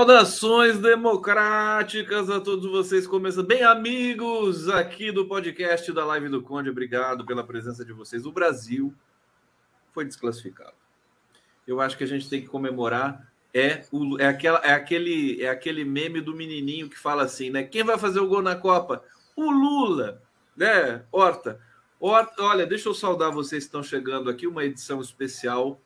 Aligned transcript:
Saudações 0.00 0.78
democráticas 0.78 2.30
a 2.30 2.40
todos 2.40 2.64
vocês, 2.70 3.06
bem, 3.46 3.62
amigos 3.62 4.66
aqui 4.66 5.12
do 5.12 5.26
podcast 5.26 5.92
da 5.92 6.06
Live 6.06 6.30
do 6.30 6.40
Conde. 6.40 6.70
Obrigado 6.70 7.26
pela 7.26 7.44
presença 7.44 7.84
de 7.84 7.92
vocês. 7.92 8.24
O 8.24 8.32
Brasil 8.32 8.94
foi 9.92 10.06
desclassificado. 10.06 10.72
Eu 11.66 11.82
acho 11.82 11.98
que 11.98 12.04
a 12.04 12.06
gente 12.06 12.30
tem 12.30 12.40
que 12.40 12.48
comemorar. 12.48 13.30
É, 13.52 13.84
o, 13.92 14.18
é, 14.18 14.26
aquela, 14.26 14.60
é, 14.60 14.72
aquele, 14.72 15.42
é 15.42 15.50
aquele 15.50 15.84
meme 15.84 16.22
do 16.22 16.34
menininho 16.34 16.88
que 16.88 16.98
fala 16.98 17.24
assim, 17.24 17.50
né? 17.50 17.62
Quem 17.62 17.84
vai 17.84 17.98
fazer 17.98 18.20
o 18.20 18.26
gol 18.26 18.40
na 18.40 18.56
Copa? 18.56 19.04
O 19.36 19.50
Lula, 19.50 20.22
né? 20.56 21.04
Horta. 21.12 21.60
Horta 22.00 22.42
olha, 22.42 22.64
deixa 22.64 22.88
eu 22.88 22.94
saudar 22.94 23.30
vocês 23.30 23.64
que 23.64 23.68
estão 23.68 23.82
chegando 23.82 24.30
aqui, 24.30 24.46
uma 24.46 24.64
edição 24.64 25.02
especial 25.02 25.78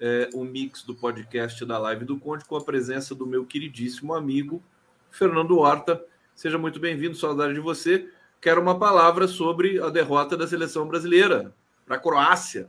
é, 0.00 0.28
o 0.34 0.44
mix 0.44 0.82
do 0.82 0.94
podcast 0.94 1.64
da 1.64 1.78
Live 1.78 2.04
do 2.04 2.18
Conde 2.18 2.44
com 2.44 2.56
a 2.56 2.64
presença 2.64 3.14
do 3.14 3.26
meu 3.26 3.44
queridíssimo 3.44 4.14
amigo 4.14 4.62
Fernando 5.10 5.58
Horta. 5.58 6.02
Seja 6.34 6.58
muito 6.58 6.78
bem-vindo, 6.78 7.16
saudade 7.16 7.54
de 7.54 7.60
você. 7.60 8.10
Quero 8.40 8.60
uma 8.60 8.78
palavra 8.78 9.26
sobre 9.26 9.80
a 9.80 9.88
derrota 9.88 10.36
da 10.36 10.46
seleção 10.46 10.86
brasileira 10.86 11.54
para 11.86 11.96
a 11.96 12.00
Croácia. 12.00 12.68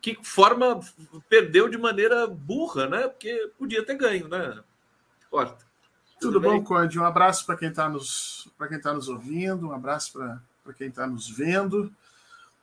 Que 0.00 0.18
forma 0.22 0.80
perdeu 1.28 1.68
de 1.68 1.78
maneira 1.78 2.26
burra, 2.26 2.88
né? 2.88 3.08
Porque 3.08 3.50
podia 3.58 3.84
ter 3.84 3.94
ganho, 3.94 4.26
né? 4.28 4.60
Horta. 5.30 5.64
Tudo, 6.18 6.34
Tudo 6.34 6.40
bom, 6.40 6.62
Conde? 6.64 6.98
Um 6.98 7.04
abraço 7.04 7.44
para 7.44 7.56
quem 7.56 7.68
está 7.68 7.88
nos, 7.88 8.48
quem 8.68 8.80
tá 8.80 8.92
nos 8.92 9.08
ouvindo, 9.08 9.68
um 9.68 9.72
abraço 9.72 10.12
para 10.12 10.72
quem 10.72 10.88
está 10.88 11.06
nos 11.06 11.28
vendo. 11.28 11.92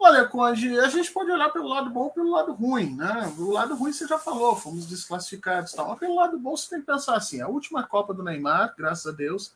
Olha, 0.02 0.26
Conde, 0.26 0.80
a 0.80 0.88
gente 0.88 1.12
pode 1.12 1.30
olhar 1.30 1.50
pelo 1.50 1.68
lado 1.68 1.90
bom 1.90 2.08
e 2.08 2.12
pelo 2.12 2.32
lado 2.32 2.54
ruim, 2.54 2.96
né? 2.96 3.34
O 3.38 3.52
lado 3.52 3.76
ruim 3.76 3.92
você 3.92 4.08
já 4.08 4.18
falou, 4.18 4.56
fomos 4.56 4.86
desclassificados 4.88 5.74
e 5.74 5.76
tal. 5.76 5.90
Mas 5.90 6.00
pelo 6.00 6.16
lado 6.16 6.40
bom 6.40 6.56
você 6.56 6.70
tem 6.70 6.80
que 6.80 6.86
pensar 6.86 7.18
assim: 7.18 7.42
a 7.42 7.50
última 7.50 7.84
Copa 7.84 8.14
do 8.14 8.24
Neymar, 8.24 8.74
graças 8.78 9.06
a 9.06 9.16
Deus, 9.16 9.52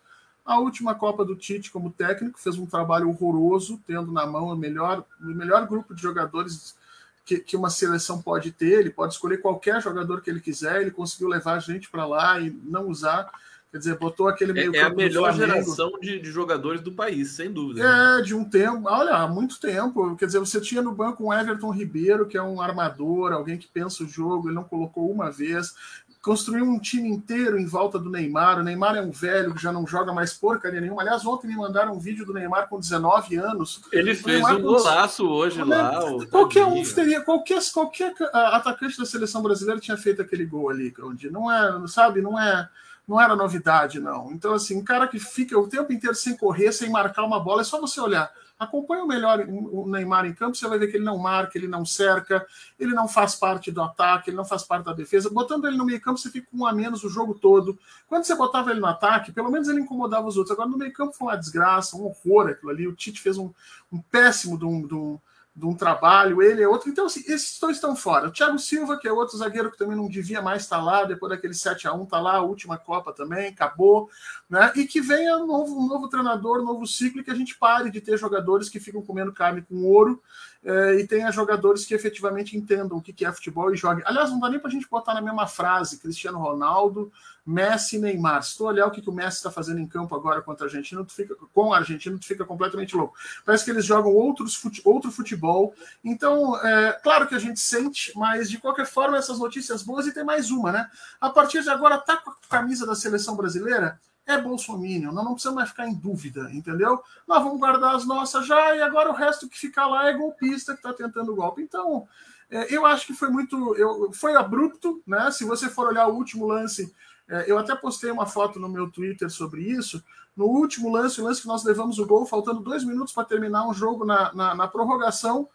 a 0.46 0.60
última 0.60 0.94
Copa 0.94 1.24
do 1.24 1.34
Tite 1.34 1.72
como 1.72 1.90
técnico, 1.90 2.38
fez 2.38 2.58
um 2.58 2.66
trabalho 2.66 3.08
horroroso, 3.08 3.82
tendo 3.88 4.12
na 4.12 4.26
mão 4.26 4.48
o 4.48 4.56
melhor, 4.56 5.06
o 5.22 5.28
melhor 5.28 5.66
grupo 5.66 5.96
de 5.96 6.02
jogadores 6.02 6.76
que, 7.24 7.40
que 7.40 7.56
uma 7.56 7.70
seleção 7.70 8.22
pode 8.22 8.52
ter. 8.52 8.82
Ele 8.82 8.90
pode 8.90 9.14
escolher 9.14 9.38
qualquer 9.38 9.82
jogador 9.82 10.22
que 10.22 10.30
ele 10.30 10.42
quiser, 10.42 10.82
ele 10.82 10.92
conseguiu 10.92 11.30
levar 11.30 11.54
a 11.54 11.60
gente 11.60 11.90
para 11.90 12.06
lá 12.06 12.38
e 12.42 12.50
não 12.50 12.90
usar. 12.90 13.32
Quer 13.74 13.80
dizer, 13.80 13.98
botou 13.98 14.28
aquele 14.28 14.52
é, 14.52 14.54
meio. 14.54 14.76
É, 14.76 14.80
é 14.82 14.84
a 14.84 14.90
melhor 14.92 15.34
geração 15.34 15.94
de, 16.00 16.20
de, 16.20 16.30
jogadores 16.30 16.80
do 16.80 16.92
país, 16.92 17.32
sem 17.32 17.52
dúvida. 17.52 17.82
É, 17.84 18.22
de 18.22 18.36
um 18.36 18.46
tempo. 18.46 18.84
Olha, 18.86 19.16
há 19.16 19.28
muito 19.28 19.60
tempo. 19.60 20.16
Quer 20.16 20.28
dizer, 20.28 20.38
você 20.38 20.62
tinha 20.62 20.80
no 20.80 20.94
banco 20.94 21.26
um 21.26 21.34
Everton 21.34 21.72
Ribeiro, 21.72 22.28
que 22.28 22.38
é 22.38 22.42
um 22.44 22.62
armador, 22.62 23.34
alguém 23.34 23.58
que 23.58 23.68
pensa 23.68 24.04
o 24.04 24.08
jogo, 24.08 24.48
ele 24.48 24.56
não 24.56 24.64
colocou 24.64 25.10
uma 25.10 25.32
vez. 25.32 25.74
Construiu 26.22 26.66
um 26.66 26.78
time 26.78 27.10
inteiro 27.10 27.58
em 27.58 27.66
volta 27.66 27.98
do 27.98 28.12
Neymar. 28.12 28.60
O 28.60 28.64
Neymar 28.64 28.96
é 28.96 29.02
um 29.02 29.10
velho 29.10 29.56
que 29.56 29.62
já 29.64 29.72
não 29.72 29.88
joga 29.88 30.14
mais 30.14 30.36
porcaria 30.36 30.80
nenhuma. 30.80 31.02
Aliás, 31.02 31.26
ontem 31.26 31.48
me 31.48 31.56
mandaram 31.56 31.96
um 31.96 32.00
vídeo 32.00 32.28
do 32.28 32.34
Neymar 32.34 32.70
com 32.70 32.80
19 32.80 33.38
anos. 33.38 33.82
Ele 33.92 34.14
fez 34.14 34.48
um 34.52 34.62
golaço 34.62 35.28
hoje 35.28 35.64
lá. 35.64 36.00
Qualquer 36.30 36.66
um 36.66 36.84
teria, 36.84 37.22
qualquer, 37.22 37.60
qualquer 37.74 38.14
atacante 38.34 39.00
da 39.00 39.06
seleção 39.06 39.42
brasileira 39.42 39.82
tinha 39.82 39.98
feito 39.98 40.22
aquele 40.22 40.46
gol 40.46 40.70
ali, 40.70 40.94
onde 41.02 41.32
não 41.32 41.52
é, 41.52 41.88
sabe, 41.88 42.22
não 42.22 42.40
é 42.40 42.70
não 43.08 43.20
era 43.20 43.36
novidade, 43.36 44.00
não. 44.00 44.32
Então, 44.32 44.54
assim, 44.54 44.78
um 44.78 44.84
cara 44.84 45.08
que 45.08 45.20
fica 45.20 45.58
o 45.58 45.68
tempo 45.68 45.92
inteiro 45.92 46.16
sem 46.16 46.38
correr, 46.38 46.72
sem 46.72 46.90
marcar 46.90 47.24
uma 47.24 47.40
bola, 47.40 47.62
é 47.62 47.66
só 47.66 47.80
você 47.80 48.00
olhar. 48.00 48.32
Acompanha 48.58 49.04
o 49.04 49.08
melhor 49.08 49.46
o 49.50 49.86
Neymar 49.90 50.26
em 50.26 50.34
campo, 50.34 50.56
você 50.56 50.68
vai 50.68 50.80
ver 50.80 50.88
que 50.88 50.96
ele 50.96 51.04
não 51.04 51.18
marca, 51.18 51.58
ele 51.58 51.68
não 51.68 51.86
cerca, 51.86 52.46
ele 52.80 52.94
não 52.94 53.08
faz 53.08 53.36
parte 53.36 53.72
do 53.72 53.82
ataque, 53.82 54.30
ele 54.30 54.38
não 54.38 54.46
faz 54.46 54.64
parte 54.64 54.86
da 54.86 54.94
defesa. 54.94 55.30
Botando 55.30 55.68
ele 55.68 55.76
no 55.76 55.86
meio 55.86 56.00
campo, 56.00 56.18
você 56.18 56.30
fica 56.30 56.48
com 56.50 56.60
um 56.60 56.66
a 56.66 56.72
menos 56.72 57.04
o 57.04 57.10
jogo 57.10 57.34
todo. 57.34 57.78
Quando 58.08 58.24
você 58.24 58.36
botava 58.36 58.72
ele 58.72 58.80
no 58.80 58.86
ataque, 58.86 59.34
pelo 59.34 59.52
menos 59.52 59.68
ele 59.68 59.82
incomodava 59.82 60.28
os 60.28 60.38
outros. 60.38 60.54
Agora, 60.54 60.70
no 60.70 60.78
meio 60.78 60.94
campo 60.94 61.14
foi 61.14 61.28
uma 61.28 61.36
desgraça, 61.36 61.98
um 61.98 62.06
horror 62.06 62.52
aquilo 62.52 62.72
ali. 62.72 62.88
O 62.88 62.96
Tite 62.96 63.20
fez 63.20 63.38
um, 63.38 63.52
um 63.92 64.00
péssimo 64.00 64.58
de 64.58 64.66
um, 64.66 65.20
de 65.56 65.66
um 65.68 65.76
trabalho, 65.76 66.42
ele 66.42 66.64
é 66.64 66.68
outro. 66.68 66.90
Então, 66.90 67.06
assim, 67.06 67.24
esses 67.28 67.60
dois 67.60 67.78
estão 67.78 67.96
fora. 67.96 68.28
O 68.28 68.32
Thiago 68.32 68.58
Silva, 68.58 68.98
que 68.98 69.08
é 69.08 69.12
outro 69.12 69.38
zagueiro 69.38 69.70
que 69.70 69.78
também 69.78 69.96
não 69.96 70.08
devia 70.08 70.42
mais 70.42 70.64
estar 70.64 70.82
lá, 70.82 71.04
depois 71.04 71.30
daquele 71.30 71.54
7 71.54 71.88
a 71.88 71.94
1 71.94 72.04
está 72.04 72.20
lá, 72.20 72.38
a 72.38 72.42
última 72.42 72.78
Copa 72.78 73.14
também, 73.14 73.50
acabou. 73.50 74.10
Né? 74.50 74.72
E 74.76 74.86
que 74.86 75.00
venha 75.00 75.38
um 75.38 75.46
novo, 75.46 75.80
um 75.80 75.88
novo 75.88 76.10
treinador, 76.10 76.62
um 76.62 76.66
novo 76.66 76.88
ciclo, 76.88 77.22
e 77.22 77.24
que 77.24 77.30
a 77.30 77.36
gente 77.36 77.56
pare 77.56 77.92
de 77.92 78.02
ter 78.02 78.18
jogadores 78.18 78.68
que 78.68 78.80
ficam 78.80 79.04
comendo 79.04 79.32
carne 79.32 79.62
com 79.62 79.84
ouro 79.84 80.22
é, 80.66 80.96
e 80.96 81.08
tenha 81.08 81.32
jogadores 81.32 81.86
que 81.86 81.94
efetivamente 81.94 82.56
entendam 82.56 82.98
o 82.98 83.02
que 83.02 83.26
é 83.26 83.32
futebol 83.32 83.74
e 83.74 83.78
joguem. 83.78 84.04
Aliás, 84.08 84.30
não 84.30 84.40
dá 84.40 84.50
nem 84.50 84.60
para 84.60 84.70
a 84.70 84.72
gente 84.72 84.90
botar 84.90 85.14
na 85.14 85.22
mesma 85.22 85.46
frase 85.46 86.00
Cristiano 86.00 86.40
Ronaldo, 86.40 87.12
Messi 87.46 87.98
e 87.98 88.00
Neymar. 88.00 88.42
Se 88.44 88.58
tu 88.58 88.66
olhar 88.66 88.88
o 88.88 88.92
que, 88.92 89.02
que 89.02 89.10
o 89.10 89.14
Messi 89.14 89.38
está 89.38 89.52
fazendo 89.52 89.80
em 89.80 89.88
campo 89.88 90.16
agora 90.16 90.42
contra 90.42 90.66
a 90.66 90.68
Argentina, 90.68 91.04
tu 91.04 91.12
fica, 91.14 91.36
com 91.54 91.74
a 91.74 91.78
Argentina, 91.78 92.18
tu 92.18 92.26
fica 92.26 92.46
completamente 92.46 92.96
louco. 92.96 93.16
Parece 93.46 93.66
que 93.66 93.72
eles 93.72 93.84
jogam 93.84 94.14
outros 94.14 94.56
fute, 94.56 94.82
outro 94.86 95.12
futebol. 95.12 95.76
Então, 96.04 96.56
é, 96.66 96.94
claro 97.04 97.28
que 97.28 97.36
a 97.36 97.40
gente 97.40 97.60
sente, 97.60 98.14
mas 98.16 98.50
de 98.50 98.58
qualquer 98.58 98.86
forma, 98.86 99.18
essas 99.18 99.40
notícias 99.40 99.84
boas 99.84 100.08
e 100.08 100.14
tem 100.14 100.24
mais 100.24 100.50
uma, 100.50 100.72
né? 100.72 100.90
A 101.20 101.30
partir 101.30 101.62
de 101.62 101.70
agora, 101.70 101.98
tá 101.98 102.16
com 102.18 102.30
a 102.30 102.36
camisa 102.50 102.86
da 102.86 102.96
seleção 102.96 103.36
brasileira? 103.36 104.00
É 104.26 104.38
Bolsonaro, 104.40 105.14
nós 105.14 105.26
não 105.26 105.34
precisamos 105.34 105.58
mais 105.58 105.70
ficar 105.70 105.88
em 105.88 105.94
dúvida, 105.94 106.50
entendeu? 106.54 107.02
Nós 107.28 107.44
vamos 107.44 107.60
guardar 107.60 107.96
as 107.96 108.06
nossas 108.06 108.46
já 108.46 108.76
e 108.76 108.82
agora 108.82 109.10
o 109.10 109.14
resto 109.14 109.50
que 109.50 109.58
ficar 109.60 109.88
lá 109.88 110.08
é 110.08 110.14
golpista 110.14 110.74
que 110.74 110.80
está 110.80 110.94
tentando 110.94 111.36
golpe. 111.36 111.62
Então, 111.62 112.08
É, 112.50 112.68
eu 112.76 112.86
acho 112.86 113.08
que 113.08 113.14
foi 113.14 113.30
muito. 113.30 113.76
Eu, 113.76 114.12
foi 114.14 114.36
abrupto, 114.36 115.02
né? 115.08 115.32
Se 115.32 115.44
você 115.44 115.70
for 115.70 115.88
olhar 115.88 116.08
o 116.08 116.14
último 116.14 116.46
lance, 116.46 116.94
é, 117.28 117.50
eu 117.50 117.58
até 117.58 117.74
postei 117.76 118.12
uma 118.12 118.28
foto 118.28 118.60
no 118.60 118.70
meu 118.70 118.92
Twitter 118.92 119.28
sobre 119.30 119.62
isso. 119.62 120.04
No 120.38 120.46
último 120.46 120.92
lance, 120.92 121.20
o 121.20 121.24
lance 121.24 121.42
que 121.42 121.48
nós 121.48 121.64
levamos 121.64 121.98
o 121.98 122.06
gol, 122.06 122.28
faltando 122.28 122.60
dois 122.60 122.84
minutos 122.84 123.12
para 123.12 123.24
terminar 123.26 123.68
um 123.68 123.74
jogo 123.74 124.06
na, 124.06 124.32
na, 124.34 124.54
na 124.54 124.68
prorrogação, 124.68 125.48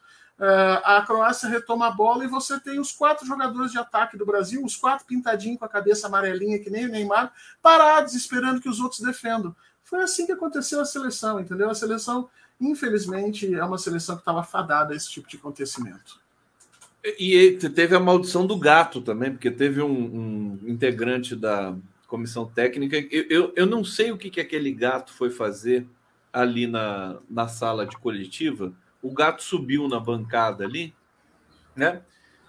a 0.84 1.02
Croácia 1.04 1.48
retoma 1.48 1.88
a 1.88 1.90
bola 1.90 2.24
e 2.24 2.28
você 2.28 2.60
tem 2.60 2.78
os 2.78 2.92
quatro 2.92 3.26
jogadores 3.26 3.72
de 3.72 3.78
ataque 3.78 4.16
do 4.16 4.24
Brasil, 4.24 4.64
os 4.64 4.76
quatro 4.76 5.04
pintadinhos 5.04 5.58
com 5.58 5.64
a 5.64 5.68
cabeça 5.68 6.06
amarelinha, 6.06 6.58
que 6.58 6.70
nem 6.70 6.86
o 6.86 6.90
Neymar, 6.90 7.32
parados, 7.60 8.14
esperando 8.14 8.60
que 8.60 8.68
os 8.68 8.78
outros 8.78 9.00
defendam. 9.00 9.54
Foi 9.82 10.00
assim 10.02 10.26
que 10.26 10.32
aconteceu 10.32 10.80
a 10.80 10.84
seleção, 10.84 11.40
entendeu? 11.40 11.70
A 11.70 11.74
seleção, 11.74 12.28
infelizmente, 12.60 13.52
é 13.52 13.64
uma 13.64 13.78
seleção 13.78 14.14
que 14.14 14.22
estava 14.22 14.44
fadada 14.44 14.92
a 14.92 14.96
esse 14.96 15.10
tipo 15.10 15.28
de 15.28 15.36
acontecimento. 15.36 16.20
E 17.18 17.52
teve 17.74 17.96
a 17.96 18.00
maldição 18.00 18.46
do 18.46 18.56
gato 18.56 19.00
também, 19.00 19.32
porque 19.32 19.50
teve 19.50 19.80
um, 19.80 19.90
um 19.90 20.58
integrante 20.66 21.34
da 21.34 21.74
comissão 22.06 22.46
técnica. 22.46 22.96
Eu, 23.10 23.26
eu, 23.28 23.52
eu, 23.56 23.66
não 23.66 23.84
sei 23.84 24.12
o 24.12 24.18
que, 24.18 24.30
que 24.30 24.40
aquele 24.40 24.72
gato 24.72 25.12
foi 25.12 25.30
fazer 25.30 25.86
ali 26.32 26.66
na, 26.66 27.16
na 27.28 27.48
sala 27.48 27.86
de 27.86 27.96
coletiva. 27.96 28.72
O 29.02 29.12
gato 29.12 29.42
subiu 29.42 29.88
na 29.88 30.00
bancada 30.00 30.64
ali, 30.64 30.94
né? 31.74 32.02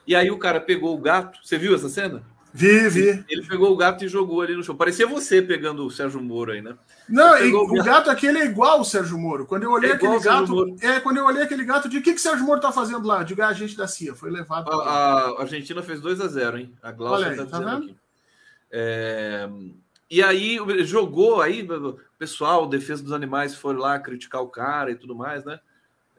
E 0.06 0.16
aí 0.16 0.32
o 0.32 0.40
cara 0.40 0.60
pegou 0.60 0.96
o 0.96 1.02
gato. 1.02 1.40
Você 1.44 1.58
viu 1.58 1.76
essa 1.76 1.90
cena? 1.90 2.24
Vi, 2.52 2.90
vi. 2.90 3.24
Ele 3.30 3.46
pegou 3.46 3.72
o 3.72 3.78
gato 3.78 4.04
e 4.04 4.08
jogou 4.08 4.42
ali 4.42 4.56
no 4.56 4.64
chão. 4.64 4.76
Parecia 4.76 5.06
você 5.06 5.42
pegando 5.42 5.86
o 5.86 5.92
Sérgio 5.92 6.20
Moro 6.20 6.52
aí, 6.52 6.62
né? 6.62 6.76
Não, 7.08 7.36
o, 7.64 7.74
gato. 7.74 7.86
gato 7.86 8.10
aquele 8.10 8.40
é 8.40 8.46
igual 8.46 8.82
o 8.82 8.86
Sérgio 8.86 9.20
Moro. 9.20 9.46
Quando 9.46 9.64
eu 9.64 9.72
olhei 9.72 9.92
é 9.92 9.94
aquele 9.94 10.20
gato, 10.20 10.76
é 10.82 11.00
quando 11.00 11.18
eu 11.18 11.26
olhei 11.26 11.44
aquele 11.44 11.64
gato, 11.64 11.88
de 11.88 12.02
que 12.02 12.14
que 12.14 12.20
o 12.20 12.22
Sérgio 12.22 12.46
Moro 12.46 12.60
tá 12.60 12.72
fazendo 12.72 13.06
lá? 13.08 13.22
Diga 13.22 13.48
a 13.48 13.54
gente 13.54 13.78
da 13.78 13.88
CIA, 13.88 14.16
foi 14.16 14.32
levado. 14.32 14.72
A, 14.72 15.30
a 15.38 15.42
Argentina 15.42 15.84
fez 15.84 16.02
2 16.02 16.20
a 16.22 16.28
0, 16.28 16.58
hein? 16.58 16.74
A 16.82 16.92
Glaucia 16.92 17.36
tá, 17.36 17.46
tá 17.46 17.60
dizendo 17.60 17.70
aqui. 17.70 17.96
É... 18.72 19.48
E 20.10 20.24
aí 20.24 20.58
jogou 20.86 21.40
aí, 21.42 21.62
o 21.62 22.00
pessoal, 22.18 22.68
defesa 22.68 23.04
dos 23.04 23.14
animais 23.14 23.54
foi 23.54 23.76
lá 23.76 24.00
criticar 24.00 24.42
o 24.42 24.50
cara 24.50 24.90
e 24.90 24.96
tudo 24.96 25.16
mais, 25.16 25.46
né? 25.46 25.60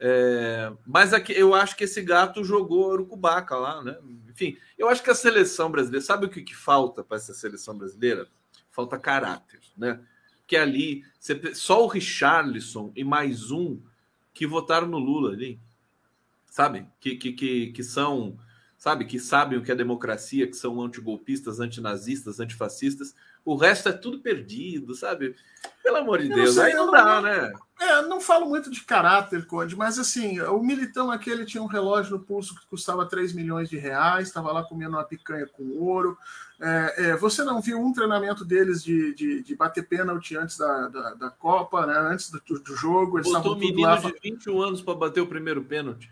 É, 0.03 0.73
mas 0.83 1.13
aqui, 1.13 1.31
eu 1.31 1.53
acho 1.53 1.77
que 1.77 1.83
esse 1.83 2.01
gato 2.01 2.43
jogou 2.43 2.89
Urucubaca 2.89 3.55
lá, 3.55 3.83
né? 3.83 3.99
Enfim, 4.27 4.57
eu 4.75 4.89
acho 4.89 5.03
que 5.03 5.11
a 5.11 5.15
seleção 5.15 5.69
brasileira, 5.69 6.03
sabe 6.03 6.25
o 6.25 6.29
que, 6.29 6.41
que 6.41 6.55
falta 6.55 7.03
para 7.03 7.17
essa 7.17 7.35
seleção 7.35 7.77
brasileira? 7.77 8.27
Falta 8.71 8.97
caráter, 8.97 9.59
né? 9.77 10.01
Que 10.47 10.57
ali, 10.57 11.03
só 11.53 11.83
o 11.83 11.87
Richarlison 11.87 12.91
e 12.95 13.03
mais 13.03 13.51
um 13.51 13.79
que 14.33 14.47
votaram 14.47 14.87
no 14.87 14.97
Lula 14.97 15.33
ali, 15.33 15.59
sabe? 16.47 16.87
Que, 16.99 17.15
que, 17.15 17.33
que, 17.33 17.71
que 17.71 17.83
são, 17.83 18.39
sabe? 18.81 19.05
Que 19.05 19.19
sabem 19.19 19.59
o 19.59 19.61
que 19.61 19.71
é 19.71 19.75
democracia, 19.75 20.47
que 20.47 20.55
são 20.55 20.81
antigolpistas, 20.81 21.59
antinazistas, 21.59 22.39
antifascistas. 22.39 23.13
O 23.45 23.55
resto 23.55 23.89
é 23.89 23.93
tudo 23.93 24.21
perdido, 24.21 24.95
sabe? 24.95 25.35
Pelo 25.83 25.97
amor 25.97 26.17
de 26.17 26.31
eu 26.31 26.35
Deus, 26.35 26.55
não 26.55 26.63
sei, 26.63 26.71
aí 26.71 26.77
não 26.77 26.89
dá, 26.89 27.21
né? 27.21 27.53
É, 27.79 28.01
não 28.07 28.19
falo 28.19 28.47
muito 28.47 28.71
de 28.71 28.81
caráter, 28.83 29.45
Conde, 29.45 29.75
mas 29.75 29.99
assim, 29.99 30.41
o 30.41 30.63
militão 30.63 31.11
aquele 31.11 31.45
tinha 31.45 31.61
um 31.61 31.67
relógio 31.67 32.17
no 32.17 32.23
pulso 32.23 32.55
que 32.55 32.65
custava 32.65 33.05
3 33.05 33.33
milhões 33.33 33.69
de 33.69 33.77
reais, 33.77 34.27
estava 34.27 34.51
lá 34.51 34.63
comendo 34.63 34.95
uma 34.95 35.03
picanha 35.03 35.45
com 35.45 35.77
ouro. 35.77 36.17
É, 36.59 36.93
é, 36.97 37.15
você 37.15 37.43
não 37.43 37.61
viu 37.61 37.79
um 37.79 37.93
treinamento 37.93 38.43
deles 38.43 38.83
de, 38.83 39.13
de, 39.13 39.43
de 39.43 39.55
bater 39.55 39.87
pênalti 39.87 40.35
antes 40.35 40.57
da, 40.57 40.87
da, 40.87 41.13
da, 41.13 41.29
Copa, 41.29 41.85
né? 41.85 41.99
antes 41.99 42.31
do, 42.31 42.39
do 42.39 42.75
jogo. 42.75 43.19
Eles 43.19 43.31
Botou 43.31 43.55
um 43.55 43.59
menino 43.59 43.81
lá... 43.81 43.97
de 43.97 44.11
21 44.23 44.59
anos 44.59 44.81
para 44.81 44.95
bater 44.95 45.21
o 45.21 45.27
primeiro 45.27 45.63
pênalti. 45.63 46.09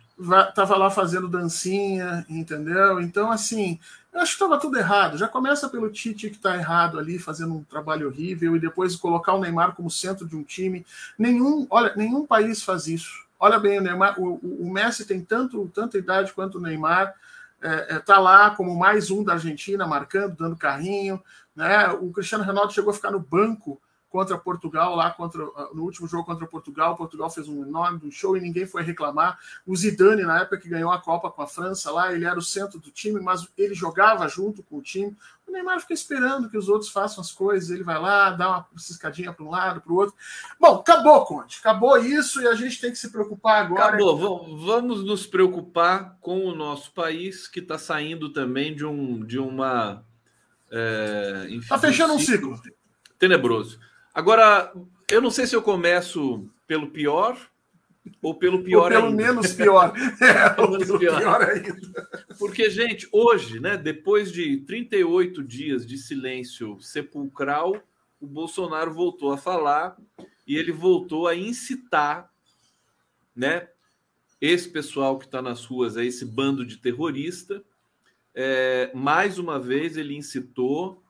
Tava 0.54 0.76
lá 0.76 0.90
fazendo 0.90 1.28
dancinha, 1.28 2.26
entendeu? 2.30 3.00
Então, 3.00 3.32
assim, 3.32 3.80
eu 4.12 4.20
acho 4.20 4.32
que 4.32 4.44
estava 4.44 4.60
tudo 4.60 4.78
errado. 4.78 5.18
Já 5.18 5.28
começa 5.28 5.70
pelo 5.70 5.90
Tite 5.90 6.30
que 6.30 6.36
está 6.36 6.56
errado 6.58 7.00
ali, 7.00 7.18
fazendo 7.18 7.56
um 7.56 7.64
trabalho 7.64 8.08
horrível, 8.08 8.56
e 8.56 8.60
depois 8.60 8.96
colocar 8.96 9.34
o 9.34 9.40
Neymar 9.40 9.76
como 9.76 9.90
centro 9.90 10.28
de 10.28 10.36
um 10.36 10.44
time. 10.44 10.86
Nenhum, 11.18 11.66
olha, 11.70 11.94
nenhum 11.96 12.26
país 12.26 12.62
faz 12.62 12.88
isso. 12.88 13.26
Olha 13.40 13.58
bem, 13.58 13.80
o 13.80 13.82
Neymar, 13.82 14.20
o, 14.20 14.36
o 14.44 14.70
Messi 14.70 15.06
tem 15.06 15.22
tanto, 15.22 15.72
tanta 15.74 15.98
idade 15.98 16.34
quanto 16.34 16.58
o 16.58 16.62
Neymar. 16.62 17.14
É, 17.62 17.96
é, 17.96 18.00
tá 18.00 18.20
lá 18.20 18.52
como 18.52 18.76
mais 18.76 19.12
um 19.12 19.24
da 19.24 19.34
Argentina, 19.34 19.88
marcando, 19.88 20.36
dando 20.36 20.58
carrinho. 20.58 21.22
Né? 21.56 21.88
O 22.02 22.12
Cristiano 22.12 22.44
Ronaldo 22.44 22.74
chegou 22.74 22.92
a 22.92 22.94
ficar 22.94 23.12
no 23.12 23.20
banco 23.20 23.80
contra 24.10 24.38
Portugal, 24.38 24.96
lá 24.96 25.12
contra, 25.12 25.44
ah, 25.56 25.70
no 25.74 25.84
último 25.84 26.08
jogo 26.08 26.26
contra 26.26 26.48
Portugal. 26.48 26.96
Portugal 26.96 27.30
fez 27.30 27.48
um 27.48 27.64
enorme 27.64 28.12
show 28.12 28.36
e 28.36 28.42
ninguém 28.42 28.66
foi 28.66 28.82
reclamar. 28.82 29.40
O 29.66 29.76
Zidane, 29.76 30.24
na 30.24 30.42
época 30.42 30.58
que 30.58 30.68
ganhou 30.68 30.92
a 30.92 31.00
Copa 31.00 31.30
com 31.30 31.42
a 31.42 31.48
França, 31.48 31.92
lá 31.92 32.12
ele 32.12 32.26
era 32.26 32.38
o 32.38 32.42
centro 32.42 32.80
do 32.80 32.92
time, 32.92 33.20
mas 33.20 33.48
ele 33.58 33.76
jogava 33.76 34.28
junto 34.28 34.64
com 34.64 34.78
o 34.78 34.82
time. 34.82 35.16
O 35.48 35.52
Neymar 35.52 35.80
fica 35.80 35.94
esperando 35.94 36.50
que 36.50 36.58
os 36.58 36.70
outros 36.70 36.92
façam 36.92 37.22
as 37.22 37.32
coisas, 37.32 37.72
ele 37.72 37.84
vai 37.84 38.00
lá, 38.00 38.32
dá 38.32 38.50
uma 38.50 38.68
ciscadinha 38.78 39.34
para 39.34 39.44
um 39.44 39.50
lado, 39.50 39.82
para 39.82 39.92
o 39.92 39.96
outro. 39.96 40.16
Bom, 40.60 40.76
acabou, 40.76 41.26
Conte. 41.26 41.60
Acabou 41.60 41.98
isso 41.98 42.42
e 42.42 42.48
a 42.48 42.54
gente 42.54 42.80
tem 42.80 42.92
que 42.92 42.98
se 42.98 43.12
preocupar 43.12 43.66
agora. 43.66 43.96
Acabou. 43.96 44.58
Vamos 44.58 45.04
nos 45.04 45.26
preocupar 45.26 46.18
com 46.22 46.46
o 46.46 46.54
nosso 46.54 46.92
país, 46.94 47.48
que 47.48 47.60
está 47.60 47.80
saindo 47.80 48.30
também 48.30 48.76
de, 48.76 48.86
um, 48.86 49.26
de 49.26 49.40
uma. 49.40 50.04
Está 51.48 51.76
é, 51.76 51.80
fechando 51.80 52.14
um 52.14 52.20
ciclo. 52.20 52.60
Tenebroso. 53.18 53.80
Agora, 54.14 54.74
eu 55.10 55.22
não 55.22 55.32
sei 55.32 55.46
se 55.48 55.56
eu 55.56 55.62
começo 55.62 56.50
pelo 56.68 56.90
pior 56.90 57.38
ou 58.22 58.36
pelo 58.36 58.64
pior 58.64 58.84
ou 58.84 58.90
pelo 58.90 59.08
ainda. 59.08 59.24
menos 59.24 59.54
pior. 59.54 59.94
É, 60.22 60.50
pelo 60.50 60.72
menos 60.72 60.88
pior. 60.98 61.20
pior 61.20 61.42
ainda. 61.42 62.10
Porque, 62.38 62.70
gente, 62.70 63.08
hoje, 63.12 63.60
né, 63.60 63.78
depois 63.78 64.32
de 64.32 64.58
38 64.58 65.44
dias 65.44 65.86
de 65.86 65.98
silêncio 65.98 66.80
sepulcral, 66.80 67.76
o 68.20 68.28
Bolsonaro 68.28 68.94
voltou 68.94 69.32
a 69.32 69.38
falar 69.38 69.98
e 70.46 70.58
ele 70.58 70.72
voltou 70.72 71.28
a 71.28 71.36
incitar, 71.36 72.32
né, 73.36 73.68
esse 74.42 74.70
pessoal 74.70 75.20
que 75.20 75.26
está 75.26 75.42
nas 75.42 75.66
ruas, 75.66 75.98
é 75.98 76.06
esse 76.06 76.26
bando 76.26 76.66
de 76.66 76.78
terrorista. 76.78 77.64
É, 78.34 78.90
mais 78.94 79.38
uma 79.38 79.60
vez, 79.60 79.98
ele 79.98 80.16
incitou 80.16 81.04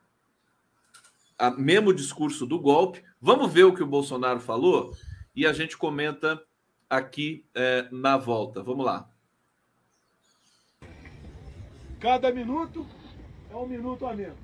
a, 1.40 1.50
mesmo 1.52 1.94
discurso 1.94 2.46
do 2.46 2.60
golpe. 2.60 3.04
Vamos 3.22 3.52
ver 3.52 3.64
o 3.64 3.74
que 3.74 3.82
o 3.82 3.88
Bolsonaro 3.88 4.40
falou 4.40 4.94
e 5.36 5.48
a 5.48 5.54
gente 5.54 5.78
comenta 5.78 6.42
aqui 6.90 7.46
é, 7.56 7.88
na 7.92 8.18
volta. 8.18 8.62
Vamos 8.62 8.86
lá. 8.86 9.10
Cada 12.00 12.32
minuto 12.32 12.86
é 13.52 13.56
um 13.56 13.68
minuto 13.68 14.06
a 14.06 14.14
menos. 14.14 14.38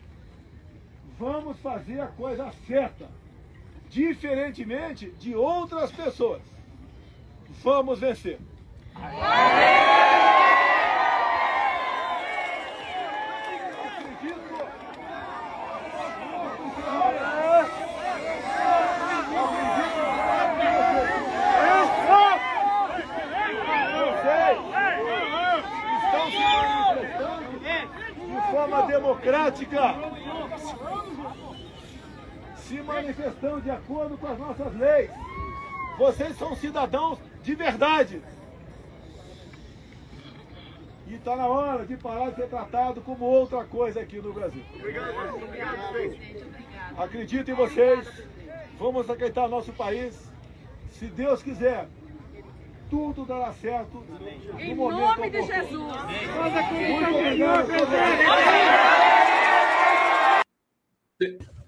Vamos 1.17 1.57
fazer 1.59 2.01
a 2.01 2.07
coisa 2.07 2.51
certa, 2.67 3.09
diferentemente 3.89 5.11
de 5.11 5.35
outras 5.35 5.91
pessoas. 5.91 6.41
Vamos 7.63 7.99
vencer. 7.99 8.39
Aê! 8.95 9.85
forma 28.55 28.87
democrática, 28.87 29.95
se 32.55 32.81
manifestando 32.81 33.61
de 33.61 33.69
acordo 33.69 34.17
com 34.17 34.27
as 34.27 34.39
nossas 34.39 34.75
leis. 34.75 35.11
Vocês 36.05 36.37
são 36.37 36.55
cidadãos 36.55 37.17
de 37.41 37.55
verdade. 37.55 38.21
E 41.07 41.15
está 41.15 41.35
na 41.35 41.47
hora 41.47 41.83
de 41.83 41.97
parar 41.97 42.29
de 42.29 42.35
ser 42.35 42.47
tratado 42.47 43.01
como 43.01 43.25
outra 43.25 43.65
coisa 43.65 44.01
aqui 44.01 44.17
no 44.17 44.31
Brasil. 44.31 44.61
Acredito 46.95 47.49
em 47.49 47.55
vocês. 47.55 48.07
Vamos 48.77 49.09
aceitar 49.09 49.49
nosso 49.49 49.73
país. 49.73 50.31
Se 50.91 51.07
Deus 51.07 51.41
quiser, 51.41 51.87
tudo 52.87 53.25
dará 53.25 53.51
certo. 53.53 54.03
Em 54.59 54.75
nome 54.75 55.29
de 55.31 55.41
Jesus. 55.41 55.93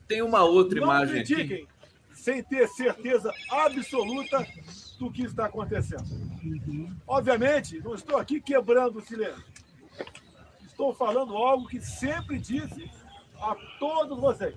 Tem 0.08 0.22
uma 0.22 0.44
outra 0.44 0.80
Não 0.80 0.88
imagem 0.88 1.22
aqui. 1.22 1.68
Sem 2.28 2.44
ter 2.44 2.68
certeza 2.68 3.34
absoluta 3.50 4.46
do 5.00 5.10
que 5.10 5.24
está 5.24 5.46
acontecendo. 5.46 6.04
Obviamente, 7.08 7.80
não 7.80 7.96
estou 7.96 8.18
aqui 8.18 8.42
quebrando 8.42 9.00
o 9.00 9.02
silêncio. 9.02 9.46
Estou 10.66 10.94
falando 10.94 11.38
algo 11.38 11.70
que 11.70 11.80
sempre 11.80 12.38
disse 12.38 12.92
a 13.40 13.56
todos 13.80 14.20
vocês. 14.20 14.56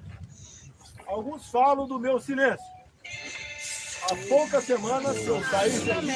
Alguns 1.07 1.49
falam 1.49 1.87
do 1.87 2.01
meu 2.01 2.19
silêncio. 2.19 2.67
há 4.03 4.17
poucas 4.29 4.65
semanas, 4.65 5.17
se 5.19 5.29
eu 5.29 5.41
saísse 5.45 5.93
aqui 5.93 6.09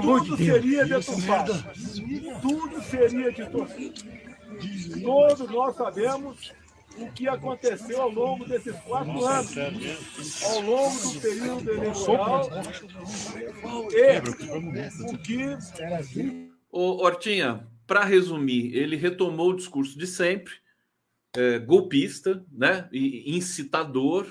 tudo 0.00 0.36
seria 0.38 0.86
detufado. 0.86 1.52
Tudo 2.40 2.82
seria 2.84 3.30
detufado. 3.30 3.92
Todos 5.02 5.50
nós 5.50 5.76
sabemos 5.76 6.54
o 6.98 7.10
que 7.12 7.28
aconteceu 7.28 8.02
ao 8.02 8.10
longo 8.10 8.44
desses 8.44 8.74
quatro 8.80 9.24
anos, 9.24 10.42
ao 10.44 10.60
longo 10.60 11.00
do 11.00 11.20
período 11.20 11.70
eleitoral, 11.70 12.50
e 13.92 15.12
o 15.12 15.18
que. 15.18 16.50
Ô, 16.70 17.02
Hortinha, 17.04 17.68
para 17.86 18.04
resumir, 18.04 18.74
ele 18.74 18.96
retomou 18.96 19.50
o 19.50 19.56
discurso 19.56 19.98
de 19.98 20.06
sempre, 20.06 20.54
é, 21.36 21.58
golpista, 21.58 22.44
né, 22.50 22.88
e 22.92 23.36
incitador, 23.36 24.26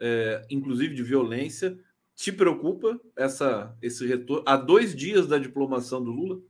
é, 0.00 0.44
inclusive 0.50 0.94
de 0.94 1.02
violência. 1.02 1.78
Te 2.14 2.30
preocupa 2.30 3.00
essa, 3.16 3.76
esse 3.80 4.06
retorno? 4.06 4.44
Há 4.46 4.56
dois 4.56 4.94
dias 4.94 5.26
da 5.26 5.38
diplomação 5.38 6.02
do 6.02 6.10
Lula? 6.10 6.40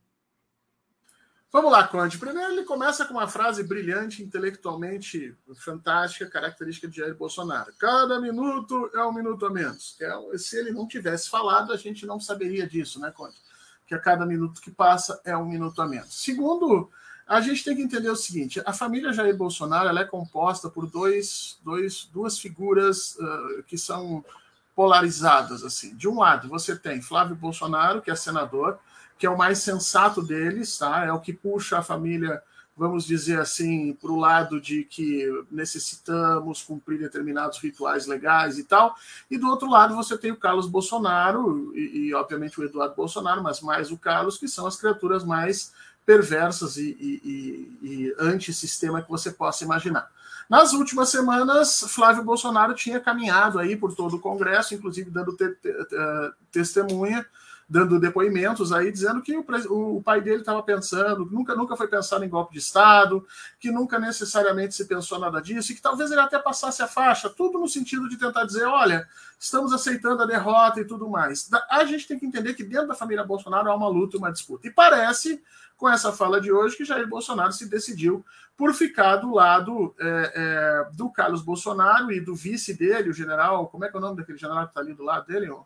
Vamos 1.53 1.71
lá, 1.71 1.87
Conde. 1.87 2.17
Primeiro, 2.17 2.51
ele 2.51 2.63
começa 2.63 3.05
com 3.05 3.13
uma 3.13 3.27
frase 3.27 3.61
brilhante, 3.61 4.23
intelectualmente 4.23 5.37
fantástica, 5.57 6.27
característica 6.27 6.87
de 6.87 6.97
Jair 6.97 7.15
Bolsonaro. 7.15 7.71
Cada 7.77 8.19
minuto 8.19 8.89
é 8.91 9.05
um 9.05 9.13
minuto 9.13 9.45
a 9.45 9.51
menos. 9.51 9.95
É, 10.01 10.37
se 10.39 10.57
ele 10.57 10.71
não 10.71 10.87
tivesse 10.87 11.29
falado, 11.29 11.71
a 11.71 11.77
gente 11.77 12.07
não 12.07 12.19
saberia 12.19 12.67
disso, 12.67 12.99
né, 12.99 13.13
Conde? 13.15 13.35
Que 13.85 13.93
a 13.93 13.99
cada 13.99 14.25
minuto 14.25 14.61
que 14.61 14.71
passa 14.71 15.21
é 15.23 15.37
um 15.37 15.45
minuto 15.45 15.79
a 15.79 15.85
menos. 15.85 16.23
Segundo, 16.23 16.89
a 17.27 17.39
gente 17.39 17.63
tem 17.63 17.75
que 17.75 17.83
entender 17.83 18.09
o 18.09 18.15
seguinte: 18.15 18.59
a 18.65 18.73
família 18.73 19.13
Jair 19.13 19.37
Bolsonaro 19.37 19.95
é 19.95 20.05
composta 20.05 20.71
por 20.71 20.87
dois, 20.87 21.59
dois, 21.63 22.09
duas 22.11 22.39
figuras 22.39 23.15
uh, 23.17 23.61
que 23.67 23.77
são 23.77 24.25
polarizadas. 24.75 25.63
assim. 25.63 25.95
De 25.95 26.07
um 26.07 26.17
lado, 26.17 26.49
você 26.49 26.75
tem 26.75 26.99
Flávio 26.99 27.35
Bolsonaro, 27.35 28.01
que 28.01 28.09
é 28.09 28.15
senador 28.15 28.79
que 29.23 29.27
é 29.27 29.29
o 29.29 29.37
mais 29.37 29.59
sensato 29.59 30.21
deles, 30.21 30.77
tá? 30.77 31.05
É 31.05 31.11
o 31.13 31.21
que 31.21 31.31
puxa 31.31 31.77
a 31.77 31.81
família, 31.81 32.43
vamos 32.75 33.05
dizer 33.05 33.39
assim, 33.39 33.93
para 33.93 34.11
o 34.11 34.19
lado 34.19 34.59
de 34.59 34.83
que 34.83 35.25
necessitamos 35.49 36.61
cumprir 36.61 36.99
determinados 36.99 37.57
rituais 37.59 38.05
legais 38.05 38.59
e 38.59 38.65
tal. 38.65 38.93
E 39.31 39.37
do 39.37 39.47
outro 39.47 39.69
lado 39.69 39.95
você 39.95 40.17
tem 40.17 40.33
o 40.33 40.35
Carlos 40.35 40.67
Bolsonaro 40.67 41.71
e, 41.73 42.07
e 42.07 42.13
obviamente 42.13 42.59
o 42.59 42.65
Eduardo 42.65 42.95
Bolsonaro, 42.95 43.41
mas 43.41 43.61
mais 43.61 43.91
o 43.91 43.97
Carlos, 43.97 44.37
que 44.37 44.49
são 44.49 44.67
as 44.67 44.75
criaturas 44.75 45.23
mais 45.23 45.71
perversas 46.05 46.75
e, 46.75 46.89
e, 46.99 47.77
e 47.81 48.15
antissistema 48.19 49.01
que 49.01 49.09
você 49.09 49.31
possa 49.31 49.63
imaginar. 49.63 50.11
Nas 50.49 50.73
últimas 50.73 51.07
semanas, 51.07 51.85
Flávio 51.87 52.25
Bolsonaro 52.25 52.73
tinha 52.73 52.99
caminhado 52.99 53.57
aí 53.57 53.77
por 53.77 53.95
todo 53.95 54.17
o 54.17 54.19
Congresso, 54.19 54.75
inclusive 54.75 55.09
dando 55.09 55.31
te, 55.31 55.47
te, 55.47 55.71
te, 55.71 55.95
testemunha 56.51 57.25
dando 57.67 57.99
depoimentos 57.99 58.71
aí, 58.71 58.91
dizendo 58.91 59.21
que 59.21 59.35
o, 59.35 59.97
o 59.97 60.03
pai 60.03 60.21
dele 60.21 60.41
estava 60.41 60.61
pensando, 60.61 61.25
nunca, 61.25 61.55
nunca 61.55 61.75
foi 61.75 61.87
pensado 61.87 62.23
em 62.23 62.29
golpe 62.29 62.53
de 62.53 62.59
Estado, 62.59 63.25
que 63.59 63.71
nunca 63.71 63.99
necessariamente 63.99 64.75
se 64.75 64.85
pensou 64.85 65.19
nada 65.19 65.41
disso, 65.41 65.71
e 65.71 65.75
que 65.75 65.81
talvez 65.81 66.11
ele 66.11 66.21
até 66.21 66.37
passasse 66.37 66.81
a 66.81 66.87
faixa, 66.87 67.29
tudo 67.29 67.59
no 67.59 67.67
sentido 67.67 68.07
de 68.09 68.17
tentar 68.17 68.45
dizer: 68.45 68.65
olha, 68.65 69.07
estamos 69.39 69.73
aceitando 69.73 70.21
a 70.21 70.25
derrota 70.25 70.81
e 70.81 70.85
tudo 70.85 71.09
mais. 71.09 71.49
A 71.69 71.83
gente 71.85 72.07
tem 72.07 72.19
que 72.19 72.25
entender 72.25 72.53
que 72.53 72.63
dentro 72.63 72.87
da 72.87 72.95
família 72.95 73.23
Bolsonaro 73.23 73.69
há 73.69 73.75
uma 73.75 73.87
luta 73.87 74.15
e 74.15 74.19
uma 74.19 74.31
disputa. 74.31 74.67
E 74.67 74.71
parece, 74.71 75.43
com 75.77 75.89
essa 75.89 76.11
fala 76.11 76.39
de 76.39 76.51
hoje, 76.51 76.77
que 76.77 76.85
Jair 76.85 77.07
Bolsonaro 77.07 77.51
se 77.51 77.67
decidiu 77.67 78.25
por 78.55 78.73
ficar 78.73 79.17
do 79.17 79.33
lado 79.33 79.95
é, 79.99 80.33
é, 80.35 80.95
do 80.95 81.09
Carlos 81.09 81.41
Bolsonaro 81.41 82.11
e 82.11 82.21
do 82.21 82.35
vice 82.35 82.73
dele, 82.73 83.09
o 83.09 83.13
general. 83.13 83.67
Como 83.67 83.83
é 83.83 83.89
que 83.89 83.95
é 83.95 83.99
o 83.99 84.01
nome 84.01 84.17
daquele 84.17 84.37
general 84.37 84.65
que 84.65 84.71
está 84.71 84.81
ali 84.81 84.93
do 84.93 85.03
lado 85.03 85.25
dele? 85.25 85.49
Ó? 85.49 85.63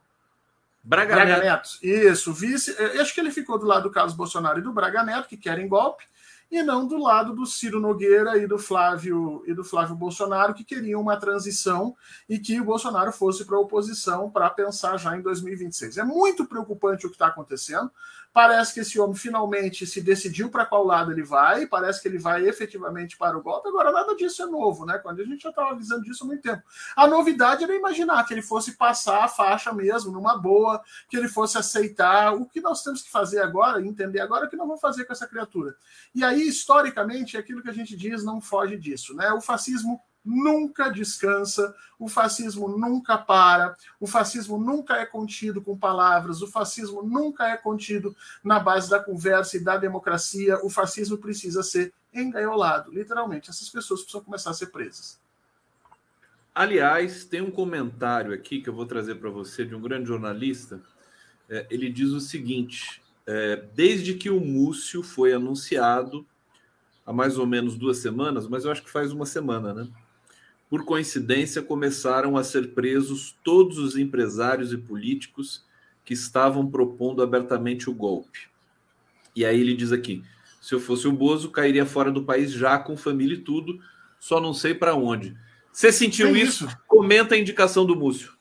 Braga, 0.88 1.16
Braga 1.16 1.38
Neto. 1.38 1.44
Neto. 1.44 1.70
Isso, 1.84 2.34
vice. 2.34 2.74
Eh, 2.80 3.02
acho 3.02 3.14
que 3.14 3.20
ele 3.20 3.30
ficou 3.30 3.60
do 3.60 3.66
lado 3.66 3.84
do 3.84 3.92
Carlos 3.92 4.16
Bolsonaro 4.16 4.60
e 4.60 4.62
do 4.62 4.72
Braga 4.72 5.04
Neto, 5.04 5.28
que 5.28 5.36
querem 5.36 5.68
golpe, 5.68 6.06
e 6.50 6.64
não 6.64 6.88
do 6.88 6.98
lado 6.98 7.36
do 7.36 7.46
Ciro 7.46 7.82
Nogueira 7.82 8.38
e 8.38 8.48
do 8.48 8.58
Flávio 8.58 9.44
e 9.46 9.54
do 9.54 9.66
Flávio 9.66 9.98
Bolsonaro, 9.98 10.54
que 10.54 10.64
queriam 10.64 11.02
uma 11.02 11.18
transição 11.18 11.94
e 12.30 12.40
que 12.40 12.62
o 12.62 12.64
Bolsonaro 12.64 13.12
fosse 13.12 13.44
para 13.44 13.58
a 13.58 13.60
oposição 13.60 14.32
para 14.32 14.50
pensar 14.50 14.98
já 14.98 15.18
em 15.18 15.22
2026. 15.22 15.98
É 15.98 16.06
muito 16.06 16.46
preocupante 16.46 17.06
o 17.06 17.10
que 17.10 17.16
está 17.16 17.28
acontecendo. 17.28 17.92
Parece 18.34 18.74
que 18.74 18.80
esse 18.82 19.00
homem 19.00 19.16
finalmente 19.16 19.86
se 19.86 20.02
decidiu 20.02 20.50
para 20.50 20.66
qual 20.66 20.86
lado 20.86 21.12
ele 21.12 21.24
vai, 21.24 21.66
parece 21.66 22.02
que 22.02 22.08
ele 22.08 22.20
vai 22.20 22.48
efetivamente 22.48 23.18
para 23.18 23.38
o 23.38 23.42
golpe. 23.42 23.68
Agora, 23.68 23.92
nada 23.92 24.16
disso 24.16 24.44
é 24.44 24.46
novo, 24.46 24.86
né? 24.86 24.98
Quando 25.00 25.22
a 25.22 25.26
gente 25.26 25.42
já 25.42 25.50
estava 25.50 25.72
avisando 25.72 26.04
disso 26.04 26.24
há 26.24 26.28
muito 26.28 26.42
tempo. 26.42 26.62
A 26.96 27.08
novidade 27.08 27.64
era 27.64 27.76
imaginar 27.76 28.24
que 28.26 28.34
ele 28.34 28.42
fosse 28.42 28.74
passar 28.74 29.24
a 29.24 29.28
faixa 29.28 29.74
mesmo, 29.74 30.12
numa 30.12 30.38
boa, 30.38 30.82
que 31.10 31.18
ele 31.18 31.28
fosse 31.28 31.58
aceitar. 31.58 32.34
O 32.34 32.46
que 32.46 32.62
nós 32.62 32.84
temos 32.84 33.02
que 33.02 33.10
fazer 33.10 33.40
agora, 33.42 33.82
entender 33.82 34.20
agora, 34.20 34.46
é 34.46 34.48
o 34.48 34.50
que 34.50 34.56
nós 34.56 34.68
vamos 34.68 34.82
fazer 34.82 35.06
com 35.06 35.14
essa 35.14 35.28
criatura. 35.28 35.76
E 36.14 36.24
aí, 36.24 36.48
historicamente, 36.48 37.38
é 37.38 37.40
aquilo 37.40 37.62
que 37.62 37.70
a 37.70 37.74
gente 37.74 37.96
diz 37.96 38.24
não 38.24 38.40
foge 38.40 38.78
disso, 38.78 39.16
né? 39.16 39.32
O 39.32 39.42
fascismo 39.42 40.00
nunca 40.28 40.90
descansa, 40.90 41.74
o 41.98 42.08
fascismo 42.08 42.68
nunca 42.68 43.18
para, 43.18 43.76
o 44.00 44.06
fascismo 44.06 44.58
nunca 44.58 44.98
é 44.98 45.06
contido 45.06 45.62
com 45.62 45.78
palavras, 45.78 46.42
o 46.42 46.48
fascismo 46.48 47.02
nunca 47.02 47.48
é 47.48 47.58
contido 47.58 48.16
na 48.44 48.60
base 48.60 48.90
da 48.90 49.00
conversa 49.00 49.58
e 49.58 49.64
da 49.64 49.78
democracia, 49.78 50.60
o 50.64 50.70
fascismo 50.70 51.18
precisa 51.18 51.64
ser 51.64 51.94
engaiolado, 52.14 52.92
literalmente. 52.92 53.50
Essas 53.50 53.70
pessoas 53.70 54.02
precisam 54.02 54.24
começar 54.24 54.52
a 54.52 54.54
ser 54.54 54.68
presas. 54.68 55.20
Aliás, 56.54 57.24
tem 57.24 57.42
um 57.42 57.52
comentário 57.52 58.34
aqui 58.34 58.62
que 58.62 58.70
eu 58.70 58.74
vou 58.74 58.86
trazer 58.86 59.16
para 59.16 59.30
você 59.30 59.64
de 59.64 59.76
um 59.76 59.82
grande 59.82 60.08
jornalista. 60.08 60.82
É, 61.50 61.68
ele 61.70 61.90
diz 61.90 62.10
o 62.10 62.20
seguinte: 62.20 63.02
é, 63.26 63.64
desde 63.76 64.16
que 64.16 64.30
o 64.30 64.40
Múcio 64.40 65.04
foi 65.04 65.34
anunciado, 65.34 66.26
há 67.06 67.14
mais 67.14 67.38
ou 67.38 67.46
menos 67.46 67.78
duas 67.78 68.00
semanas, 68.00 68.48
mas 68.48 68.66
eu 68.66 68.72
acho 68.72 68.84
que 68.84 68.90
faz 68.90 69.12
uma 69.12 69.26
semana, 69.26 69.74
né? 69.74 69.88
Por 70.70 70.84
coincidência, 70.84 71.62
começaram 71.62 72.36
a 72.36 72.44
ser 72.44 72.74
presos 72.74 73.36
todos 73.44 73.78
os 73.78 73.98
empresários 73.98 74.74
e 74.74 74.78
políticos 74.78 75.64
que 76.04 76.14
estavam 76.14 76.70
propondo 76.70 77.22
abertamente 77.22 77.90
o 77.90 77.94
golpe. 77.94 78.50
E 79.36 79.46
aí 79.46 79.60
ele 79.60 79.76
diz 79.76 79.92
aqui: 79.92 80.24
se 80.62 80.76
eu 80.76 80.80
fosse 80.80 81.08
o 81.08 81.12
Bozo, 81.12 81.52
cairia 81.52 81.86
fora 81.86 82.12
do 82.12 82.24
país 82.24 82.52
já 82.52 82.78
com 82.78 82.98
família 82.98 83.36
e 83.36 83.42
tudo, 83.42 83.80
só 84.20 84.42
não 84.42 84.54
sei 84.54 84.74
para 84.74 84.96
onde. 84.96 85.38
Você 85.72 85.92
sentiu 85.92 86.36
isso? 86.36 86.66
isso? 86.66 86.78
Comenta 86.88 87.36
a 87.36 87.38
indicação 87.38 87.86
do 87.86 87.96
Múcio. 87.96 88.34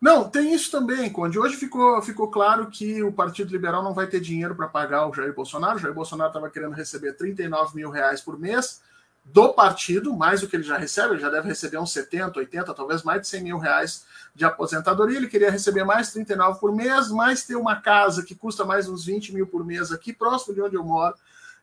Não, 0.00 0.28
tem 0.28 0.54
isso 0.54 0.70
também, 0.70 1.10
Conde. 1.10 1.38
Hoje 1.38 1.56
ficou, 1.56 2.00
ficou 2.00 2.28
claro 2.28 2.70
que 2.70 3.02
o 3.02 3.12
Partido 3.12 3.52
Liberal 3.52 3.82
não 3.82 3.92
vai 3.92 4.06
ter 4.06 4.18
dinheiro 4.18 4.54
para 4.54 4.66
pagar 4.66 5.06
o 5.06 5.12
Jair 5.12 5.34
Bolsonaro. 5.34 5.76
O 5.76 5.78
Jair 5.78 5.94
Bolsonaro 5.94 6.30
estava 6.30 6.50
querendo 6.50 6.72
receber 6.72 7.12
39 7.12 7.76
mil 7.76 7.90
reais 7.90 8.20
por 8.22 8.38
mês 8.38 8.80
do 9.32 9.52
partido, 9.52 10.14
mais 10.16 10.40
do 10.40 10.48
que 10.48 10.56
ele 10.56 10.62
já 10.62 10.76
recebe, 10.76 11.14
ele 11.14 11.20
já 11.20 11.30
deve 11.30 11.48
receber 11.48 11.78
uns 11.78 11.92
70, 11.92 12.38
80, 12.38 12.74
talvez 12.74 13.02
mais 13.02 13.22
de 13.22 13.28
100 13.28 13.42
mil 13.42 13.58
reais 13.58 14.04
de 14.34 14.44
aposentadoria. 14.44 15.16
Ele 15.16 15.28
queria 15.28 15.50
receber 15.50 15.84
mais 15.84 16.12
39 16.12 16.58
por 16.58 16.74
mês, 16.74 17.10
mais 17.10 17.44
ter 17.44 17.56
uma 17.56 17.76
casa 17.76 18.22
que 18.22 18.34
custa 18.34 18.64
mais 18.64 18.88
uns 18.88 19.04
20 19.04 19.32
mil 19.32 19.46
por 19.46 19.64
mês 19.64 19.92
aqui, 19.92 20.12
próximo 20.12 20.54
de 20.54 20.60
onde 20.60 20.76
eu 20.76 20.84
moro, 20.84 21.14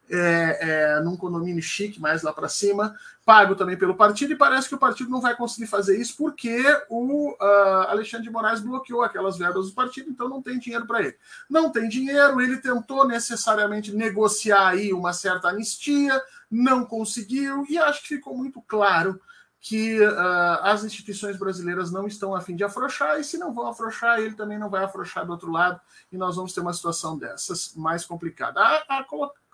é, 0.09 0.57
é, 0.61 1.01
num 1.01 1.17
condomínio 1.17 1.61
chique, 1.61 1.99
mais 1.99 2.23
lá 2.23 2.31
para 2.31 2.47
cima, 2.47 2.95
pago 3.25 3.55
também 3.55 3.75
pelo 3.75 3.95
partido, 3.95 4.31
e 4.31 4.37
parece 4.37 4.69
que 4.69 4.75
o 4.75 4.79
partido 4.79 5.09
não 5.09 5.19
vai 5.19 5.35
conseguir 5.35 5.67
fazer 5.67 5.99
isso 5.99 6.15
porque 6.17 6.63
o 6.89 7.31
uh, 7.31 7.89
Alexandre 7.89 8.27
de 8.27 8.31
Moraes 8.31 8.61
bloqueou 8.61 9.01
aquelas 9.01 9.37
verbas 9.37 9.67
do 9.67 9.73
partido, 9.73 10.09
então 10.09 10.29
não 10.29 10.41
tem 10.41 10.57
dinheiro 10.57 10.87
para 10.87 11.01
ele. 11.01 11.15
Não 11.49 11.69
tem 11.69 11.89
dinheiro, 11.89 12.39
ele 12.39 12.57
tentou 12.57 13.05
necessariamente 13.05 13.93
negociar 13.93 14.69
aí 14.69 14.93
uma 14.93 15.11
certa 15.11 15.49
anistia, 15.49 16.21
não 16.49 16.85
conseguiu, 16.85 17.65
e 17.69 17.77
acho 17.77 18.01
que 18.01 18.15
ficou 18.15 18.35
muito 18.35 18.61
claro 18.61 19.19
que 19.59 19.99
uh, 19.99 20.19
as 20.61 20.83
instituições 20.83 21.37
brasileiras 21.37 21.91
não 21.91 22.07
estão 22.07 22.35
a 22.35 22.41
fim 22.41 22.55
de 22.55 22.63
afrouxar, 22.63 23.19
e 23.19 23.23
se 23.23 23.37
não 23.37 23.53
vão 23.53 23.67
afrouxar, 23.67 24.19
ele 24.19 24.35
também 24.35 24.57
não 24.57 24.69
vai 24.69 24.83
afrouxar 24.83 25.25
do 25.25 25.31
outro 25.31 25.51
lado, 25.51 25.79
e 26.11 26.17
nós 26.17 26.35
vamos 26.35 26.53
ter 26.53 26.61
uma 26.61 26.73
situação 26.73 27.17
dessas 27.17 27.73
mais 27.75 28.05
complicada. 28.05 28.61
A, 28.61 28.83
a, 28.87 29.05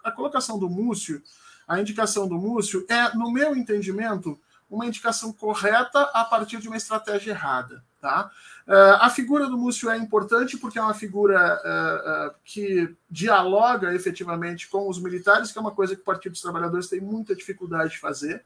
a 0.04 0.12
colocação 0.12 0.60
do 0.60 0.70
Múcio, 0.70 1.22
a 1.68 1.80
indicação 1.80 2.28
do 2.28 2.36
Múcio, 2.36 2.86
é, 2.90 3.16
no 3.16 3.32
meu 3.32 3.56
entendimento, 3.56 4.40
uma 4.70 4.86
indicação 4.86 5.32
correta 5.32 6.02
a 6.14 6.26
partir 6.26 6.58
de 6.58 6.68
uma 6.68 6.78
estratégia 6.78 7.32
errada. 7.32 7.84
Tá? 8.02 8.30
Uh, 8.68 8.96
a 9.02 9.10
figura 9.10 9.48
do 9.48 9.58
Múcio 9.58 9.90
é 9.90 9.98
importante 9.98 10.58
porque 10.58 10.80
é 10.80 10.82
uma 10.82 10.94
figura 10.94 11.60
uh, 11.66 12.30
uh, 12.30 12.36
que 12.46 12.96
dialoga 13.10 13.94
efetivamente 13.94 14.70
com 14.70 14.88
os 14.88 15.02
militares, 15.02 15.52
que 15.52 15.58
é 15.58 15.62
uma 15.62 15.72
coisa 15.72 15.96
que 15.96 16.02
o 16.02 16.06
Partido 16.06 16.32
dos 16.32 16.42
Trabalhadores 16.42 16.88
tem 16.88 17.02
muita 17.02 17.36
dificuldade 17.36 17.92
de 17.92 18.00
fazer. 18.00 18.44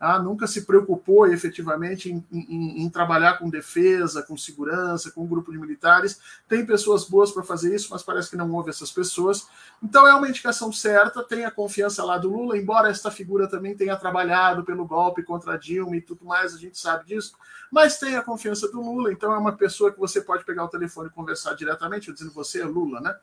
ah, 0.00 0.18
nunca 0.18 0.46
se 0.46 0.62
preocupou 0.62 1.26
efetivamente 1.26 2.10
em, 2.10 2.24
em, 2.32 2.82
em, 2.82 2.90
trabalhar 2.90 3.38
com 3.38 3.50
defesa, 3.50 4.22
com 4.22 4.34
segurança, 4.36 5.10
com 5.10 5.22
um 5.22 5.26
grupo 5.26 5.52
de 5.52 5.58
militares. 5.58 6.18
Tem 6.48 6.64
pessoas 6.64 7.04
boas 7.04 7.30
para 7.30 7.42
fazer 7.42 7.74
isso, 7.74 7.88
mas 7.90 8.02
parece 8.02 8.30
que 8.30 8.36
não 8.36 8.50
houve 8.50 8.70
essas 8.70 8.90
pessoas. 8.90 9.46
Então 9.82 10.08
é 10.08 10.14
uma 10.14 10.28
indicação 10.28 10.72
certa, 10.72 11.22
tem 11.22 11.44
a 11.44 11.50
confiança 11.50 12.02
lá 12.02 12.16
do 12.16 12.30
Lula, 12.30 12.56
embora 12.56 12.88
esta 12.88 13.10
figura 13.10 13.46
também 13.46 13.76
tenha 13.76 13.94
trabalhado 13.94 14.64
pelo 14.64 14.86
golpe 14.86 15.22
contra 15.22 15.58
Dilma 15.58 15.94
e 15.96 16.00
tudo 16.00 16.24
mais, 16.24 16.54
a 16.54 16.58
gente 16.58 16.78
sabe 16.78 17.04
disso, 17.04 17.36
mas 17.70 17.98
tem 17.98 18.16
a 18.16 18.22
confiança 18.22 18.68
do 18.70 18.80
Lula, 18.80 19.12
então 19.12 19.32
é 19.32 19.38
uma 19.38 19.52
pessoa 19.52 19.92
que 19.92 19.98
você 19.98 20.20
pode 20.20 20.44
pegar 20.44 20.64
o 20.64 20.68
telefone 20.68 21.08
e 21.08 21.12
conversar 21.12 21.54
diretamente, 21.54 22.08
eu 22.08 22.14
dizendo 22.14 22.32
você 22.32 22.62
é 22.62 22.64
Lula, 22.64 23.00
né? 23.00 23.14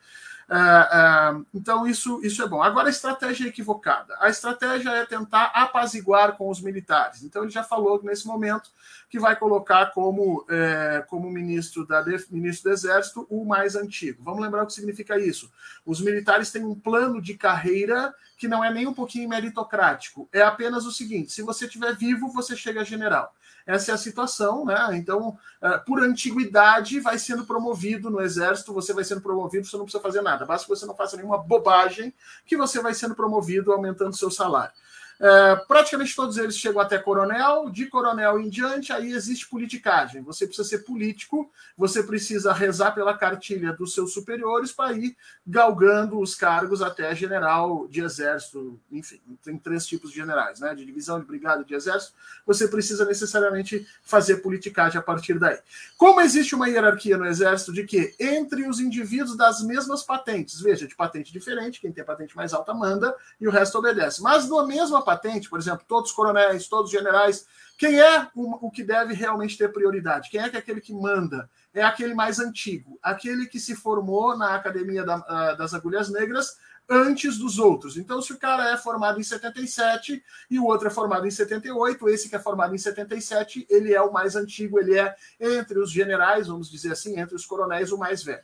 É, 0.49 0.55
é, 0.55 1.41
então, 1.53 1.85
isso, 1.85 2.21
isso 2.23 2.41
é 2.41 2.47
bom. 2.47 2.63
Agora, 2.63 2.87
a 2.87 2.89
estratégia 2.89 3.45
é 3.45 3.47
equivocada. 3.49 4.15
A 4.19 4.29
estratégia 4.29 4.89
é 4.91 5.05
tentar 5.05 5.51
apaziguar 5.53 6.37
com 6.37 6.49
os 6.49 6.61
militares. 6.61 7.21
Então, 7.21 7.43
ele 7.43 7.51
já 7.51 7.63
falou 7.63 8.01
nesse 8.01 8.25
momento 8.25 8.69
que 9.09 9.19
vai 9.19 9.35
colocar 9.35 9.87
como, 9.87 10.45
é, 10.49 11.03
como 11.07 11.29
ministro, 11.29 11.85
da, 11.85 12.03
ministro 12.31 12.69
do 12.69 12.73
Exército 12.73 13.27
o 13.29 13.45
mais 13.45 13.75
antigo. 13.75 14.23
Vamos 14.23 14.41
lembrar 14.41 14.63
o 14.63 14.67
que 14.67 14.73
significa 14.73 15.19
isso. 15.19 15.51
Os 15.85 15.99
militares 15.99 16.49
têm 16.49 16.63
um 16.63 16.75
plano 16.75 17.21
de 17.21 17.35
carreira 17.35 18.13
que 18.37 18.47
não 18.47 18.63
é 18.63 18.71
nem 18.71 18.87
um 18.87 18.93
pouquinho 18.93 19.27
meritocrático. 19.27 20.29
É 20.31 20.41
apenas 20.41 20.85
o 20.85 20.91
seguinte: 20.91 21.31
se 21.31 21.41
você 21.41 21.65
estiver 21.65 21.95
vivo, 21.95 22.31
você 22.31 22.55
chega 22.55 22.81
a 22.81 22.85
general. 22.85 23.33
Essa 23.65 23.91
é 23.91 23.93
a 23.93 23.97
situação, 23.97 24.63
né? 24.63 24.89
Então, 24.93 25.37
é, 25.61 25.77
por 25.79 26.01
antiguidade, 26.01 27.01
vai 27.01 27.19
sendo 27.19 27.45
promovido 27.45 28.09
no 28.09 28.21
exército, 28.21 28.73
você 28.73 28.93
vai 28.93 29.03
sendo 29.03 29.19
promovido, 29.19 29.67
você 29.67 29.75
não 29.75 29.83
precisa 29.83 30.01
fazer 30.01 30.21
nada. 30.21 30.45
Basta 30.45 30.65
que 30.65 30.73
você 30.73 30.85
não 30.85 30.95
faça 30.95 31.17
nenhuma 31.17 31.37
bobagem 31.37 32.13
que 32.45 32.55
você 32.55 32.81
vai 32.81 32.93
sendo 32.93 33.13
promovido, 33.13 33.73
aumentando 33.73 34.15
seu 34.15 34.31
salário. 34.31 34.73
É, 35.19 35.55
praticamente 35.67 36.15
todos 36.15 36.37
eles 36.37 36.57
chegam 36.57 36.79
até 36.79 36.97
coronel, 36.97 37.69
de 37.69 37.87
coronel 37.87 38.39
em 38.39 38.49
diante, 38.49 38.93
aí 38.93 39.11
existe 39.11 39.49
politicagem. 39.49 40.21
Você 40.21 40.45
precisa 40.45 40.67
ser 40.67 40.79
político, 40.79 41.51
você 41.75 42.03
precisa 42.03 42.53
rezar 42.53 42.91
pela 42.91 43.17
cartilha 43.17 43.73
dos 43.73 43.93
seus 43.93 44.13
superiores 44.13 44.71
para 44.71 44.93
ir 44.93 45.15
galgando 45.45 46.19
os 46.19 46.35
cargos 46.35 46.81
até 46.81 47.15
general 47.15 47.87
de 47.87 48.01
exército. 48.01 48.79
Enfim, 48.91 49.19
tem 49.43 49.57
três 49.57 49.85
tipos 49.85 50.11
de 50.11 50.17
generais, 50.17 50.59
né? 50.59 50.75
De 50.75 50.85
divisão, 50.85 51.19
de 51.19 51.25
brigada, 51.25 51.63
de 51.63 51.73
exército. 51.73 52.13
Você 52.45 52.67
precisa 52.67 53.05
necessariamente 53.05 53.87
fazer 54.03 54.37
politicagem 54.37 54.99
a 54.99 55.03
partir 55.03 55.39
daí. 55.39 55.57
Como 55.97 56.21
existe 56.21 56.53
uma 56.53 56.69
hierarquia 56.69 57.17
no 57.17 57.25
exército 57.25 57.73
de 57.73 57.85
que 57.85 58.15
entre 58.19 58.67
os 58.67 58.79
indivíduos 58.79 59.35
das 59.35 59.61
mesmas 59.63 60.03
patentes, 60.03 60.61
veja, 60.61 60.87
de 60.87 60.95
patente 60.95 61.31
diferente, 61.31 61.81
quem 61.81 61.91
tem 61.91 62.03
patente 62.03 62.35
mais 62.35 62.53
alta 62.53 62.73
manda 62.73 63.15
e 63.39 63.47
o 63.47 63.51
resto 63.51 63.77
obedece. 63.77 64.21
Mas 64.21 64.47
na 64.49 64.65
mesma 64.65 65.01
patente, 65.07 65.49
por 65.49 65.57
exemplo, 65.57 65.85
todos 65.87 66.09
os 66.09 66.15
coronéis, 66.15 66.67
todos 66.67 66.91
os 66.91 66.91
generais, 66.91 67.47
quem 67.77 67.97
é 67.97 68.27
o, 68.35 68.69
que 68.69 68.83
deve 68.83 69.13
realmente 69.13 69.57
ter 69.57 69.71
prioridade? 69.71 70.29
Quem 70.29 70.41
é 70.41 70.49
é 70.51 70.57
aquele 70.57 70.81
que 70.81 70.93
manda? 70.93 71.49
É 71.73 71.81
aquele 71.81 72.13
mais 72.13 72.39
antigo, 72.39 72.99
aquele 73.01 73.45
que 73.45 73.59
se 73.59 73.73
formou 73.75 74.37
na 74.37 74.55
Academia 74.55 75.05
da, 75.05 75.53
das 75.53 75.73
Agulhas 75.73 76.09
Negras 76.09 76.57
antes 76.89 77.37
dos 77.37 77.59
outros. 77.59 77.95
Então, 77.97 78.21
se 78.21 78.33
o 78.33 78.37
cara 78.37 78.71
é 78.71 78.77
formado 78.77 79.19
em 79.19 79.23
77 79.23 80.23
e 80.49 80.59
o 80.59 80.65
outro 80.65 80.87
é 80.87 80.91
formado 80.91 81.25
em 81.25 81.31
78, 81.31 82.09
esse 82.09 82.29
que 82.29 82.35
é 82.35 82.39
formado 82.39 82.73
em 82.73 82.77
77, 82.77 83.65
ele 83.69 83.93
é 83.93 84.01
o 84.01 84.11
mais 84.11 84.35
antigo, 84.35 84.79
ele 84.79 84.97
é 84.97 85.15
entre 85.39 85.79
os 85.79 85.91
generais, 85.91 86.47
vamos 86.47 86.69
dizer 86.69 86.91
assim, 86.91 87.19
entre 87.19 87.35
os 87.35 87.45
coronéis, 87.45 87.91
o 87.91 87.97
mais 87.97 88.23
velho. 88.23 88.43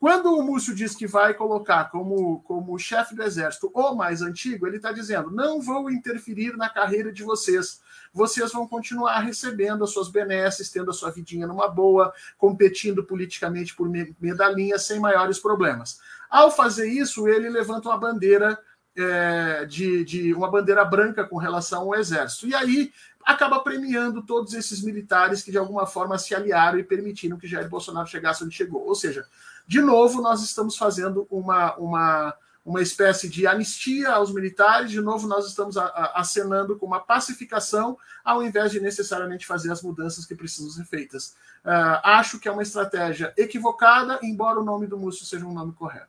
Quando 0.00 0.34
o 0.34 0.42
Múcio 0.42 0.74
diz 0.74 0.94
que 0.94 1.06
vai 1.06 1.34
colocar 1.34 1.90
como, 1.90 2.40
como 2.44 2.78
chefe 2.78 3.14
do 3.14 3.22
exército 3.22 3.70
o 3.74 3.94
mais 3.94 4.22
antigo, 4.22 4.66
ele 4.66 4.78
está 4.78 4.92
dizendo: 4.92 5.30
não 5.30 5.60
vou 5.60 5.90
interferir 5.90 6.56
na 6.56 6.70
carreira 6.70 7.12
de 7.12 7.22
vocês. 7.22 7.82
Vocês 8.10 8.50
vão 8.50 8.66
continuar 8.66 9.20
recebendo 9.20 9.84
as 9.84 9.90
suas 9.90 10.08
benesses, 10.08 10.70
tendo 10.70 10.90
a 10.90 10.94
sua 10.94 11.10
vidinha 11.10 11.46
numa 11.46 11.68
boa, 11.68 12.14
competindo 12.38 13.04
politicamente 13.04 13.76
por 13.76 13.90
medalhinha 14.18 14.78
sem 14.78 14.98
maiores 14.98 15.38
problemas. 15.38 16.00
Ao 16.30 16.50
fazer 16.50 16.88
isso, 16.88 17.28
ele 17.28 17.50
levanta 17.50 17.90
uma 17.90 17.98
bandeira 17.98 18.58
é, 18.96 19.66
de, 19.66 20.02
de 20.02 20.32
uma 20.32 20.50
bandeira 20.50 20.82
branca 20.82 21.24
com 21.24 21.36
relação 21.36 21.82
ao 21.82 21.94
exército. 21.94 22.48
E 22.48 22.54
aí 22.54 22.90
acaba 23.22 23.60
premiando 23.60 24.22
todos 24.22 24.54
esses 24.54 24.82
militares 24.82 25.42
que 25.42 25.50
de 25.50 25.58
alguma 25.58 25.86
forma 25.86 26.16
se 26.16 26.34
aliaram 26.34 26.78
e 26.78 26.84
permitiram 26.84 27.36
que 27.36 27.46
Jair 27.46 27.68
Bolsonaro 27.68 28.08
chegasse 28.08 28.42
onde 28.42 28.56
chegou. 28.56 28.86
Ou 28.86 28.94
seja, 28.94 29.26
de 29.66 29.80
novo, 29.80 30.20
nós 30.20 30.42
estamos 30.42 30.76
fazendo 30.76 31.26
uma, 31.30 31.74
uma, 31.76 32.34
uma 32.64 32.82
espécie 32.82 33.28
de 33.28 33.46
anistia 33.46 34.10
aos 34.12 34.32
militares, 34.32 34.90
de 34.90 35.00
novo, 35.00 35.26
nós 35.26 35.46
estamos 35.46 35.76
a, 35.76 35.84
a, 35.84 36.20
acenando 36.20 36.76
com 36.76 36.86
uma 36.86 37.00
pacificação, 37.00 37.96
ao 38.24 38.42
invés 38.42 38.72
de 38.72 38.80
necessariamente 38.80 39.46
fazer 39.46 39.70
as 39.70 39.82
mudanças 39.82 40.26
que 40.26 40.34
precisam 40.34 40.70
ser 40.70 40.84
feitas. 40.84 41.34
Uh, 41.64 42.00
acho 42.02 42.38
que 42.38 42.48
é 42.48 42.52
uma 42.52 42.62
estratégia 42.62 43.32
equivocada, 43.36 44.18
embora 44.22 44.60
o 44.60 44.64
nome 44.64 44.86
do 44.86 44.98
Múcio 44.98 45.24
seja 45.24 45.46
um 45.46 45.52
nome 45.52 45.72
correto. 45.72 46.08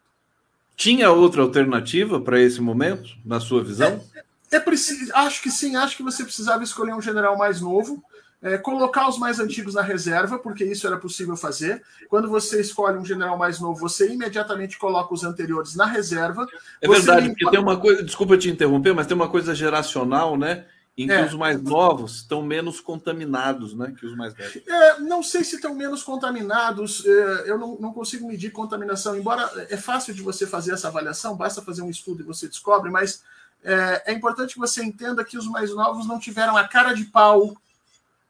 Tinha 0.76 1.12
outra 1.12 1.42
alternativa 1.42 2.20
para 2.20 2.40
esse 2.40 2.60
momento, 2.60 3.10
na 3.24 3.40
sua 3.40 3.64
visão? 3.64 4.04
É, 4.52 4.58
é 4.58 4.60
preciso, 4.60 5.12
acho 5.14 5.42
que 5.42 5.52
sim, 5.52 5.76
acho 5.76 5.96
que 5.96 6.04
você 6.04 6.24
precisava 6.24 6.64
escolher 6.64 6.94
um 6.94 7.02
general 7.02 7.38
mais 7.38 7.62
novo 7.62 8.04
é, 8.42 8.58
colocar 8.58 9.08
os 9.08 9.20
mais 9.20 9.40
antigos 9.40 9.76
na 9.76 9.82
reserva, 9.82 10.40
porque 10.40 10.64
isso 10.64 10.88
era 10.88 10.98
possível 10.98 11.38
fazer. 11.38 11.84
Quando 12.10 12.28
você 12.28 12.60
escolhe 12.60 12.98
um 12.98 13.06
general 13.06 13.38
mais 13.38 13.60
novo, 13.60 13.80
você 13.80 14.12
imediatamente 14.12 14.80
coloca 14.80 15.14
os 15.14 15.24
anteriores 15.24 15.76
na 15.76 15.86
reserva. 15.86 16.48
É 16.82 16.88
verdade, 16.88 17.28
limpa... 17.28 17.36
porque 17.40 17.52
tem 17.52 17.60
uma 17.60 17.80
coisa, 17.80 18.04
desculpa 18.04 18.38
te 18.38 18.50
interromper, 18.50 18.94
mas 18.96 19.06
tem 19.06 19.16
uma 19.16 19.30
coisa 19.30 19.54
geracional, 19.54 20.38
né? 20.38 20.66
Em 20.98 21.08
que 21.08 21.14
é. 21.14 21.26
os 21.26 21.34
mais 21.36 21.62
novos 21.62 22.18
estão 22.18 22.42
menos 22.42 22.82
contaminados 22.82 23.74
né, 23.74 23.94
que 23.98 24.06
os 24.06 24.16
mais 24.16 24.34
velhos. 24.34 24.62
É, 24.68 25.00
não 25.00 25.24
sei 25.24 25.42
se 25.44 25.56
estão 25.56 25.74
menos 25.74 26.04
contaminados, 26.04 27.06
é, 27.06 27.50
eu 27.50 27.58
não, 27.58 27.78
não 27.80 27.94
consigo 27.94 28.28
medir 28.28 28.52
contaminação, 28.52 29.16
embora 29.16 29.50
é 29.70 29.78
fácil 29.78 30.14
de 30.14 30.22
você 30.22 30.46
fazer 30.46 30.74
essa 30.74 30.90
avaliação, 30.90 31.38
basta 31.38 31.62
fazer 31.62 31.82
um 31.82 31.90
estudo 31.90 32.22
e 32.22 32.26
você 32.26 32.46
descobre, 32.46 32.92
mas 32.92 33.24
é, 33.64 34.12
é 34.12 34.14
importante 34.14 34.56
que 34.56 34.60
você 34.60 34.84
entenda 34.84 35.24
que 35.24 35.38
os 35.38 35.48
mais 35.48 35.74
novos 35.74 36.06
não 36.06 36.20
tiveram 36.20 36.58
a 36.58 36.68
cara 36.68 36.94
de 36.94 37.06
pau 37.06 37.56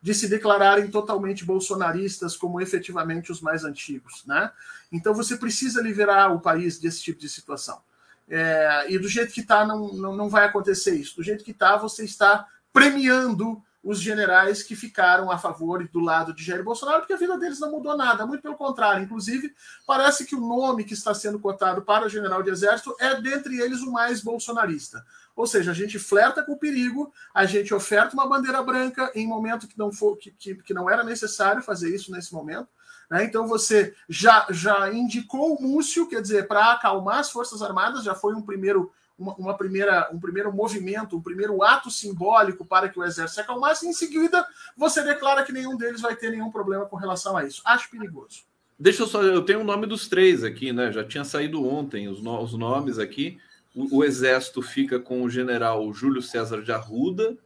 de 0.01 0.13
se 0.13 0.27
declararem 0.27 0.89
totalmente 0.89 1.45
bolsonaristas 1.45 2.35
como 2.35 2.59
efetivamente 2.59 3.31
os 3.31 3.39
mais 3.39 3.63
antigos, 3.63 4.23
né? 4.25 4.51
Então 4.91 5.13
você 5.13 5.37
precisa 5.37 5.81
liberar 5.81 6.33
o 6.33 6.39
país 6.39 6.79
desse 6.79 7.03
tipo 7.03 7.19
de 7.19 7.29
situação. 7.29 7.81
É, 8.27 8.85
e 8.89 8.97
do 8.97 9.07
jeito 9.07 9.33
que 9.33 9.41
está, 9.41 9.65
não, 9.65 9.93
não, 9.93 10.15
não 10.15 10.29
vai 10.29 10.45
acontecer 10.45 10.95
isso. 10.95 11.17
Do 11.17 11.23
jeito 11.23 11.43
que 11.43 11.51
está, 11.51 11.77
você 11.77 12.03
está 12.03 12.47
premiando 12.73 13.61
os 13.83 13.99
generais 13.99 14.61
que 14.61 14.75
ficaram 14.75 15.31
a 15.31 15.37
favor 15.37 15.87
do 15.87 15.99
lado 15.99 16.33
de 16.33 16.43
Jair 16.43 16.63
Bolsonaro, 16.63 16.99
porque 16.99 17.13
a 17.13 17.17
vida 17.17 17.37
deles 17.37 17.59
não 17.59 17.71
mudou 17.71 17.97
nada, 17.97 18.25
muito 18.25 18.41
pelo 18.41 18.55
contrário. 18.55 19.03
Inclusive, 19.03 19.53
parece 19.87 20.25
que 20.25 20.35
o 20.35 20.39
nome 20.39 20.83
que 20.83 20.93
está 20.93 21.13
sendo 21.13 21.39
cotado 21.39 21.81
para 21.81 22.07
general 22.07 22.43
de 22.43 22.51
exército 22.51 22.95
é, 22.99 23.19
dentre 23.19 23.59
eles, 23.59 23.81
o 23.81 23.91
mais 23.91 24.21
bolsonarista. 24.21 25.03
Ou 25.35 25.47
seja, 25.47 25.71
a 25.71 25.73
gente 25.73 25.97
flerta 25.97 26.43
com 26.43 26.53
o 26.53 26.57
perigo, 26.57 27.11
a 27.33 27.45
gente 27.45 27.73
oferta 27.73 28.13
uma 28.13 28.27
bandeira 28.27 28.61
branca 28.61 29.11
em 29.15 29.27
momento 29.27 29.67
que 29.67 29.77
não, 29.77 29.91
for, 29.91 30.17
que, 30.17 30.31
que, 30.31 30.55
que 30.55 30.73
não 30.73 30.89
era 30.89 31.03
necessário 31.03 31.61
fazer 31.61 31.93
isso 31.93 32.11
nesse 32.11 32.33
momento. 32.33 32.67
Né? 33.09 33.23
Então 33.23 33.47
você 33.47 33.93
já, 34.07 34.47
já 34.49 34.91
indicou 34.93 35.55
o 35.55 35.61
Múcio, 35.61 36.07
quer 36.07 36.21
dizer, 36.21 36.47
para 36.47 36.73
acalmar 36.73 37.19
as 37.19 37.29
Forças 37.29 37.61
Armadas, 37.61 38.03
já 38.03 38.15
foi 38.15 38.33
um 38.33 38.41
primeiro 38.41 38.91
uma, 39.17 39.35
uma, 39.35 39.57
primeira, 39.57 40.09
um 40.11 40.19
primeiro 40.19 40.51
movimento, 40.51 41.15
um 41.15 41.21
primeiro 41.21 41.61
ato 41.61 41.91
simbólico 41.91 42.65
para 42.65 42.89
que 42.89 42.99
o 42.99 43.03
exército 43.03 43.35
se 43.35 43.41
acalmasse, 43.41 43.85
e 43.85 43.89
em 43.89 43.93
seguida 43.93 44.45
você 44.75 45.03
declara 45.03 45.43
que 45.43 45.51
nenhum 45.51 45.77
deles 45.77 46.01
vai 46.01 46.15
ter 46.15 46.31
nenhum 46.31 46.49
problema 46.49 46.87
com 46.87 46.95
relação 46.95 47.37
a 47.37 47.45
isso. 47.45 47.61
Acho 47.63 47.89
perigoso. 47.91 48.43
Deixa 48.79 49.03
eu 49.03 49.07
só, 49.07 49.21
eu 49.21 49.43
tenho 49.43 49.61
o 49.61 49.63
nome 49.63 49.85
dos 49.85 50.07
três 50.07 50.43
aqui, 50.43 50.73
né? 50.73 50.91
Já 50.91 51.03
tinha 51.03 51.23
saído 51.23 51.63
ontem 51.63 52.07
os, 52.07 52.19
no, 52.19 52.41
os 52.41 52.53
nomes 52.53 52.97
aqui. 52.97 53.39
O, 53.73 53.99
o, 53.99 54.03
exército 54.03 54.61
fica 54.61 54.99
com 54.99 55.23
o 55.23 55.29
general 55.29 55.91
Júlio 55.93 56.21
César 56.21 56.61
de 56.61 56.71
Arruda, 56.71 57.37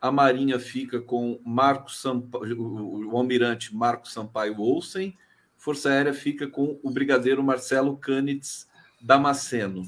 a 0.00 0.12
marinha 0.12 0.60
fica 0.60 1.00
com 1.00 1.40
Marco 1.44 1.90
Sampaio, 1.90 2.60
o, 2.60 3.10
o 3.10 3.16
almirante 3.16 3.74
Marco 3.74 4.08
Sampaio 4.08 4.60
Olsen, 4.60 5.16
Força 5.56 5.90
Aérea 5.90 6.14
fica 6.14 6.46
com 6.46 6.78
o 6.82 6.90
brigadeiro 6.90 7.42
Marcelo 7.42 7.96
Canitz 7.96 8.68
Damasceno. 9.00 9.82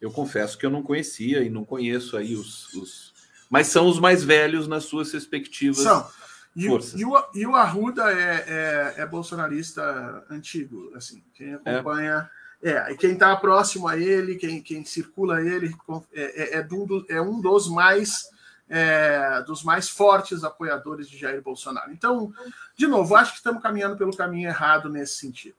Eu 0.00 0.12
confesso 0.12 0.56
que 0.56 0.64
eu 0.64 0.70
não 0.70 0.82
conhecia 0.82 1.42
e 1.42 1.50
não 1.50 1.64
conheço 1.64 2.16
aí 2.16 2.36
os, 2.36 2.72
os... 2.74 3.14
mas 3.50 3.66
são 3.66 3.88
os 3.88 3.98
mais 3.98 4.22
velhos 4.22 4.68
nas 4.68 4.84
suas 4.84 5.12
respectivas 5.12 5.78
são. 5.78 6.08
E, 6.54 6.68
forças. 6.68 7.00
E, 7.00 7.04
o, 7.04 7.12
e 7.34 7.46
o 7.46 7.56
Arruda 7.56 8.12
é, 8.12 8.44
é, 8.46 8.94
é, 9.02 9.06
bolsonarista 9.06 10.24
antigo, 10.30 10.92
assim, 10.94 11.22
quem 11.34 11.54
acompanha... 11.54 12.30
É, 12.42 12.45
é 12.62 12.94
quem 12.94 13.12
está 13.12 13.34
próximo 13.36 13.86
a 13.86 13.96
ele, 13.96 14.36
quem, 14.36 14.62
quem 14.62 14.84
circula 14.84 15.40
ele, 15.40 15.74
é, 16.12 16.58
é, 16.58 16.58
é, 16.58 16.68
um, 16.72 17.04
é 17.08 17.20
um 17.20 17.40
dos 17.40 17.68
mais 17.68 18.30
é, 18.68 19.42
dos 19.42 19.62
mais 19.62 19.88
fortes 19.88 20.42
apoiadores 20.42 21.08
de 21.08 21.16
Jair 21.16 21.40
Bolsonaro. 21.40 21.92
Então, 21.92 22.32
de 22.76 22.86
novo, 22.86 23.14
acho 23.14 23.32
que 23.32 23.38
estamos 23.38 23.62
caminhando 23.62 23.96
pelo 23.96 24.16
caminho 24.16 24.48
errado 24.48 24.88
nesse 24.88 25.16
sentido. 25.16 25.54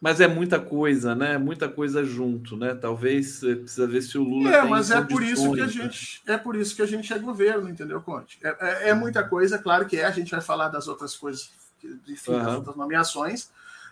Mas 0.00 0.18
é 0.18 0.26
muita 0.26 0.58
coisa, 0.58 1.14
né? 1.14 1.36
Muita 1.36 1.68
coisa 1.68 2.02
junto, 2.02 2.56
né? 2.56 2.74
Talvez 2.74 3.40
precisa 3.40 3.86
ver 3.86 4.00
se 4.00 4.16
o 4.16 4.22
Lula. 4.22 4.50
É, 4.50 4.62
mas 4.62 4.90
é 4.90 5.02
por 5.02 5.22
isso 5.22 5.52
que 5.52 5.60
a 5.60 5.66
né? 5.66 5.72
gente 5.72 6.22
é 6.26 6.38
por 6.38 6.56
isso 6.56 6.74
que 6.74 6.80
a 6.80 6.86
gente 6.86 7.12
é 7.12 7.18
governo, 7.18 7.68
entendeu, 7.68 8.00
Conte? 8.00 8.38
É, 8.42 8.48
é, 8.48 8.88
é, 8.88 8.94
muita 8.94 9.22
coisa, 9.22 9.58
claro 9.58 9.84
que 9.84 9.98
é. 9.98 10.06
A 10.06 10.10
gente 10.10 10.30
vai 10.30 10.40
falar 10.40 10.68
das 10.70 10.88
outras 10.88 11.14
coisas, 11.14 11.50
enfim, 12.08 12.32
uhum. 12.32 12.42
das 12.42 12.54
outras 12.54 12.76
nomeações. 12.76 13.50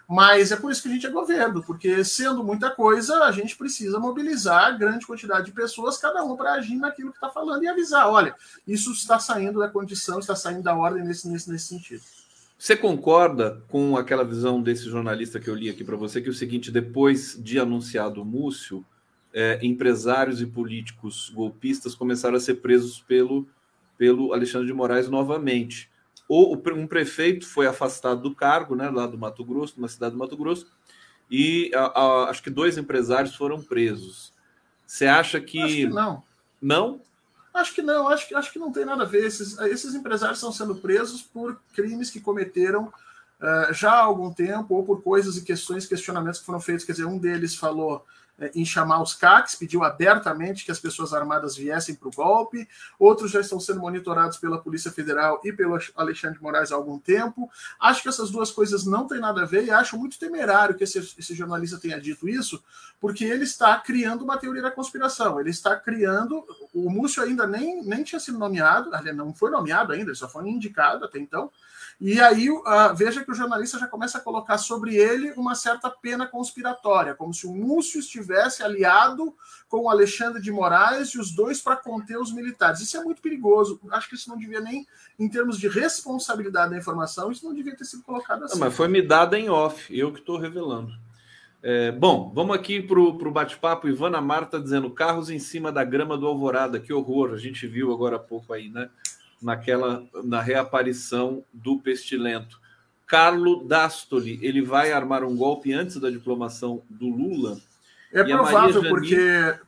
Mas 0.09 0.51
é 0.51 0.57
por 0.57 0.73
isso 0.73 0.83
que 0.83 0.89
a 0.89 0.93
gente 0.93 1.07
é 1.07 1.11
governo, 1.11 1.63
porque 1.63 2.03
sendo 2.03 2.43
muita 2.43 2.71
coisa, 2.71 3.25
a 3.25 3.31
gente 3.31 3.55
precisa 3.55 4.01
mobilizar 4.01 4.79
grande 4.79 5.07
quantidade 5.07 5.47
de 5.47 5.53
pessoas, 5.53 5.99
cada 5.99 6.25
um 6.25 6.35
para 6.35 6.55
agir 6.55 6.77
naquilo 6.77 7.11
que 7.11 7.19
está 7.19 7.29
falando 7.29 7.63
e 7.63 7.69
avisar: 7.69 8.09
olha, 8.09 8.35
isso 8.67 8.91
está 8.91 9.19
saindo 9.19 9.59
da 9.59 9.69
condição, 9.69 10.19
está 10.19 10.35
saindo 10.35 10.63
da 10.63 10.75
ordem 10.75 11.05
nesse, 11.05 11.29
nesse, 11.29 11.51
nesse 11.51 11.67
sentido. 11.67 12.01
Você 12.59 12.75
concorda 12.75 13.63
com 13.69 13.99
aquela 13.99 14.25
visão 14.25 14.63
desse 14.63 14.85
jornalista 14.85 15.39
que 15.39 15.49
eu 15.49 15.55
li 15.55 15.69
aqui 15.69 15.85
para 15.85 15.95
você, 15.95 16.23
que 16.23 16.29
é 16.29 16.31
o 16.31 16.35
seguinte: 16.35 16.71
depois 16.71 17.37
de 17.39 17.61
anunciado 17.61 18.23
o 18.23 18.25
Múcio, 18.25 18.83
é, 19.31 19.59
empresários 19.63 20.41
e 20.41 20.47
políticos 20.47 21.31
golpistas 21.35 21.95
começaram 21.95 22.37
a 22.37 22.41
ser 22.41 22.55
presos 22.55 22.99
pelo, 23.01 23.47
pelo 23.99 24.33
Alexandre 24.33 24.67
de 24.67 24.73
Moraes 24.73 25.11
novamente. 25.11 25.91
Ou 26.29 26.55
um 26.55 26.87
prefeito 26.87 27.47
foi 27.47 27.67
afastado 27.67 28.21
do 28.21 28.35
cargo, 28.35 28.77
né, 28.77 28.91
lá 28.91 29.07
do 29.07 29.17
Mato 29.17 29.43
Grosso, 29.45 29.75
numa 29.77 29.89
cidade 29.89 30.13
do 30.13 30.19
Mato 30.19 30.37
Grosso, 30.37 30.67
e 31.31 31.71
a, 31.75 31.87
a, 31.87 32.31
acho 32.31 32.43
que 32.43 32.51
dois 32.51 32.77
empresários 32.77 33.35
foram 33.35 33.63
presos. 33.63 34.33
Você 34.87 35.07
acha 35.07 35.41
que. 35.41 35.61
Acho 35.61 35.75
que 35.75 35.87
não. 35.87 36.23
Não? 36.61 37.01
Acho 37.53 37.75
que 37.75 37.83
não, 37.83 38.09
acho 38.09 38.29
que, 38.29 38.35
acho 38.35 38.53
que 38.53 38.59
não 38.59 38.73
tem 38.73 38.85
nada 38.85 39.03
a 39.03 39.07
ver. 39.07 39.25
Esses, 39.25 39.59
esses 39.59 39.95
empresários 39.95 40.39
estão 40.39 40.53
sendo 40.53 40.77
presos 40.77 41.23
por 41.23 41.61
crimes 41.75 42.11
que 42.11 42.21
cometeram 42.21 42.85
uh, 42.85 43.73
já 43.73 43.93
há 43.93 44.03
algum 44.03 44.33
tempo, 44.33 44.75
ou 44.75 44.85
por 44.85 45.03
coisas 45.03 45.37
e 45.37 45.45
questões, 45.45 45.87
questionamentos 45.87 46.41
que 46.41 46.47
foram 46.47 46.61
feitos. 46.61 46.85
Quer 46.85 46.93
dizer, 46.93 47.07
um 47.07 47.19
deles 47.19 47.55
falou 47.55 48.05
em 48.55 48.65
chamar 48.65 49.03
os 49.03 49.15
CACs, 49.15 49.57
pediu 49.57 49.83
abertamente 49.83 50.65
que 50.65 50.71
as 50.71 50.79
pessoas 50.79 51.13
armadas 51.13 51.57
viessem 51.57 51.95
para 51.95 52.09
o 52.09 52.13
golpe. 52.13 52.69
Outros 52.99 53.31
já 53.31 53.41
estão 53.41 53.59
sendo 53.59 53.81
monitorados 53.81 54.37
pela 54.39 54.61
Polícia 54.61 54.91
Federal 54.91 55.41
e 55.45 55.53
pelo 55.53 55.79
Alexandre 55.97 56.39
de 56.39 56.43
Moraes 56.43 56.71
há 56.71 56.77
algum 56.77 56.99
tempo. 56.99 57.51
Acho 57.81 58.03
que 58.03 58.09
essas 58.09 58.31
duas 58.31 58.51
coisas 58.51 58.85
não 58.85 59.07
têm 59.07 59.21
nada 59.21 59.43
a 59.43 59.47
ver 59.47 59.65
e 59.65 59.71
acho 59.71 59.99
muito 59.99 60.19
temerário 60.19 60.77
que 60.77 60.85
esse, 60.85 60.99
esse 60.99 61.35
jornalista 61.35 61.79
tenha 61.79 62.01
dito 62.01 62.29
isso, 62.29 62.63
porque 63.01 63.25
ele 63.25 63.45
está 63.45 63.77
criando 63.79 64.23
uma 64.23 64.39
teoria 64.39 64.63
da 64.63 64.71
conspiração. 64.71 65.41
Ele 65.41 65.51
está 65.51 65.75
criando. 65.75 66.45
O 66.73 66.89
Múcio 66.91 67.23
ainda 67.23 67.47
nem, 67.47 67.83
nem 67.83 68.05
tinha 68.05 68.21
sido 68.21 68.39
nomeado, 68.39 68.91
não 69.15 69.35
foi 69.35 69.51
nomeado 69.51 69.93
ainda, 69.93 70.11
ele 70.11 70.17
só 70.17 70.29
foi 70.29 70.49
indicado 70.49 71.05
até 71.05 71.19
então. 71.19 71.51
E 72.01 72.21
aí 72.21 72.49
uh, 72.49 72.63
veja 72.95 73.25
que 73.25 73.31
o 73.31 73.35
jornalista 73.35 73.77
já 73.77 73.89
começa 73.89 74.19
a 74.19 74.21
colocar 74.21 74.57
sobre 74.57 74.95
ele 74.95 75.33
uma 75.37 75.57
certa 75.57 75.91
pena 75.91 76.29
conspiratória, 76.29 77.13
como 77.13 77.35
se 77.35 77.45
o 77.45 77.53
Múcio 77.53 77.99
estivesse 77.99 78.63
aliado 78.63 79.35
com 79.69 79.81
o 79.81 79.91
Alexandre 79.91 80.41
de 80.41 80.53
Moraes 80.53 81.09
e 81.09 81.19
os 81.19 81.33
dois 81.33 81.61
para 81.61 81.77
conter 81.77 82.17
os 82.17 82.33
militares. 82.33 82.81
Isso 82.81 82.97
é 82.97 83.03
muito 83.03 83.21
perigoso. 83.21 83.81
Acho 83.91 84.09
que 84.09 84.15
isso 84.15 84.31
não 84.31 84.39
devia 84.39 84.61
nem, 84.61 84.87
em 85.19 85.29
termos 85.29 85.59
de 85.59 85.67
responsabilidade 85.67 86.71
da 86.71 86.79
informação, 86.79 87.33
isso 87.33 87.45
não 87.45 87.53
devia 87.53 87.77
ter 87.77 87.85
sido 87.85 88.05
colocado 88.05 88.45
assim. 88.45 88.55
Não, 88.55 88.61
mas 88.61 88.77
foi 88.77 88.87
me 88.87 89.03
dada 89.03 89.37
em 89.37 89.51
off, 89.51 89.93
eu 89.97 90.13
que 90.13 90.21
estou 90.21 90.39
revelando. 90.39 90.93
É, 91.61 91.91
bom, 91.91 92.31
vamos 92.33 92.55
aqui 92.55 92.81
para 92.81 93.01
o 93.01 93.31
bate-papo. 93.33 93.89
Ivana 93.89 94.21
Marta 94.21 94.61
dizendo 94.61 94.89
carros 94.89 95.29
em 95.29 95.41
cima 95.41 95.73
da 95.73 95.83
grama 95.83 96.17
do 96.17 96.29
Alvorada, 96.29 96.79
que 96.79 96.93
horror, 96.93 97.33
a 97.33 97.39
gente 97.39 97.67
viu 97.67 97.93
agora 97.93 98.15
há 98.15 98.21
pouco 98.21 98.53
aí, 98.53 98.69
né? 98.69 98.89
Naquela 99.41 100.05
na 100.25 100.41
reaparição 100.41 101.45
do 101.53 101.79
pestilento. 101.79 102.61
Carlo 103.07 103.65
Dastoli, 103.65 104.39
ele 104.43 104.61
vai 104.61 104.93
armar 104.93 105.25
um 105.25 105.35
golpe 105.35 105.73
antes 105.73 105.97
da 105.97 106.11
diplomação 106.11 106.83
do 106.91 107.09
Lula? 107.09 107.59
É 108.11 108.25
provável, 108.25 108.83
porque, 108.89 109.19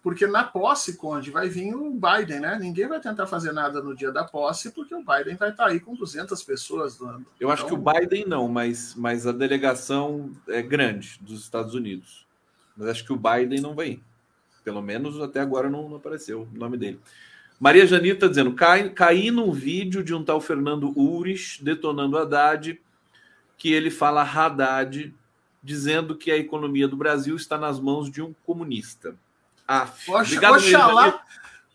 porque 0.02 0.26
na 0.26 0.44
posse, 0.44 0.96
Conde, 0.96 1.30
vai 1.30 1.48
vir 1.48 1.74
o 1.74 1.90
Biden, 1.90 2.40
né? 2.40 2.59
Ninguém 2.59 2.88
vai 2.88 2.98
tentar 2.98 3.26
fazer 3.26 3.52
nada 3.52 3.83
no 3.83 3.94
dia 3.94 4.11
da 4.11 4.24
posse, 4.24 4.70
porque 4.72 4.94
o 4.94 5.04
Biden 5.04 5.37
vai 5.37 5.50
estar 5.50 5.66
aí 5.66 5.78
com 5.78 5.94
200 5.94 6.42
pessoas. 6.42 6.98
Eu 6.98 7.22
então... 7.37 7.50
acho 7.50 7.66
que 7.66 7.74
o 7.74 7.76
Biden 7.76 8.24
não, 8.26 8.48
mas, 8.48 8.94
mas 8.94 9.26
a 9.26 9.33
delegação 9.33 10.30
é 10.48 10.62
grande 10.62 11.18
dos 11.20 11.42
Estados 11.42 11.74
Unidos. 11.74 12.26
Mas 12.74 12.88
acho 12.88 13.04
que 13.04 13.12
o 13.12 13.20
Biden 13.20 13.61
não 13.61 13.74
vai 13.74 13.88
ir. 13.88 14.02
Pelo 14.64 14.80
menos 14.80 15.20
até 15.20 15.40
agora 15.40 15.68
não, 15.68 15.88
não 15.88 15.96
apareceu 15.96 16.48
o 16.50 16.59
nome 16.59 16.78
dele. 16.78 17.00
Maria 17.61 17.87
Janita 17.87 18.27
dizendo: 18.27 18.55
cai, 18.55 18.88
caí 18.88 19.31
num 19.31 19.53
vídeo 19.53 20.03
de 20.03 20.14
um 20.14 20.25
tal 20.25 20.40
Fernando 20.40 20.99
Ures 20.99 21.59
detonando 21.61 22.16
Haddad, 22.16 22.81
que 23.59 23.70
ele 23.70 23.90
fala 23.90 24.23
Haddad, 24.23 25.14
dizendo 25.62 26.16
que 26.16 26.31
a 26.31 26.38
economia 26.38 26.88
do 26.88 26.96
Brasil 26.96 27.37
está 27.37 27.59
nas 27.59 27.79
mãos 27.79 28.11
de 28.11 28.23
um 28.23 28.35
comunista. 28.46 29.14
Aff, 29.68 30.11
obrigado, 30.11 30.55
Oxalá, 30.55 31.23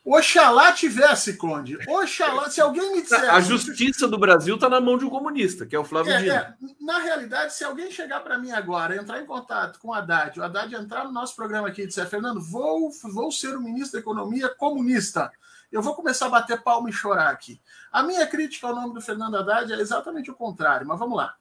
Oxalá 0.03 0.73
tivesse, 0.73 1.37
Conde. 1.37 1.77
Oxalá, 1.87 2.49
se 2.49 2.59
alguém 2.59 2.91
me 2.91 3.03
disser. 3.03 3.31
A 3.31 3.39
justiça 3.39 4.07
do 4.07 4.17
Brasil 4.17 4.55
está 4.55 4.67
na 4.67 4.81
mão 4.81 4.97
de 4.97 5.05
um 5.05 5.09
comunista, 5.09 5.67
que 5.67 5.75
é 5.75 5.79
o 5.79 5.85
Flávio 5.85 6.11
é, 6.11 6.17
Dino. 6.17 6.33
É, 6.33 6.55
na 6.81 6.97
realidade, 6.97 7.53
se 7.53 7.63
alguém 7.63 7.91
chegar 7.91 8.21
para 8.21 8.39
mim 8.39 8.51
agora, 8.51 8.97
entrar 8.97 9.21
em 9.21 9.25
contato 9.25 9.79
com 9.79 9.89
o 9.89 9.93
Haddad, 9.93 10.39
o 10.39 10.43
Haddad 10.43 10.73
entrar 10.73 11.05
no 11.05 11.11
nosso 11.11 11.35
programa 11.35 11.67
aqui 11.67 11.83
e 11.83 11.87
disser, 11.87 12.09
Fernando, 12.09 12.41
vou, 12.41 12.91
vou 13.13 13.31
ser 13.31 13.55
o 13.55 13.61
ministro 13.61 13.93
da 13.93 13.99
Economia 13.99 14.49
comunista 14.49 15.31
eu 15.75 15.81
vou 15.81 15.93
começar 15.93 16.27
a 16.27 16.29
bater 16.29 16.61
palma 16.63 16.89
e 16.89 16.93
chorar 16.93 17.29
aqui. 17.29 17.59
A 17.91 18.01
minha 18.01 18.25
crítica 18.25 18.65
ao 18.65 18.73
nome 18.73 18.93
do 18.93 19.01
Fernando 19.01 19.35
Haddad 19.35 19.73
é 19.73 19.75
exatamente 19.75 20.31
o 20.31 20.33
contrário, 20.33 20.87
mas 20.87 20.97
vamos 20.97 21.17
lá. 21.17 21.35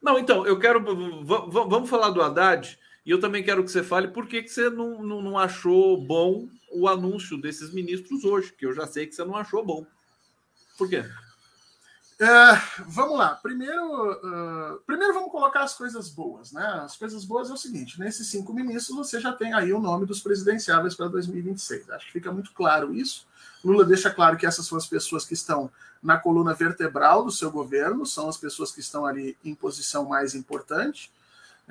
Não, 0.00 0.18
então, 0.18 0.46
eu 0.46 0.58
quero. 0.58 0.82
Vamos 1.22 1.90
falar 1.90 2.08
do 2.08 2.22
Haddad, 2.22 2.78
e 3.04 3.10
eu 3.10 3.20
também 3.20 3.44
quero 3.44 3.62
que 3.62 3.70
você 3.70 3.82
fale 3.82 4.08
por 4.08 4.26
que, 4.26 4.48
você 4.48 4.70
não, 4.70 5.02
não, 5.02 5.20
não 5.20 5.38
achou 5.38 6.00
bom 6.00 6.48
o 6.72 6.88
anúncio 6.88 7.38
desses 7.38 7.74
ministros 7.74 8.24
hoje, 8.24 8.54
que 8.54 8.64
eu 8.64 8.72
já 8.72 8.86
sei 8.86 9.06
que 9.06 9.14
você 9.14 9.22
não 9.22 9.36
achou 9.36 9.62
bom. 9.62 9.84
Por 10.78 10.88
quê? 10.88 11.04
É, 12.20 12.82
vamos 12.86 13.16
lá. 13.16 13.34
Primeiro, 13.36 14.12
uh, 14.12 14.78
primeiro 14.86 15.14
vamos 15.14 15.30
colocar 15.30 15.62
as 15.62 15.72
coisas 15.72 16.10
boas, 16.10 16.52
né? 16.52 16.82
As 16.84 16.94
coisas 16.94 17.24
boas 17.24 17.48
é 17.48 17.54
o 17.54 17.56
seguinte: 17.56 17.98
nesses 17.98 18.26
cinco 18.26 18.52
ministros 18.52 18.94
você 18.94 19.18
já 19.18 19.32
tem 19.32 19.54
aí 19.54 19.72
o 19.72 19.80
nome 19.80 20.04
dos 20.04 20.20
presidenciáveis 20.20 20.94
para 20.94 21.08
2026. 21.08 21.88
Acho 21.88 22.06
que 22.06 22.12
fica 22.12 22.30
muito 22.30 22.52
claro 22.52 22.94
isso. 22.94 23.26
Lula 23.64 23.86
deixa 23.86 24.10
claro 24.10 24.36
que 24.36 24.44
essas 24.44 24.66
são 24.66 24.76
as 24.76 24.86
pessoas 24.86 25.24
que 25.24 25.32
estão 25.32 25.70
na 26.02 26.18
coluna 26.18 26.52
vertebral 26.52 27.24
do 27.24 27.30
seu 27.30 27.50
governo, 27.50 28.04
são 28.04 28.28
as 28.28 28.36
pessoas 28.36 28.70
que 28.70 28.80
estão 28.80 29.06
ali 29.06 29.36
em 29.42 29.54
posição 29.54 30.04
mais 30.04 30.34
importante. 30.34 31.10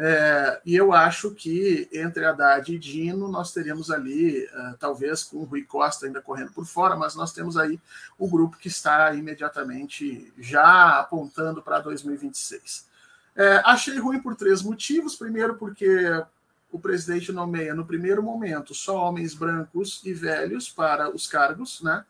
É, 0.01 0.61
e 0.65 0.77
eu 0.77 0.93
acho 0.93 1.31
que 1.31 1.89
entre 1.91 2.23
Haddad 2.23 2.73
e 2.73 2.79
Dino 2.79 3.27
nós 3.27 3.51
teríamos 3.51 3.91
ali, 3.91 4.45
uh, 4.45 4.77
talvez 4.79 5.23
com 5.23 5.39
o 5.39 5.43
Rui 5.43 5.63
Costa 5.63 6.05
ainda 6.05 6.21
correndo 6.21 6.53
por 6.53 6.65
fora, 6.65 6.95
mas 6.95 7.15
nós 7.15 7.33
temos 7.33 7.57
aí 7.57 7.77
o 8.17 8.25
grupo 8.29 8.55
que 8.55 8.69
está 8.69 9.13
imediatamente 9.13 10.33
já 10.37 10.99
apontando 10.99 11.61
para 11.61 11.79
2026. 11.79 12.87
É, 13.35 13.61
achei 13.65 13.99
ruim 13.99 14.21
por 14.21 14.37
três 14.37 14.61
motivos. 14.61 15.17
Primeiro, 15.17 15.55
porque 15.55 15.87
o 16.71 16.79
presidente 16.79 17.33
nomeia 17.33 17.75
no 17.75 17.85
primeiro 17.85 18.23
momento 18.23 18.73
só 18.73 19.09
homens 19.09 19.33
brancos 19.33 20.01
e 20.05 20.13
velhos 20.13 20.69
para 20.69 21.13
os 21.13 21.27
cargos, 21.27 21.81
né? 21.81 22.05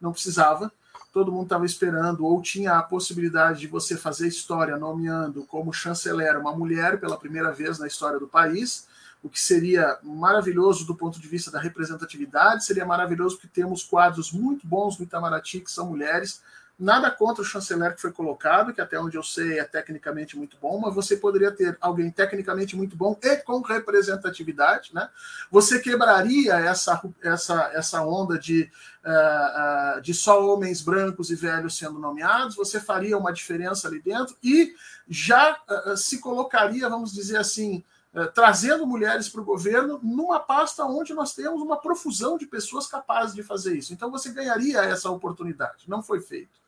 Não 0.00 0.12
precisava 0.12 0.72
todo 1.14 1.30
mundo 1.30 1.44
estava 1.44 1.64
esperando, 1.64 2.26
ou 2.26 2.42
tinha 2.42 2.72
a 2.72 2.82
possibilidade 2.82 3.60
de 3.60 3.68
você 3.68 3.96
fazer 3.96 4.26
história 4.26 4.76
nomeando 4.76 5.44
como 5.44 5.72
chanceler 5.72 6.36
uma 6.36 6.52
mulher 6.52 6.98
pela 6.98 7.16
primeira 7.16 7.52
vez 7.52 7.78
na 7.78 7.86
história 7.86 8.18
do 8.18 8.26
país, 8.26 8.88
o 9.22 9.28
que 9.28 9.40
seria 9.40 9.96
maravilhoso 10.02 10.84
do 10.84 10.92
ponto 10.92 11.20
de 11.20 11.28
vista 11.28 11.52
da 11.52 11.60
representatividade, 11.60 12.64
seria 12.64 12.84
maravilhoso 12.84 13.36
porque 13.36 13.46
temos 13.46 13.84
quadros 13.84 14.32
muito 14.32 14.66
bons 14.66 14.98
no 14.98 15.04
Itamaraty 15.04 15.60
que 15.60 15.70
são 15.70 15.86
mulheres, 15.86 16.42
Nada 16.76 17.08
contra 17.08 17.40
o 17.40 17.44
chanceler 17.44 17.94
que 17.94 18.00
foi 18.00 18.10
colocado, 18.10 18.74
que 18.74 18.80
até 18.80 18.98
onde 18.98 19.16
eu 19.16 19.22
sei 19.22 19.60
é 19.60 19.64
tecnicamente 19.64 20.36
muito 20.36 20.56
bom, 20.60 20.80
mas 20.80 20.92
você 20.92 21.16
poderia 21.16 21.52
ter 21.52 21.78
alguém 21.80 22.10
tecnicamente 22.10 22.74
muito 22.74 22.96
bom 22.96 23.16
e 23.22 23.36
com 23.36 23.60
representatividade, 23.60 24.92
né? 24.92 25.08
Você 25.52 25.78
quebraria 25.78 26.54
essa, 26.54 27.00
essa, 27.22 27.70
essa 27.74 28.02
onda 28.04 28.36
de, 28.36 28.68
uh, 29.04 29.98
uh, 29.98 30.00
de 30.00 30.12
só 30.12 30.44
homens 30.44 30.82
brancos 30.82 31.30
e 31.30 31.36
velhos 31.36 31.78
sendo 31.78 32.00
nomeados, 32.00 32.56
você 32.56 32.80
faria 32.80 33.16
uma 33.16 33.32
diferença 33.32 33.86
ali 33.86 34.00
dentro 34.00 34.36
e 34.42 34.74
já 35.08 35.56
uh, 35.86 35.96
se 35.96 36.18
colocaria, 36.18 36.88
vamos 36.88 37.12
dizer 37.12 37.36
assim, 37.36 37.84
trazendo 38.32 38.86
mulheres 38.86 39.28
para 39.28 39.40
o 39.40 39.44
governo 39.44 39.98
numa 40.00 40.38
pasta 40.38 40.84
onde 40.84 41.12
nós 41.12 41.34
temos 41.34 41.60
uma 41.60 41.76
profusão 41.76 42.38
de 42.38 42.46
pessoas 42.46 42.86
capazes 42.86 43.34
de 43.34 43.42
fazer 43.42 43.76
isso. 43.76 43.92
Então 43.92 44.08
você 44.08 44.30
ganharia 44.30 44.78
essa 44.82 45.10
oportunidade. 45.10 45.88
Não 45.88 46.00
foi 46.00 46.20
feito. 46.20 46.63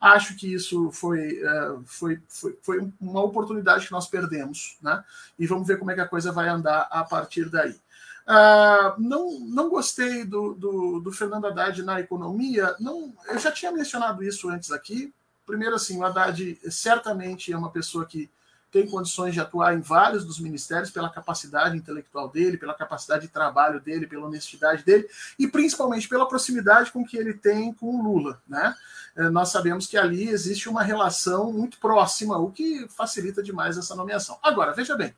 Acho 0.00 0.36
que 0.36 0.52
isso 0.52 0.90
foi, 0.90 1.42
uh, 1.42 1.82
foi, 1.86 2.20
foi, 2.28 2.58
foi, 2.62 2.92
uma 3.00 3.22
oportunidade 3.22 3.86
que 3.86 3.92
nós 3.92 4.06
perdemos, 4.06 4.76
né? 4.82 5.02
E 5.38 5.46
vamos 5.46 5.66
ver 5.66 5.78
como 5.78 5.90
é 5.90 5.94
que 5.94 6.00
a 6.00 6.08
coisa 6.08 6.30
vai 6.32 6.48
andar 6.48 6.88
a 6.90 7.02
partir 7.04 7.48
daí. 7.48 7.74
Uh, 8.26 9.00
não, 9.00 9.38
não 9.40 9.68
gostei 9.70 10.24
do, 10.24 10.52
do, 10.54 11.00
do, 11.00 11.12
Fernando 11.12 11.46
Haddad 11.46 11.82
na 11.82 12.00
economia. 12.00 12.74
Não, 12.80 13.14
eu 13.28 13.38
já 13.38 13.52
tinha 13.52 13.70
mencionado 13.70 14.22
isso 14.22 14.48
antes 14.48 14.72
aqui. 14.72 15.14
Primeiro, 15.46 15.76
assim, 15.76 15.96
o 15.96 16.04
Haddad 16.04 16.58
certamente 16.68 17.52
é 17.52 17.56
uma 17.56 17.70
pessoa 17.70 18.04
que 18.04 18.28
tem 18.76 18.86
condições 18.86 19.32
de 19.32 19.40
atuar 19.40 19.74
em 19.74 19.80
vários 19.80 20.22
dos 20.22 20.38
ministérios 20.38 20.90
pela 20.90 21.08
capacidade 21.08 21.78
intelectual 21.78 22.28
dele, 22.28 22.58
pela 22.58 22.74
capacidade 22.74 23.22
de 23.22 23.32
trabalho 23.32 23.80
dele, 23.80 24.06
pela 24.06 24.26
honestidade 24.26 24.84
dele 24.84 25.08
e 25.38 25.48
principalmente 25.48 26.06
pela 26.06 26.28
proximidade 26.28 26.92
com 26.92 27.02
que 27.02 27.16
ele 27.16 27.32
tem 27.32 27.72
com 27.72 27.86
o 27.86 28.02
Lula, 28.02 28.38
né? 28.46 28.74
É, 29.16 29.30
nós 29.30 29.48
sabemos 29.48 29.86
que 29.86 29.96
ali 29.96 30.28
existe 30.28 30.68
uma 30.68 30.82
relação 30.82 31.50
muito 31.50 31.78
próxima, 31.78 32.36
o 32.36 32.50
que 32.50 32.86
facilita 32.88 33.42
demais 33.42 33.78
essa 33.78 33.94
nomeação. 33.94 34.38
Agora, 34.42 34.74
veja 34.74 34.94
bem, 34.94 35.14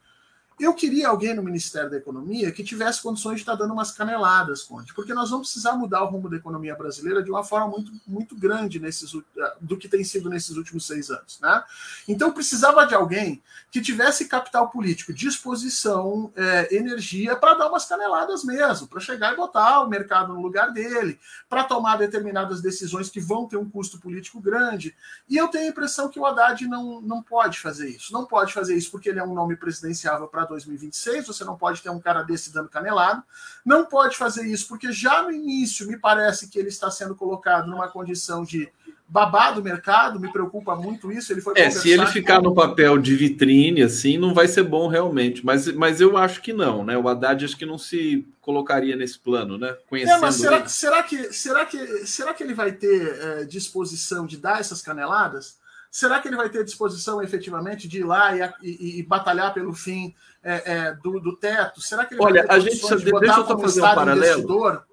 eu 0.60 0.74
queria 0.74 1.08
alguém 1.08 1.34
no 1.34 1.42
Ministério 1.42 1.90
da 1.90 1.96
Economia 1.96 2.50
que 2.50 2.64
tivesse 2.64 3.00
condições 3.02 3.36
de 3.36 3.42
estar 3.42 3.54
dando 3.54 3.72
umas 3.72 3.90
caneladas, 3.90 4.62
Conte, 4.62 4.92
porque 4.94 5.14
nós 5.14 5.30
vamos 5.30 5.48
precisar 5.48 5.72
mudar 5.74 6.02
o 6.02 6.06
rumo 6.06 6.28
da 6.28 6.36
economia 6.36 6.74
brasileira 6.74 7.22
de 7.22 7.30
uma 7.30 7.44
forma 7.44 7.68
muito, 7.68 7.92
muito 8.06 8.34
grande 8.34 8.80
nesses, 8.80 9.12
do 9.60 9.76
que 9.76 9.88
tem 9.88 10.02
sido 10.02 10.28
nesses 10.28 10.56
últimos 10.56 10.86
seis 10.86 11.10
anos. 11.10 11.38
Né? 11.40 11.62
Então, 12.08 12.32
precisava 12.32 12.84
de 12.86 12.94
alguém 12.94 13.42
que 13.70 13.80
tivesse 13.80 14.26
capital 14.26 14.68
político, 14.70 15.12
disposição, 15.12 16.32
é, 16.34 16.74
energia 16.74 17.36
para 17.36 17.54
dar 17.54 17.68
umas 17.68 17.84
caneladas 17.84 18.42
mesmo, 18.44 18.88
para 18.88 19.00
chegar 19.00 19.32
e 19.32 19.36
botar 19.36 19.82
o 19.82 19.88
mercado 19.88 20.32
no 20.32 20.40
lugar 20.40 20.72
dele, 20.72 21.18
para 21.48 21.64
tomar 21.64 21.96
determinadas 21.96 22.60
decisões 22.60 23.10
que 23.10 23.20
vão 23.20 23.46
ter 23.46 23.56
um 23.56 23.68
custo 23.68 24.00
político 24.00 24.40
grande. 24.40 24.96
E 25.28 25.36
eu 25.36 25.48
tenho 25.48 25.66
a 25.66 25.68
impressão 25.68 26.08
que 26.08 26.18
o 26.18 26.26
Haddad 26.26 26.66
não, 26.66 27.00
não 27.00 27.22
pode 27.22 27.60
fazer 27.60 27.88
isso. 27.88 28.12
Não 28.12 28.24
pode 28.24 28.52
fazer 28.52 28.74
isso 28.74 28.90
porque 28.90 29.08
ele 29.08 29.20
é 29.20 29.24
um 29.24 29.34
nome 29.34 29.56
presidenciável 29.56 30.26
para 30.26 30.47
2026, 30.48 31.26
você 31.26 31.44
não 31.44 31.56
pode 31.56 31.82
ter 31.82 31.90
um 31.90 32.00
cara 32.00 32.22
desse 32.22 32.52
dando 32.52 32.68
canelado. 32.68 33.22
Não 33.64 33.84
pode 33.84 34.16
fazer 34.16 34.46
isso, 34.46 34.66
porque 34.68 34.90
já 34.92 35.22
no 35.22 35.30
início 35.30 35.86
me 35.86 35.96
parece 35.96 36.48
que 36.48 36.58
ele 36.58 36.68
está 36.68 36.90
sendo 36.90 37.14
colocado 37.14 37.68
numa 37.68 37.88
condição 37.88 38.44
de 38.44 38.70
babá 39.08 39.50
do 39.50 39.62
mercado, 39.62 40.20
me 40.20 40.30
preocupa 40.30 40.76
muito 40.76 41.10
isso. 41.10 41.32
Ele 41.32 41.40
foi 41.40 41.54
é, 41.56 41.70
se 41.70 41.90
ele 41.90 42.06
ficar 42.06 42.36
com... 42.36 42.44
no 42.44 42.54
papel 42.54 42.98
de 42.98 43.16
vitrine, 43.16 43.82
assim, 43.82 44.18
não 44.18 44.34
vai 44.34 44.46
ser 44.46 44.62
bom 44.62 44.86
realmente. 44.86 45.44
Mas, 45.44 45.66
mas 45.72 46.00
eu 46.00 46.16
acho 46.16 46.42
que 46.42 46.52
não, 46.52 46.84
né? 46.84 46.96
O 46.96 47.08
Haddad 47.08 47.44
acho 47.44 47.56
que 47.56 47.64
não 47.64 47.78
se 47.78 48.26
colocaria 48.40 48.96
nesse 48.96 49.18
plano, 49.18 49.56
né? 49.56 49.76
Conhecendo 49.88 50.18
é, 50.18 50.20
mas 50.20 50.34
será, 50.34 50.68
será, 50.68 51.02
que, 51.02 51.32
será, 51.32 51.64
que, 51.64 52.06
será 52.06 52.34
que 52.34 52.42
ele 52.42 52.54
vai 52.54 52.72
ter 52.72 53.18
é, 53.18 53.44
disposição 53.44 54.26
de 54.26 54.36
dar 54.36 54.60
essas 54.60 54.82
caneladas? 54.82 55.56
Será 55.90 56.20
que 56.20 56.28
ele 56.28 56.36
vai 56.36 56.50
ter 56.50 56.64
disposição 56.64 57.22
efetivamente 57.22 57.88
de 57.88 58.00
ir 58.00 58.04
lá 58.04 58.36
e, 58.36 58.52
e, 58.62 58.98
e 58.98 59.02
batalhar 59.02 59.54
pelo 59.54 59.72
fim 59.72 60.14
é, 60.48 60.62
é, 60.64 60.94
do, 60.94 61.20
do, 61.20 61.36
teto? 61.36 61.80
Será 61.80 62.04
que 62.04 62.14
ele 62.14 62.22
Olha, 62.22 62.46
a 62.48 62.58
gente 62.58 62.80
de 62.80 63.12
deixa 63.12 63.40
eu 63.40 63.46
só 63.46 63.58
fazer 63.58 63.80
um 63.80 63.94
paralelo. 63.94 64.24
Investidor? 64.24 64.86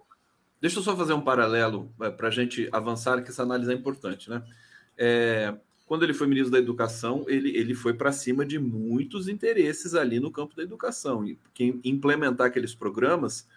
Deixa 0.62 0.80
eu 0.80 0.84
só 0.84 0.96
fazer 0.98 1.14
um 1.14 1.22
paralelo 1.22 1.92
é, 2.02 2.10
para 2.10 2.28
a 2.28 2.32
gente 2.32 2.68
avançar, 2.72 3.22
que 3.24 3.30
essa 3.30 3.44
análise 3.44 3.72
é 3.72 3.74
importante, 3.74 4.30
né? 4.30 4.44
É, 4.98 5.54
quando 5.86 6.04
ele 6.04 6.14
foi 6.14 6.28
ministro 6.28 6.52
da 6.52 6.58
Educação, 6.58 7.26
ele, 7.28 7.56
ele 7.56 7.74
foi 7.76 7.94
para 7.94 8.12
cima 8.12 8.46
de 8.46 8.58
muitos 8.58 9.28
interesses 9.28 9.94
ali 9.94 10.20
no 10.20 10.32
campo 10.32 10.56
da 10.56 10.64
educação. 10.64 11.24
E 11.24 11.40
quem 11.54 11.80
implementar 11.84 12.48
aqueles 12.48 12.74
programas 12.74 13.48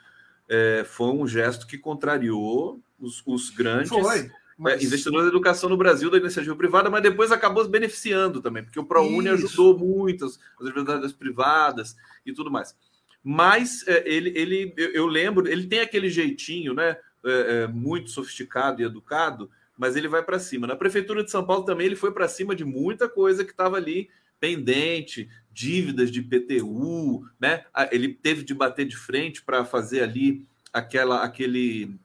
é, 0.49 0.85
foi 0.85 1.09
um 1.09 1.27
gesto 1.27 1.67
que 1.67 1.79
contrariou 1.79 2.81
os, 3.01 3.23
os 3.27 3.51
grandes. 3.51 3.89
Foi 3.89 4.31
mas... 4.59 4.83
investidor 4.83 5.23
da 5.23 5.29
educação 5.29 5.71
no 5.71 5.77
Brasil, 5.77 6.11
da 6.11 6.19
iniciativa 6.19 6.57
privada, 6.57 6.91
mas 6.91 7.03
depois 7.03 7.31
acabou 7.31 7.63
se 7.63 7.71
beneficiando 7.71 8.43
também, 8.43 8.65
porque 8.65 8.81
o 8.81 8.85
ProUni 8.85 9.29
ajudou 9.29 9.79
muito 9.79 10.25
as, 10.25 10.39
universidades 10.61 11.13
privadas 11.13 11.97
e 12.27 12.33
tudo 12.33 12.51
mais. 12.51 12.77
Mas 13.23 13.87
é, 13.87 14.03
ele, 14.07 14.33
ele 14.35 14.75
eu, 14.77 14.91
eu, 14.91 15.07
lembro, 15.07 15.47
ele 15.47 15.67
tem 15.67 15.81
aquele 15.81 16.11
jeitinho, 16.11 16.75
né? 16.75 16.97
É, 17.25 17.63
é, 17.63 17.67
muito 17.67 18.11
sofisticado 18.11 18.81
e 18.81 18.85
educado, 18.85 19.51
mas 19.77 19.97
ele 19.97 20.09
vai 20.09 20.23
para 20.23 20.39
cima. 20.39 20.67
Na 20.67 20.77
prefeitura 20.77 21.23
de 21.23 21.31
São 21.31 21.45
Paulo 21.45 21.65
também 21.65 21.87
ele 21.87 21.97
foi 21.97 22.13
para 22.13 22.29
cima 22.29 22.55
de 22.55 22.65
muita 22.65 23.09
coisa 23.09 23.45
que 23.45 23.51
estava 23.51 23.77
ali 23.77 24.09
pendente, 24.41 25.29
dívidas 25.53 26.11
de 26.11 26.23
PTU, 26.23 27.25
né? 27.41 27.65
Ele 27.91 28.15
teve 28.15 28.45
de 28.45 28.55
bater 28.55 28.87
de 28.87 28.97
frente 28.97 29.43
para 29.43 29.65
fazer 29.65 30.03
ali 30.03 30.47
aquela 30.73 31.25
aquele 31.25 31.99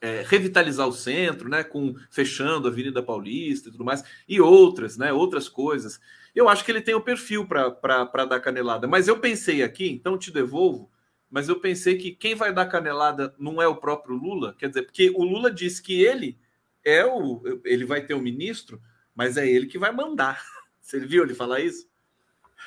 é, 0.00 0.24
revitalizar 0.26 0.86
o 0.86 0.92
centro, 0.92 1.48
né, 1.48 1.64
com 1.64 1.94
fechando 2.10 2.68
a 2.68 2.70
Avenida 2.70 3.02
Paulista 3.02 3.68
e 3.68 3.72
tudo 3.72 3.84
mais, 3.84 4.04
e 4.28 4.40
outras, 4.40 4.96
né, 4.96 5.12
outras 5.12 5.48
coisas. 5.48 6.00
Eu 6.34 6.48
acho 6.48 6.64
que 6.64 6.70
ele 6.70 6.80
tem 6.80 6.94
o 6.94 7.00
perfil 7.00 7.46
para 7.46 8.24
dar 8.24 8.40
canelada, 8.40 8.86
mas 8.86 9.08
eu 9.08 9.18
pensei 9.18 9.62
aqui, 9.62 9.88
então 9.88 10.18
te 10.18 10.30
devolvo, 10.30 10.90
mas 11.30 11.48
eu 11.48 11.60
pensei 11.60 11.96
que 11.96 12.12
quem 12.12 12.34
vai 12.34 12.52
dar 12.52 12.66
canelada 12.66 13.34
não 13.38 13.60
é 13.60 13.66
o 13.66 13.76
próprio 13.76 14.16
Lula, 14.16 14.54
quer 14.58 14.68
dizer, 14.68 14.82
porque 14.82 15.10
o 15.10 15.24
Lula 15.24 15.50
disse 15.50 15.82
que 15.82 16.02
ele 16.02 16.38
é 16.84 17.04
o, 17.04 17.42
ele 17.64 17.84
vai 17.84 18.04
ter 18.04 18.14
o 18.14 18.20
ministro, 18.20 18.80
mas 19.14 19.36
é 19.36 19.48
ele 19.48 19.66
que 19.66 19.78
vai 19.78 19.92
mandar. 19.92 20.42
Você 20.80 21.00
viu 21.00 21.24
ele 21.24 21.34
falar 21.34 21.60
isso? 21.60 21.88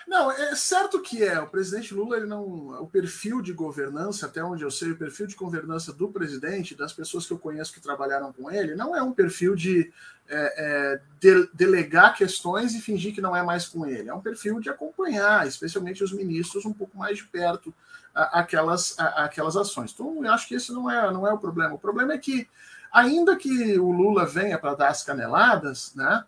Não, 0.07 0.31
é 0.31 0.55
certo 0.55 1.01
que 1.01 1.23
é. 1.23 1.39
O 1.39 1.47
presidente 1.47 1.93
Lula, 1.93 2.17
ele 2.17 2.25
não. 2.25 2.41
O 2.81 2.87
perfil 2.87 3.41
de 3.41 3.53
governança, 3.53 4.25
até 4.25 4.43
onde 4.43 4.63
eu 4.63 4.71
sei, 4.71 4.91
o 4.91 4.97
perfil 4.97 5.27
de 5.27 5.35
governança 5.35 5.93
do 5.93 6.09
presidente, 6.09 6.75
das 6.75 6.93
pessoas 6.93 7.25
que 7.25 7.33
eu 7.33 7.39
conheço 7.39 7.73
que 7.73 7.79
trabalharam 7.79 8.33
com 8.33 8.49
ele, 8.49 8.75
não 8.75 8.95
é 8.95 9.01
um 9.01 9.13
perfil 9.13 9.55
de, 9.55 9.91
é, 10.27 10.53
é, 10.57 11.01
de 11.19 11.49
delegar 11.53 12.15
questões 12.15 12.73
e 12.73 12.81
fingir 12.81 13.13
que 13.13 13.21
não 13.21 13.35
é 13.35 13.43
mais 13.43 13.67
com 13.67 13.85
ele. 13.85 14.09
É 14.09 14.13
um 14.13 14.21
perfil 14.21 14.59
de 14.59 14.69
acompanhar, 14.69 15.47
especialmente 15.47 16.03
os 16.03 16.11
ministros, 16.11 16.65
um 16.65 16.73
pouco 16.73 16.97
mais 16.97 17.17
de 17.17 17.25
perto 17.25 17.73
a, 18.13 18.39
aquelas, 18.39 18.97
a, 18.99 19.25
aquelas 19.25 19.55
ações. 19.55 19.91
Então, 19.93 20.23
eu 20.23 20.31
acho 20.31 20.47
que 20.47 20.55
esse 20.55 20.71
não 20.71 20.89
é, 20.89 21.11
não 21.11 21.27
é 21.27 21.33
o 21.33 21.37
problema. 21.37 21.75
O 21.75 21.79
problema 21.79 22.13
é 22.13 22.17
que, 22.17 22.47
ainda 22.91 23.35
que 23.35 23.79
o 23.79 23.91
Lula 23.91 24.25
venha 24.25 24.57
para 24.57 24.75
dar 24.75 24.89
as 24.89 25.03
caneladas, 25.03 25.93
né? 25.95 26.23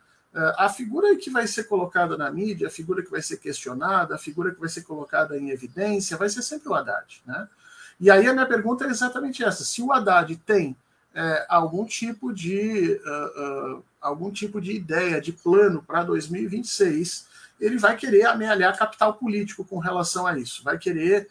A 0.58 0.68
figura 0.68 1.16
que 1.16 1.30
vai 1.30 1.46
ser 1.46 1.66
colocada 1.66 2.18
na 2.18 2.32
mídia, 2.32 2.68
a 2.68 2.72
figura 2.72 3.04
que 3.04 3.12
vai 3.12 3.22
ser 3.22 3.38
questionada, 3.38 4.16
a 4.16 4.18
figura 4.18 4.54
que 4.54 4.60
vai 4.60 4.70
ser 4.70 4.82
colocada 4.82 5.38
em 5.38 5.50
evidência, 5.50 6.18
vai 6.18 6.30
ser 6.30 6.42
sempre 6.42 6.70
o 6.70 6.74
Haddad. 6.74 7.22
Né? 7.26 7.48
E 8.00 8.10
aí 8.10 8.28
a 8.28 8.34
minha 8.34 8.46
pergunta 8.46 8.86
é 8.86 8.90
exatamente 8.90 9.44
essa: 9.44 9.64
se 9.64 9.82
o 9.82 9.92
Haddad 9.92 10.36
tem 10.38 10.76
é, 11.14 11.46
algum 11.48 11.86
tipo 11.86 12.34
de 12.34 13.00
uh, 13.06 13.76
uh, 13.76 13.84
algum 14.02 14.32
tipo 14.32 14.60
de 14.60 14.74
ideia, 14.74 15.22
de 15.22 15.32
plano 15.32 15.84
para 15.84 16.04
2026, 16.04 17.28
ele 17.60 17.78
vai 17.78 17.96
querer 17.96 18.26
amealhar 18.26 18.78
capital 18.78 19.14
político 19.14 19.64
com 19.64 19.78
relação 19.78 20.28
a 20.28 20.38
isso, 20.38 20.64
vai 20.64 20.78
querer 20.78 21.22
eh, 21.22 21.28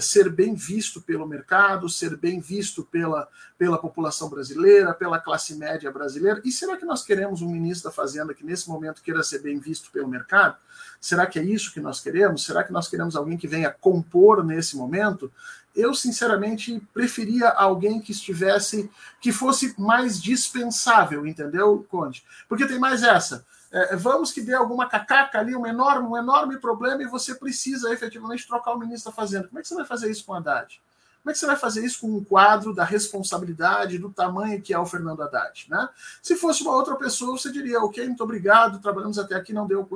ser 0.00 0.30
bem 0.30 0.54
visto 0.54 1.00
pelo 1.00 1.26
mercado, 1.26 1.88
ser 1.88 2.16
bem 2.16 2.40
visto 2.40 2.84
pela, 2.84 3.28
pela 3.58 3.78
população 3.78 4.28
brasileira, 4.28 4.94
pela 4.94 5.18
classe 5.18 5.54
média 5.56 5.90
brasileira. 5.90 6.40
E 6.44 6.52
será 6.52 6.76
que 6.76 6.84
nós 6.84 7.04
queremos 7.04 7.42
um 7.42 7.50
ministro 7.50 7.90
da 7.90 7.94
Fazenda 7.94 8.34
que 8.34 8.44
nesse 8.44 8.68
momento 8.68 9.02
queira 9.02 9.22
ser 9.22 9.40
bem 9.40 9.58
visto 9.58 9.90
pelo 9.90 10.08
mercado? 10.08 10.56
Será 11.00 11.26
que 11.26 11.38
é 11.38 11.42
isso 11.42 11.72
que 11.72 11.80
nós 11.80 12.00
queremos? 12.00 12.44
Será 12.44 12.62
que 12.62 12.72
nós 12.72 12.88
queremos 12.88 13.16
alguém 13.16 13.36
que 13.36 13.48
venha 13.48 13.70
compor 13.70 14.44
nesse 14.44 14.76
momento? 14.76 15.30
Eu, 15.74 15.92
sinceramente, 15.92 16.80
preferia 16.94 17.48
alguém 17.48 18.00
que 18.00 18.12
estivesse, 18.12 18.88
que 19.20 19.32
fosse 19.32 19.74
mais 19.76 20.22
dispensável, 20.22 21.26
entendeu, 21.26 21.84
Conde? 21.90 22.24
Porque 22.48 22.66
tem 22.66 22.78
mais 22.78 23.02
essa 23.02 23.44
é, 23.74 23.96
vamos 23.96 24.30
que 24.30 24.40
dê 24.40 24.54
alguma 24.54 24.88
cacaca 24.88 25.40
ali, 25.40 25.56
um 25.56 25.66
enorme, 25.66 26.06
um 26.06 26.16
enorme 26.16 26.58
problema, 26.58 27.02
e 27.02 27.06
você 27.06 27.34
precisa 27.34 27.92
efetivamente 27.92 28.46
trocar 28.46 28.72
o 28.72 28.78
ministro 28.78 29.10
da 29.10 29.16
Fazenda. 29.16 29.48
Como 29.48 29.58
é 29.58 29.62
que 29.62 29.68
você 29.68 29.74
vai 29.74 29.84
fazer 29.84 30.08
isso 30.08 30.24
com 30.24 30.32
o 30.32 30.36
Haddad? 30.36 30.80
Como 31.24 31.30
é 31.30 31.32
que 31.32 31.38
você 31.38 31.46
vai 31.46 31.56
fazer 31.56 31.84
isso 31.84 32.02
com 32.02 32.18
um 32.18 32.22
quadro 32.22 32.74
da 32.74 32.84
responsabilidade, 32.84 33.98
do 33.98 34.12
tamanho 34.12 34.60
que 34.60 34.74
é 34.74 34.78
o 34.78 34.84
Fernando 34.84 35.22
Haddad? 35.22 35.66
Né? 35.70 35.88
Se 36.22 36.36
fosse 36.36 36.62
uma 36.62 36.72
outra 36.72 36.94
pessoa, 36.96 37.36
você 37.36 37.50
diria, 37.50 37.80
ok, 37.80 38.06
muito 38.06 38.22
obrigado, 38.22 38.78
trabalhamos 38.78 39.18
até 39.18 39.34
aqui, 39.34 39.52
não 39.52 39.66
deu. 39.66 39.88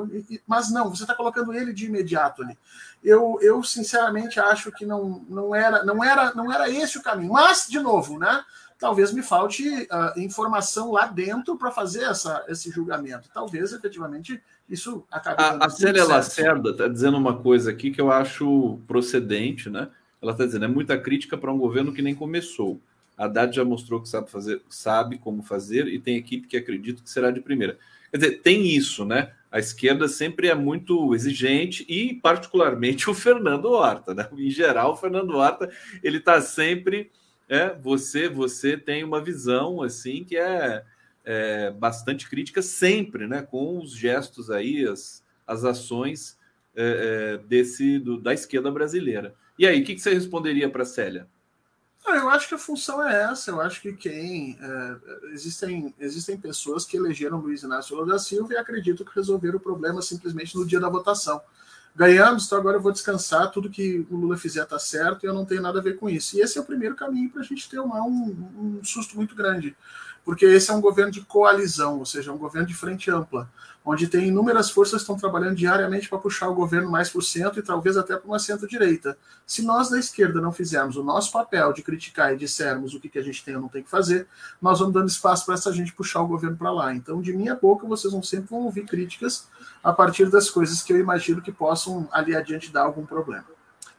Mas 0.46 0.70
não, 0.70 0.88
você 0.88 1.04
está 1.04 1.14
colocando 1.14 1.52
ele 1.52 1.72
de 1.72 1.84
imediato 1.84 2.42
ali. 2.42 2.58
Eu, 3.04 3.38
eu 3.42 3.62
sinceramente 3.62 4.40
acho 4.40 4.72
que 4.72 4.86
não, 4.86 5.22
não, 5.28 5.54
era, 5.54 5.84
não, 5.84 6.02
era, 6.02 6.34
não 6.34 6.50
era 6.50 6.68
esse 6.68 6.96
o 6.96 7.02
caminho. 7.02 7.32
Mas, 7.32 7.66
de 7.68 7.78
novo, 7.78 8.18
né? 8.18 8.42
Talvez 8.78 9.12
me 9.12 9.22
falte 9.22 9.68
uh, 9.68 10.18
informação 10.18 10.92
lá 10.92 11.06
dentro 11.06 11.56
para 11.56 11.70
fazer 11.70 12.04
essa, 12.04 12.44
esse 12.48 12.70
julgamento. 12.70 13.28
Talvez, 13.34 13.72
efetivamente, 13.72 14.40
isso 14.68 15.04
acabe. 15.10 15.42
A, 15.42 15.66
a 15.66 15.70
Célia 15.70 16.04
Lacerda 16.04 16.70
está 16.70 16.86
dizendo 16.86 17.16
uma 17.16 17.36
coisa 17.36 17.70
aqui 17.70 17.90
que 17.90 18.00
eu 18.00 18.12
acho 18.12 18.78
procedente, 18.86 19.68
né? 19.68 19.88
Ela 20.22 20.32
está 20.32 20.44
dizendo: 20.44 20.64
é 20.64 20.68
muita 20.68 20.98
crítica 20.98 21.36
para 21.36 21.52
um 21.52 21.58
governo 21.58 21.92
que 21.92 22.02
nem 22.02 22.14
começou. 22.14 22.80
A 23.16 23.24
Haddad 23.24 23.56
já 23.56 23.64
mostrou 23.64 24.00
que 24.00 24.08
sabe 24.08 24.30
fazer, 24.30 24.62
sabe 24.68 25.18
como 25.18 25.42
fazer 25.42 25.88
e 25.88 25.98
tem 25.98 26.16
equipe 26.16 26.46
que 26.46 26.56
acredita 26.56 27.02
que 27.02 27.10
será 27.10 27.32
de 27.32 27.40
primeira. 27.40 27.76
Quer 28.12 28.16
dizer, 28.16 28.42
tem 28.42 28.68
isso, 28.68 29.04
né? 29.04 29.32
A 29.50 29.58
esquerda 29.58 30.06
sempre 30.06 30.48
é 30.48 30.54
muito 30.54 31.14
exigente 31.14 31.84
e, 31.88 32.14
particularmente, 32.14 33.08
o 33.10 33.14
Fernando 33.14 33.70
Horta, 33.70 34.14
né? 34.14 34.28
Em 34.32 34.50
geral, 34.50 34.92
o 34.92 34.96
Fernando 34.96 35.36
Horta 35.36 35.68
ele 36.02 36.18
está 36.18 36.40
sempre 36.40 37.10
é, 37.48 37.74
você 37.74 38.28
você 38.28 38.76
tem 38.76 39.02
uma 39.02 39.22
visão 39.22 39.82
assim 39.82 40.24
que 40.24 40.36
é, 40.36 40.84
é, 41.24 41.70
bastante 41.70 42.28
crítica 42.28 42.62
sempre, 42.62 43.26
né? 43.26 43.42
Com 43.42 43.78
os 43.78 43.92
gestos 43.92 44.50
aí, 44.50 44.86
as, 44.86 45.22
as 45.46 45.64
ações 45.64 46.38
é, 46.76 47.34
é, 47.34 47.46
desse 47.46 47.98
do, 47.98 48.20
da 48.20 48.32
esquerda 48.32 48.70
brasileira. 48.70 49.34
E 49.58 49.66
aí, 49.66 49.82
o 49.82 49.84
que, 49.84 49.94
que 49.94 50.00
você 50.00 50.14
responderia 50.14 50.70
para 50.70 50.84
Célia? 50.84 51.26
Ah, 52.06 52.16
eu 52.16 52.30
acho 52.30 52.48
que 52.48 52.54
a 52.54 52.58
função 52.58 53.06
é 53.06 53.30
essa. 53.30 53.50
Eu 53.50 53.60
acho 53.60 53.82
que 53.82 53.92
quem. 53.92 54.58
É, 54.60 54.96
existem, 55.32 55.94
existem 55.98 56.38
pessoas 56.38 56.84
que 56.84 56.96
elegeram 56.96 57.40
Luiz 57.40 57.62
Inácio 57.62 57.96
Lula 57.96 58.12
da 58.12 58.18
Silva 58.18 58.54
e 58.54 58.56
acreditam 58.56 59.04
que 59.04 59.14
resolveram 59.14 59.56
o 59.56 59.60
problema 59.60 60.00
simplesmente 60.00 60.56
no 60.56 60.66
dia 60.66 60.80
da 60.80 60.88
votação. 60.88 61.40
Ganhamos, 61.94 62.46
então 62.46 62.58
agora 62.58 62.76
eu 62.76 62.80
vou 62.80 62.92
descansar. 62.92 63.50
Tudo 63.50 63.70
que 63.70 64.06
o 64.10 64.16
Lula 64.16 64.36
fizer 64.36 64.62
está 64.62 64.78
certo 64.78 65.24
e 65.24 65.26
eu 65.26 65.34
não 65.34 65.44
tenho 65.44 65.62
nada 65.62 65.80
a 65.80 65.82
ver 65.82 65.96
com 65.96 66.08
isso. 66.08 66.36
E 66.36 66.40
esse 66.40 66.58
é 66.58 66.60
o 66.60 66.64
primeiro 66.64 66.94
caminho 66.94 67.30
para 67.30 67.40
a 67.40 67.44
gente 67.44 67.68
ter 67.68 67.80
uma, 67.80 68.02
um, 68.04 68.78
um 68.80 68.84
susto 68.84 69.16
muito 69.16 69.34
grande 69.34 69.76
porque 70.28 70.44
esse 70.44 70.70
é 70.70 70.74
um 70.74 70.80
governo 70.82 71.10
de 71.10 71.22
coalizão, 71.22 71.98
ou 71.98 72.04
seja, 72.04 72.30
um 72.30 72.36
governo 72.36 72.68
de 72.68 72.74
frente 72.74 73.10
ampla, 73.10 73.50
onde 73.82 74.06
tem 74.08 74.28
inúmeras 74.28 74.70
forças 74.70 74.96
que 74.96 75.04
estão 75.04 75.16
trabalhando 75.16 75.56
diariamente 75.56 76.06
para 76.06 76.18
puxar 76.18 76.50
o 76.50 76.54
governo 76.54 76.90
mais 76.90 77.08
para 77.08 77.20
o 77.20 77.22
centro 77.22 77.60
e 77.60 77.62
talvez 77.62 77.96
até 77.96 78.14
para 78.14 78.26
uma 78.28 78.38
centro-direita. 78.38 79.16
Se 79.46 79.62
nós 79.62 79.88
da 79.88 79.98
esquerda 79.98 80.38
não 80.38 80.52
fizermos 80.52 80.96
o 80.98 81.02
nosso 81.02 81.32
papel 81.32 81.72
de 81.72 81.80
criticar 81.80 82.34
e 82.34 82.36
dissermos 82.36 82.92
o 82.92 83.00
que, 83.00 83.08
que 83.08 83.18
a 83.18 83.22
gente 83.22 83.42
tem 83.42 83.56
ou 83.56 83.62
não 83.62 83.70
tem 83.70 83.82
que 83.82 83.88
fazer, 83.88 84.26
nós 84.60 84.80
vamos 84.80 84.92
dando 84.92 85.08
espaço 85.08 85.46
para 85.46 85.54
essa 85.54 85.72
gente 85.72 85.94
puxar 85.94 86.20
o 86.20 86.28
governo 86.28 86.58
para 86.58 86.70
lá. 86.70 86.94
Então, 86.94 87.22
de 87.22 87.32
minha 87.32 87.54
boca, 87.54 87.86
vocês 87.86 88.12
vão 88.12 88.22
sempre 88.22 88.50
vão 88.50 88.64
ouvir 88.64 88.84
críticas 88.84 89.48
a 89.82 89.94
partir 89.94 90.28
das 90.28 90.50
coisas 90.50 90.82
que 90.82 90.92
eu 90.92 91.00
imagino 91.00 91.40
que 91.40 91.50
possam 91.50 92.06
ali 92.12 92.36
adiante 92.36 92.70
dar 92.70 92.82
algum 92.82 93.06
problema. 93.06 93.46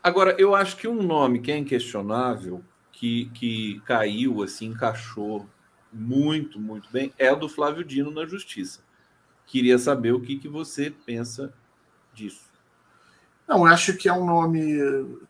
Agora, 0.04 0.36
eu 0.38 0.54
acho 0.54 0.78
que 0.78 0.88
um 0.88 1.02
nome 1.02 1.40
que 1.40 1.52
é 1.52 1.58
inquestionável, 1.58 2.64
que, 2.92 3.32
que 3.34 3.82
caiu, 3.84 4.44
assim, 4.44 4.68
encaixou 4.68 5.50
muito, 5.92 6.60
muito 6.60 6.90
bem, 6.92 7.14
é 7.18 7.32
o 7.32 7.36
do 7.36 7.50
Flávio 7.50 7.84
Dino 7.84 8.12
na 8.12 8.26
Justiça. 8.26 8.82
Queria 9.46 9.80
saber 9.80 10.14
o 10.14 10.22
que, 10.22 10.38
que 10.38 10.48
você 10.48 10.92
pensa 11.06 11.54
disso. 12.14 12.50
Não, 13.48 13.66
acho 13.66 13.98
que 13.98 14.08
é 14.08 14.14
um 14.14 14.26
nome 14.26 14.78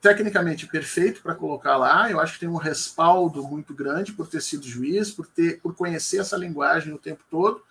tecnicamente 0.01 0.67
perfeito 0.67 1.21
para 1.21 1.33
colocar 1.33 1.77
lá. 1.77 2.11
Eu 2.11 2.19
acho 2.19 2.33
que 2.33 2.41
tem 2.41 2.49
um 2.49 2.57
respaldo 2.57 3.41
muito 3.41 3.73
grande 3.73 4.11
por 4.11 4.27
ter 4.27 4.41
sido 4.41 4.67
juiz, 4.67 5.09
por 5.09 5.25
ter, 5.25 5.61
por 5.61 5.73
conhecer 5.73 6.17
essa 6.17 6.35
linguagem 6.35 6.93
o 6.93 6.97
tempo 6.97 7.23
todo. 7.31 7.63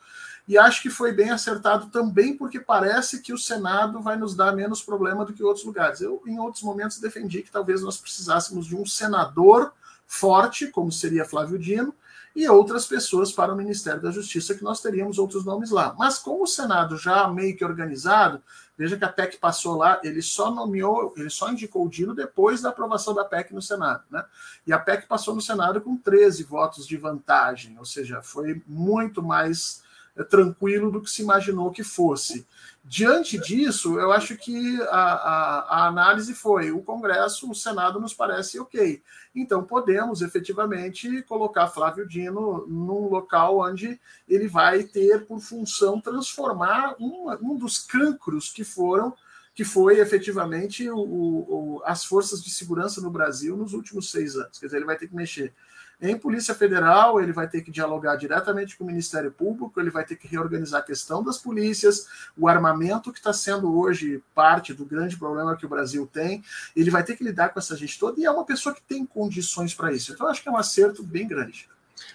E 0.49 0.57
acho 0.57 0.81
que 0.81 0.89
foi 0.89 1.13
bem 1.13 1.29
acertado 1.29 1.89
também, 1.89 2.35
porque 2.35 2.59
parece 2.59 3.21
que 3.21 3.35
o 3.35 3.37
Senado 3.37 4.01
vai 4.01 4.17
nos 4.17 4.35
dar 4.35 4.57
menos 4.57 4.81
problema 4.81 5.27
do 5.27 5.35
que 5.35 5.43
outros 5.43 5.67
lugares. 5.67 6.01
Eu, 6.01 6.23
em 6.27 6.39
outros 6.39 6.63
momentos, 6.63 6.99
defendi 6.99 7.43
que 7.43 7.51
talvez 7.51 7.83
nós 7.83 7.99
precisássemos 7.99 8.67
de 8.67 8.75
um 8.75 8.87
senador 8.87 9.75
forte, 10.07 10.69
como 10.69 10.91
seria 10.91 11.27
Flávio 11.27 11.59
Dino, 11.59 11.95
e 12.35 12.49
outras 12.49 12.87
pessoas 12.87 13.33
para 13.33 13.53
o 13.53 13.57
Ministério 13.57 14.01
da 14.01 14.11
Justiça, 14.11 14.55
que 14.55 14.63
nós 14.63 14.81
teríamos 14.81 15.19
outros 15.19 15.45
nomes 15.45 15.71
lá. 15.71 15.95
Mas 15.99 16.19
com 16.19 16.43
o 16.43 16.47
Senado 16.47 16.97
já 16.97 17.27
meio 17.29 17.57
que 17.57 17.65
organizado, 17.65 18.43
veja 18.77 18.97
que 18.97 19.05
a 19.05 19.09
PEC 19.09 19.39
passou 19.39 19.77
lá, 19.77 20.01
ele 20.05 20.23
só 20.23 20.51
nomeou, 20.51 21.13
ele 21.17 21.31
só 21.31 21.51
indicou 21.51 21.87
o 21.87 21.89
Dino 21.89 22.15
depois 22.15 22.61
da 22.61 22.69
aprovação 22.69 23.15
da 23.15 23.25
PEC 23.25 23.53
no 23.53 23.63
Senado. 23.63 24.05
Né? 24.11 24.25
E 24.67 24.73
a 24.73 24.79
PEC 24.79 25.07
passou 25.07 25.35
no 25.35 25.41
Senado 25.41 25.81
com 25.81 25.97
13 25.97 26.45
votos 26.45 26.87
de 26.87 26.97
vantagem, 26.97 27.79
ou 27.79 27.85
seja, 27.85 28.23
foi 28.23 28.63
muito 28.67 29.23
mais 29.23 29.83
tranquilo 30.25 30.91
do 30.91 31.01
que 31.01 31.11
se 31.11 31.23
imaginou 31.23 31.71
que 31.71 31.85
fosse. 31.85 32.47
Diante 32.85 33.39
disso, 33.39 33.99
eu 33.99 34.11
acho 34.13 34.37
que 34.37 34.81
a, 34.83 34.87
a, 34.87 35.59
a, 35.61 35.87
análise 35.89 36.35
foi: 36.35 36.71
o 36.71 36.83
Congresso, 36.83 37.51
o 37.51 37.55
Senado 37.55 38.01
nos 38.01 38.15
parece 38.15 38.59
ok. 38.59 39.03
Então, 39.35 39.63
podemos 39.63 40.23
efetivamente 40.23 41.23
colocar 41.23 41.69
Flávio 41.69 42.09
Dino 42.09 42.67
num 42.67 43.09
local 43.09 43.61
onde 43.61 44.01
ele 44.27 44.49
vai 44.49 44.85
ter 44.85 45.27
por 45.27 45.41
função 45.41 46.01
transformar 46.01 46.97
um, 46.99 47.31
um 47.43 47.57
dos 47.57 47.79
cancros 47.79 48.51
que 48.51 48.65
foram 48.65 49.15
que 49.55 49.65
foi 49.65 49.99
efetivamente 49.99 50.89
o, 50.89 50.97
o, 50.97 51.83
as 51.85 52.05
forças 52.05 52.41
de 52.45 52.49
segurança 52.49 53.01
no 53.01 53.11
Brasil 53.11 53.57
nos 53.57 53.73
últimos 53.75 54.09
seis 54.09 54.37
anos. 54.37 54.57
Quer 54.57 54.67
dizer, 54.67 54.77
ele 54.77 54.87
vai 54.87 54.97
ter 54.97 55.09
que 55.09 55.17
mexer 55.17 55.53
em 56.01 56.17
Polícia 56.17 56.55
Federal, 56.55 57.21
ele 57.21 57.33
vai 57.33 57.49
ter 57.49 57.63
que 57.63 57.73
dialogar 57.73 58.15
diretamente 58.17 58.77
com 58.77 58.85
o 58.85 58.87
Ministério 58.87 59.33
Público, 59.33 59.81
ele 59.81 59.91
vai 59.91 60.05
ter 60.05 60.15
que 60.15 60.29
reorganizar 60.29 60.81
a 60.81 60.85
questão 60.85 61.25
das 61.25 61.39
polícias, 61.39 62.07
o 62.37 62.47
armamento 62.47 63.13
que 63.13 63.19
está 63.19 63.33
sendo 63.33 63.77
hoje 63.77 64.23
parte 64.33 64.73
do 64.73 64.85
grande 64.85 65.17
problema 65.17 65.57
que 65.57 65.67
o 65.67 65.69
Brasil 65.69 66.09
tem, 66.11 66.45
ele 66.77 66.91
vai 66.91 67.03
ter 67.03 67.17
que 67.17 67.25
lidar 67.25 67.49
com 67.49 67.59
essa 67.59 67.77
gente 67.77 67.99
toda 67.99 68.21
e 68.21 68.25
é 68.25 68.31
uma 68.31 68.45
pessoa 68.45 68.75
que 68.75 68.83
tem 68.83 69.05
condições 69.05 69.75
para 69.75 69.93
isso. 69.93 70.13
Então, 70.13 70.29
acho 70.29 70.41
que 70.41 70.49
é 70.49 70.53
um 70.53 70.57
acerto 70.57 71.03
bem 71.03 71.27
grande. 71.27 71.69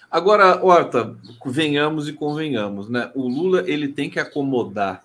Agora, 0.10 0.64
Horta, 0.64 1.18
venhamos 1.46 2.08
e 2.08 2.14
convenhamos, 2.14 2.90
né? 2.90 3.12
O 3.14 3.28
Lula 3.28 3.70
ele 3.70 3.90
tem 3.90 4.10
que 4.10 4.20
acomodar 4.20 5.04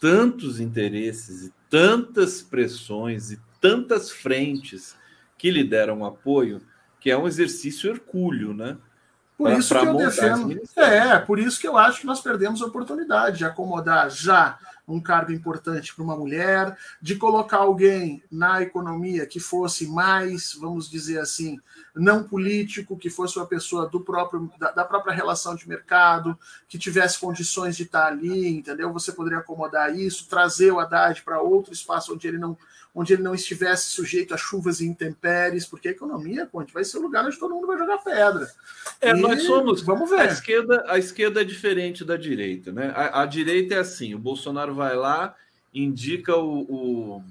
tantos 0.00 0.60
interesses 0.60 1.42
e 1.42 1.52
tantas 1.68 2.40
pressões 2.40 3.30
e 3.30 3.40
tantas 3.60 4.10
frentes 4.10 4.96
que 5.36 5.50
lhe 5.50 5.64
deram 5.64 6.04
apoio 6.04 6.62
que 7.00 7.10
é 7.10 7.16
um 7.16 7.26
exercício 7.26 7.90
hercúleo, 7.90 8.54
né? 8.54 8.76
Por 9.36 9.52
isso 9.52 9.72
que 9.78 9.86
eu 9.86 9.96
defendo. 9.96 10.60
É, 10.76 11.16
por 11.18 11.38
isso 11.38 11.60
que 11.60 11.68
eu 11.68 11.78
acho 11.78 12.00
que 12.00 12.06
nós 12.06 12.20
perdemos 12.20 12.60
a 12.60 12.66
oportunidade 12.66 13.38
de 13.38 13.44
acomodar 13.44 14.10
já 14.10 14.58
um 14.88 15.00
cargo 15.00 15.32
importante 15.32 15.94
para 15.94 16.02
uma 16.02 16.16
mulher, 16.16 16.76
de 17.00 17.16
colocar 17.16 17.58
alguém 17.58 18.22
na 18.30 18.62
economia 18.62 19.26
que 19.26 19.38
fosse 19.38 19.86
mais, 19.86 20.54
vamos 20.54 20.90
dizer 20.90 21.18
assim, 21.18 21.58
não 21.94 22.24
político, 22.24 22.96
que 22.96 23.10
fosse 23.10 23.38
uma 23.38 23.46
pessoa 23.46 23.86
do 23.86 24.00
próprio 24.00 24.50
da, 24.58 24.70
da 24.70 24.84
própria 24.84 25.14
relação 25.14 25.54
de 25.54 25.68
mercado, 25.68 26.38
que 26.66 26.78
tivesse 26.78 27.18
condições 27.18 27.76
de 27.76 27.82
estar 27.82 28.06
ali, 28.06 28.48
entendeu? 28.48 28.92
Você 28.92 29.12
poderia 29.12 29.38
acomodar 29.38 29.94
isso, 29.96 30.28
trazer 30.28 30.72
o 30.72 30.80
Haddad 30.80 31.22
para 31.22 31.40
outro 31.40 31.72
espaço 31.72 32.14
onde 32.14 32.26
ele 32.26 32.38
não 32.38 32.56
onde 32.94 33.12
ele 33.12 33.22
não 33.22 33.34
estivesse 33.34 33.90
sujeito 33.90 34.34
a 34.34 34.36
chuvas 34.36 34.80
e 34.80 34.86
intempéries, 34.86 35.64
porque 35.64 35.88
a 35.88 35.90
economia, 35.92 36.46
Conte, 36.46 36.72
vai 36.72 36.82
ser 36.82 36.98
o 36.98 37.02
lugar 37.02 37.24
onde 37.24 37.38
todo 37.38 37.54
mundo 37.54 37.66
vai 37.66 37.78
jogar 37.78 37.98
pedra. 37.98 38.50
É, 39.00 39.10
e 39.10 39.14
nós 39.14 39.42
somos. 39.44 39.82
Vamos 39.82 40.10
ver. 40.10 40.20
A 40.20 40.26
esquerda, 40.26 40.84
a 40.88 40.98
esquerda 40.98 41.40
é 41.40 41.44
diferente 41.44 42.04
da 42.04 42.16
direita, 42.16 42.72
né? 42.72 42.92
A, 42.96 43.22
a 43.22 43.26
direita 43.26 43.74
é 43.74 43.78
assim: 43.78 44.14
o 44.14 44.18
Bolsonaro 44.18 44.74
vai 44.78 44.96
lá, 44.96 45.34
indica 45.74 46.34
o, 46.34 46.60
o 46.62 47.22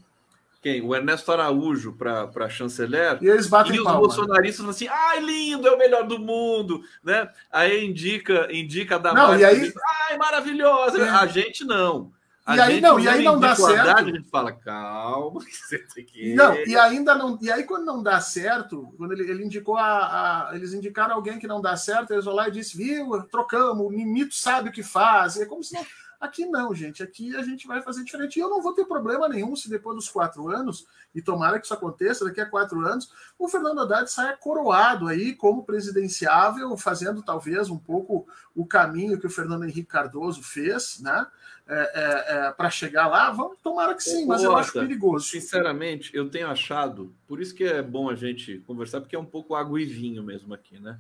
quem? 0.62 0.82
O 0.82 0.94
Ernesto 0.94 1.32
Araújo 1.32 1.94
para 1.94 2.50
chanceler. 2.50 3.18
E 3.22 3.28
eles 3.28 3.48
batem 3.48 3.76
E 3.76 3.80
os 3.80 3.86
palma. 3.86 4.02
bolsonaristas 4.02 4.58
falam 4.58 4.72
assim: 4.72 4.88
ai, 4.88 5.20
lindo, 5.22 5.68
é 5.68 5.72
o 5.72 5.78
melhor 5.78 6.06
do 6.06 6.20
mundo, 6.20 6.84
né? 7.04 7.30
Aí 7.52 7.86
indica, 7.86 8.48
indica 8.52 9.00
da 9.00 9.14
Não, 9.14 9.38
e 9.38 9.46
aí... 9.46 9.74
ai, 10.10 10.18
maravilhosa. 10.18 11.02
É. 11.02 11.10
A 11.10 11.26
gente 11.26 11.64
não. 11.64 12.12
A 12.46 12.56
e 12.56 12.60
aí 12.62 12.82
não, 12.82 12.98
e 12.98 13.08
aí 13.10 13.24
não 13.26 13.38
dá 13.38 13.54
certo. 13.54 13.90
A 13.90 14.04
gente 14.04 14.30
fala, 14.30 14.54
calma, 14.54 15.40
que 15.44 15.54
você 15.54 15.80
tem 15.80 16.06
que. 16.06 16.34
Não, 16.34 16.56
e 16.56 16.78
ainda 16.78 17.14
não. 17.14 17.38
E 17.42 17.52
aí, 17.52 17.64
quando 17.64 17.86
não 17.86 18.02
dá 18.02 18.22
certo, 18.22 18.94
quando 18.98 19.12
ele, 19.12 19.30
ele 19.30 19.44
indicou 19.44 19.76
a, 19.78 20.50
a, 20.50 20.56
Eles 20.56 20.74
indicaram 20.74 21.16
alguém 21.16 21.40
que 21.40 21.48
não 21.48 21.62
dá 21.62 21.76
certo, 21.76 22.12
eles 22.12 22.24
vão 22.24 22.34
lá 22.34 22.48
e 22.48 22.52
disse, 22.52 22.78
viu, 22.78 23.22
trocamos, 23.24 23.86
o 23.86 23.90
Mimito 23.90 24.34
sabe 24.34 24.70
o 24.70 24.72
que 24.72 24.82
faz. 24.82 25.38
É 25.38 25.46
como 25.46 25.62
se 25.62 25.74
não. 25.74 25.86
Aqui 26.20 26.46
não, 26.46 26.74
gente. 26.74 27.04
Aqui 27.04 27.36
a 27.36 27.44
gente 27.44 27.68
vai 27.68 27.82
fazer 27.82 28.04
diferente. 28.04 28.38
E 28.38 28.42
eu 28.42 28.50
não 28.50 28.62
vou 28.62 28.74
ter 28.74 28.86
problema 28.86 29.30
nenhum 29.30 29.56
se 29.56 29.70
depois 29.70 29.96
dos 29.96 30.10
quatro 30.10 30.50
anos, 30.50 30.88
e 31.14 31.22
tomara 31.22 31.60
que 31.60 31.66
isso 31.66 31.74
aconteça 31.74 32.26
daqui 32.26 32.42
a 32.42 32.46
quatro 32.46 32.80
anos, 32.86 33.12
o 33.38 33.48
Fernando 33.48 33.82
Haddad 33.82 34.10
saia 34.12 34.36
coroado 34.36 35.08
aí 35.08 35.34
como 35.34 35.64
presidenciável, 35.64 36.76
fazendo 36.78 37.22
talvez 37.22 37.70
um 37.70 37.78
pouco 37.78 38.28
o 38.56 38.66
caminho 38.66 39.20
que 39.20 39.28
o 39.28 39.30
Fernando 39.30 39.64
Henrique 39.64 39.86
Cardoso 39.86 40.42
fez, 40.42 41.00
né? 41.00 41.28
É, 41.70 41.76
é, 41.76 42.48
é, 42.48 42.52
para 42.52 42.70
chegar 42.70 43.08
lá, 43.08 43.30
vamos 43.30 43.58
tomara 43.62 43.94
que 43.94 44.02
sim, 44.02 44.26
mas 44.26 44.42
eu 44.42 44.56
acho 44.56 44.72
perigoso. 44.72 45.26
Sinceramente, 45.28 46.16
eu 46.16 46.30
tenho 46.30 46.48
achado, 46.48 47.14
por 47.28 47.42
isso 47.42 47.54
que 47.54 47.66
é 47.66 47.82
bom 47.82 48.10
a 48.10 48.16
gente 48.16 48.60
conversar, 48.60 49.02
porque 49.02 49.18
é 49.18 49.20
um 49.20 49.26
pouco 49.26 49.54
água 49.54 49.82
e 49.82 49.86
vinho 49.86 50.24
mesmo 50.24 50.54
aqui, 50.54 50.80
né? 50.80 50.98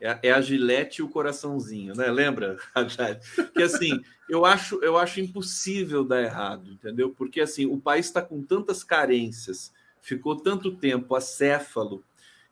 É, 0.00 0.28
é 0.28 0.32
a 0.32 0.40
gilete 0.40 1.00
e 1.00 1.04
o 1.04 1.08
coraçãozinho, 1.08 1.94
né? 1.94 2.10
Lembra, 2.10 2.56
Que 3.54 3.62
assim, 3.62 4.00
eu 4.28 4.44
acho, 4.46 4.82
eu 4.82 4.96
acho 4.96 5.20
impossível 5.20 6.02
dar 6.04 6.22
errado, 6.22 6.70
entendeu? 6.70 7.10
Porque 7.10 7.40
assim, 7.40 7.66
o 7.66 7.78
país 7.78 8.06
está 8.06 8.22
com 8.22 8.42
tantas 8.42 8.82
carências, 8.82 9.72
ficou 10.00 10.36
tanto 10.36 10.76
tempo 10.76 11.14
acéfalo, 11.14 12.02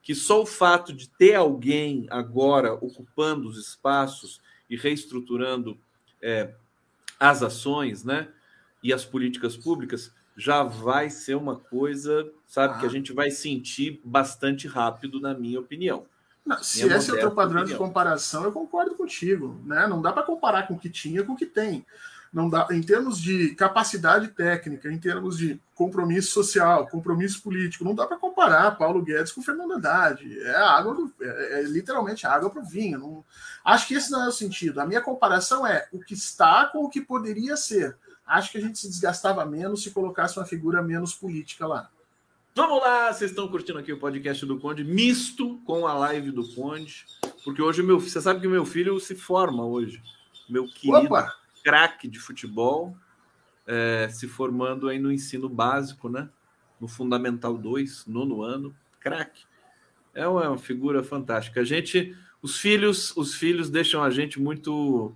que 0.03 0.15
só 0.15 0.43
o 0.43 0.47
fato 0.47 0.93
de 0.93 1.09
ter 1.09 1.35
alguém 1.35 2.07
agora 2.11 2.75
ocupando 2.75 3.49
os 3.49 3.59
espaços 3.59 4.41
e 4.69 4.77
reestruturando 4.77 5.79
é, 6.21 6.55
as 7.19 7.43
ações, 7.43 8.05
né? 8.05 8.29
E 8.83 8.93
as 8.93 9.05
políticas 9.05 9.57
públicas 9.57 10.13
já 10.37 10.63
vai 10.63 11.11
ser 11.11 11.35
uma 11.35 11.57
coisa, 11.57 12.31
sabe, 12.47 12.75
ah. 12.75 12.79
que 12.79 12.85
a 12.87 12.89
ah. 12.89 12.93
gente 12.93 13.13
vai 13.13 13.31
sentir 13.31 14.01
bastante 14.05 14.69
rápido, 14.69 15.21
na 15.21 15.35
minha 15.35 15.59
opinião. 15.59 16.07
Não, 16.49 16.63
se 16.63 16.87
esse 16.87 17.11
é 17.11 17.15
o 17.15 17.19
teu 17.19 17.31
padrão 17.31 17.61
opinião. 17.61 17.79
de 17.79 17.85
comparação, 17.85 18.45
eu 18.45 18.51
concordo 18.51 18.95
contigo. 18.95 19.61
Né? 19.67 19.87
Não 19.87 20.01
dá 20.01 20.11
para 20.11 20.23
comparar 20.23 20.67
com 20.67 20.73
o 20.73 20.79
que 20.79 20.89
tinha 20.89 21.23
com 21.23 21.35
o 21.35 21.37
que 21.37 21.45
tem. 21.45 21.85
Não 22.33 22.49
dá, 22.49 22.67
em 22.71 22.81
termos 22.83 23.21
de 23.21 23.55
capacidade 23.55 24.29
técnica, 24.29 24.91
em 24.91 24.99
termos 24.99 25.37
de 25.37 25.61
compromisso 25.75 26.31
social, 26.31 26.87
compromisso 26.87 27.43
político, 27.43 27.85
não 27.85 27.95
dá 27.95 28.07
para 28.07 28.17
comparar 28.17 28.77
Paulo 28.77 29.03
Guedes 29.03 29.33
com 29.33 29.43
Fernando 29.43 29.75
Haddad. 29.75 30.41
É 30.41 30.57
água, 30.57 30.95
do, 30.95 31.13
é, 31.21 31.61
é 31.61 31.63
literalmente 31.65 32.27
água 32.27 32.49
para 32.49 32.63
o 32.63 32.65
vinho. 32.65 32.99
Não, 32.99 33.25
acho 33.63 33.87
que 33.87 33.95
esse 33.95 34.11
não 34.11 34.25
é 34.25 34.29
o 34.29 34.33
sentido. 34.33 34.81
A 34.81 34.87
minha 34.87 35.03
comparação 35.03 35.67
é 35.67 35.87
o 35.93 35.99
que 35.99 36.15
está 36.15 36.67
com 36.67 36.85
o 36.85 36.89
que 36.89 37.03
poderia 37.03 37.59
ser. 37.59 37.95
Acho 38.27 38.53
que 38.53 38.59
a 38.59 38.61
gente 38.61 38.79
se 38.79 38.89
desgastava 38.89 39.45
menos 39.45 39.83
se 39.83 39.91
colocasse 39.91 40.39
uma 40.39 40.47
figura 40.47 40.83
menos 40.83 41.15
política 41.15 41.67
lá. 41.67 41.91
Vamos 42.59 42.81
lá, 42.81 43.13
vocês 43.13 43.31
estão 43.31 43.47
curtindo 43.47 43.79
aqui 43.79 43.93
o 43.93 43.99
podcast 44.01 44.45
do 44.45 44.59
Conde, 44.59 44.83
misto 44.83 45.61
com 45.65 45.87
a 45.87 45.95
live 45.95 46.33
do 46.33 46.45
Conde, 46.57 47.07
porque 47.45 47.63
hoje 47.63 47.85
meu, 47.85 48.01
você 48.01 48.21
sabe 48.21 48.41
que 48.41 48.49
meu 48.49 48.67
filho 48.67 48.99
se 48.99 49.15
forma 49.15 49.65
hoje, 49.65 50.03
meu 50.49 50.67
querido 50.67 51.15
craque 51.63 52.09
de 52.09 52.19
futebol, 52.19 52.97
é, 53.65 54.09
se 54.11 54.27
formando 54.27 54.89
aí 54.89 54.99
no 54.99 55.13
ensino 55.13 55.49
básico, 55.49 56.09
né? 56.09 56.29
No 56.81 56.89
Fundamental 56.89 57.57
2, 57.57 58.07
nono 58.09 58.43
ano, 58.43 58.75
craque. 58.99 59.45
É 60.13 60.27
uma 60.27 60.59
figura 60.59 61.05
fantástica. 61.05 61.61
A 61.61 61.65
gente, 61.65 62.13
os 62.43 62.59
filhos, 62.59 63.17
os 63.17 63.37
filhos 63.37 63.71
deixam 63.71 64.03
a 64.03 64.11
gente 64.11 64.41
muito, 64.41 65.15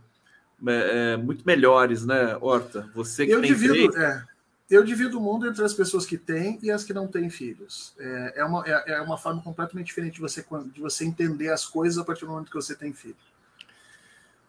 é, 0.65 1.15
é 1.15 1.17
muito 1.17 1.45
melhores, 1.45 2.07
né, 2.07 2.39
Horta? 2.41 2.89
Você 2.95 3.27
que 3.27 3.33
eu 3.33 3.41
tem 3.41 3.53
divido, 3.53 3.91
três... 3.91 3.97
é, 3.97 4.32
eu 4.73 4.83
divido 4.83 5.19
o 5.19 5.21
mundo 5.21 5.47
entre 5.47 5.63
as 5.63 5.75
pessoas 5.75 6.07
que 6.07 6.17
têm 6.17 6.59
e 6.63 6.71
as 6.71 6.83
que 6.83 6.95
não 6.95 7.07
têm 7.07 7.29
filhos. 7.29 7.95
É, 7.99 8.35
é, 8.37 8.45
uma, 8.45 8.65
é, 8.67 8.93
é 8.93 9.01
uma 9.03 9.19
forma 9.19 9.43
completamente 9.43 9.89
diferente 9.89 10.15
de 10.15 10.21
você, 10.21 10.43
de 10.73 10.81
você 10.81 11.05
entender 11.05 11.51
as 11.51 11.67
coisas 11.67 11.99
a 11.99 12.05
partir 12.05 12.25
do 12.25 12.31
momento 12.31 12.49
que 12.49 12.57
você 12.57 12.75
tem 12.75 12.91
filho. 12.91 13.17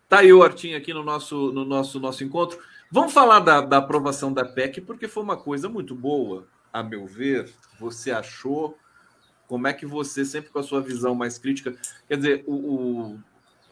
Tá 0.08 0.20
aí 0.20 0.32
o 0.32 0.40
Hortinho 0.40 0.78
aqui 0.78 0.94
no 0.94 1.04
nosso, 1.04 1.52
no 1.52 1.66
nosso, 1.66 2.00
nosso 2.00 2.24
encontro. 2.24 2.58
Vamos 2.90 3.12
falar 3.12 3.42
da, 3.42 3.60
da 3.60 3.80
aprovação 3.80 4.32
da 4.32 4.46
PEC, 4.46 4.80
porque 4.80 5.10
foi 5.10 5.24
uma 5.24 5.36
coisa 5.36 5.68
muito 5.68 5.94
boa, 5.94 6.48
a 6.72 6.82
meu 6.82 7.06
ver. 7.06 7.52
Você 7.78 8.10
achou? 8.10 8.78
Como 9.46 9.68
é 9.68 9.74
que 9.74 9.86
você, 9.86 10.24
sempre 10.24 10.52
com 10.52 10.60
a 10.60 10.64
sua 10.64 10.80
visão 10.80 11.14
mais 11.14 11.38
crítica, 11.38 11.76
quer 12.08 12.16
dizer, 12.16 12.44
o, 12.48 12.54
o, 12.54 13.20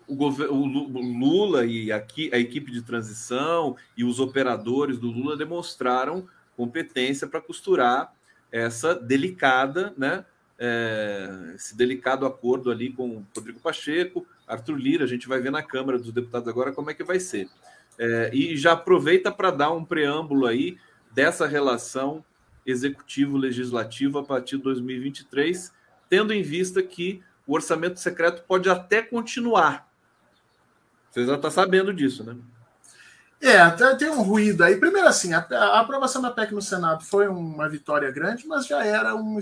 o, 0.07 0.25
o 0.25 1.17
Lula 1.17 1.65
e 1.65 1.93
aqui, 1.93 2.29
a 2.33 2.37
equipe 2.37 2.71
de 2.71 2.81
transição 2.81 3.77
e 3.95 4.03
os 4.03 4.19
operadores 4.19 4.99
do 4.99 5.09
Lula 5.09 5.37
demonstraram 5.37 6.27
competência 6.55 7.27
para 7.27 7.41
costurar 7.41 8.13
essa 8.51 8.93
delicada, 8.93 9.93
né? 9.97 10.25
É, 10.63 11.53
esse 11.55 11.75
delicado 11.75 12.25
acordo 12.25 12.69
ali 12.69 12.93
com 12.93 13.25
Rodrigo 13.35 13.59
Pacheco, 13.59 14.27
Arthur 14.47 14.75
Lira, 14.75 15.05
a 15.05 15.07
gente 15.07 15.27
vai 15.27 15.39
ver 15.39 15.51
na 15.51 15.63
Câmara 15.63 15.97
dos 15.97 16.11
Deputados 16.11 16.47
agora 16.47 16.71
como 16.71 16.91
é 16.91 16.93
que 16.93 17.03
vai 17.03 17.19
ser. 17.19 17.49
É, 17.97 18.29
e 18.33 18.55
já 18.55 18.73
aproveita 18.73 19.31
para 19.31 19.49
dar 19.49 19.71
um 19.71 19.83
preâmbulo 19.83 20.45
aí 20.45 20.77
dessa 21.11 21.47
relação 21.47 22.23
executivo-legislativo 22.65 24.19
a 24.19 24.23
partir 24.23 24.57
de 24.57 24.63
2023, 24.63 25.73
tendo 26.07 26.31
em 26.33 26.43
vista 26.43 26.83
que 26.83 27.23
o 27.47 27.53
orçamento 27.53 27.99
secreto 27.99 28.43
pode 28.47 28.69
até 28.69 29.01
continuar. 29.01 29.91
Você 31.09 31.25
já 31.25 31.35
está 31.35 31.49
sabendo 31.49 31.93
disso, 31.93 32.23
né? 32.23 32.37
É, 33.41 33.67
tem 33.95 34.07
um 34.09 34.21
ruído 34.21 34.63
aí. 34.63 34.77
Primeiro, 34.77 35.07
assim, 35.07 35.33
a, 35.33 35.39
a, 35.39 35.79
aprovação 35.79 36.21
da 36.21 36.29
PEC 36.29 36.53
no 36.53 36.61
Senado 36.61 37.03
foi 37.03 37.27
uma 37.27 37.67
vitória 37.67 38.11
grande, 38.11 38.47
mas 38.47 38.67
já 38.67 38.85
era 38.85 39.15
um, 39.15 39.39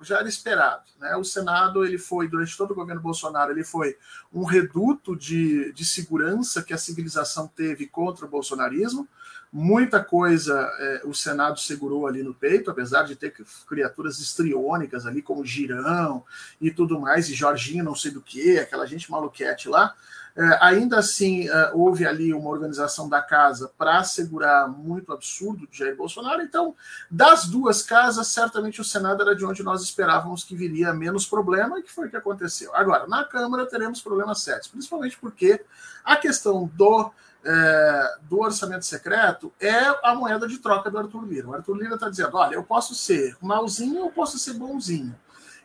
já 0.00 0.18
era 0.20 0.28
esperado. 0.28 0.84
Né? 1.00 1.16
O 1.16 1.24
Senado, 1.24 1.84
ele 1.84 1.98
foi, 1.98 2.28
durante 2.28 2.56
todo 2.56 2.70
o 2.70 2.74
governo 2.74 3.00
Bolsonaro, 3.00 3.50
ele 3.50 3.64
foi 3.64 3.96
um 4.32 4.44
reduto 4.44 5.16
de, 5.16 5.72
de 5.72 5.84
segurança 5.84 6.62
que 6.62 6.72
a 6.72 6.78
civilização 6.78 7.48
teve 7.48 7.88
contra 7.88 8.24
o 8.24 8.28
bolsonarismo. 8.28 9.08
Muita 9.52 10.02
coisa 10.02 10.54
é, 10.78 11.02
o 11.04 11.14
Senado 11.14 11.58
segurou 11.60 12.06
ali 12.06 12.22
no 12.22 12.34
peito, 12.34 12.70
apesar 12.70 13.04
de 13.04 13.16
ter 13.16 13.34
criaturas 13.66 14.18
estriônicas 14.18 15.06
ali, 15.06 15.22
como 15.22 15.44
Girão 15.44 16.24
e 16.60 16.70
tudo 16.70 17.00
mais, 17.00 17.28
e 17.28 17.34
Jorginho 17.34 17.84
não 17.84 17.94
sei 17.94 18.10
do 18.10 18.20
que, 18.20 18.58
aquela 18.58 18.86
gente 18.86 19.10
maluquete 19.10 19.68
lá. 19.68 19.94
É, 20.38 20.58
ainda 20.60 20.98
assim, 20.98 21.48
é, 21.48 21.70
houve 21.72 22.06
ali 22.06 22.34
uma 22.34 22.50
organização 22.50 23.08
da 23.08 23.22
casa 23.22 23.72
para 23.78 24.00
assegurar 24.00 24.68
muito 24.68 25.10
absurdo 25.10 25.66
de 25.66 25.78
Jair 25.78 25.96
Bolsonaro. 25.96 26.42
Então, 26.42 26.74
das 27.10 27.46
duas 27.46 27.82
casas, 27.82 28.28
certamente 28.28 28.78
o 28.78 28.84
Senado 28.84 29.22
era 29.22 29.34
de 29.34 29.46
onde 29.46 29.62
nós 29.62 29.82
esperávamos 29.82 30.44
que 30.44 30.54
viria 30.54 30.92
menos 30.92 31.26
problema, 31.26 31.78
e 31.78 31.82
que 31.82 31.90
foi 31.90 32.08
o 32.08 32.10
que 32.10 32.18
aconteceu. 32.18 32.74
Agora, 32.74 33.06
na 33.06 33.24
Câmara 33.24 33.64
teremos 33.64 34.02
problemas 34.02 34.42
sérios, 34.42 34.68
principalmente 34.68 35.16
porque 35.16 35.64
a 36.04 36.16
questão 36.16 36.70
do, 36.74 37.10
é, 37.46 38.16
do 38.22 38.40
orçamento 38.40 38.84
secreto 38.84 39.52
é 39.60 39.78
a 40.02 40.14
moeda 40.14 40.48
de 40.48 40.58
troca 40.58 40.90
do 40.90 40.98
Arthur 40.98 41.24
Lira. 41.24 41.48
O 41.48 41.54
Arthur 41.54 41.76
Lira 41.76 41.94
está 41.94 42.08
dizendo: 42.08 42.36
olha, 42.36 42.56
eu 42.56 42.64
posso 42.64 42.94
ser 42.94 43.36
malzinho 43.40 44.02
ou 44.02 44.10
posso 44.10 44.36
ser 44.38 44.54
bonzinho. 44.54 45.14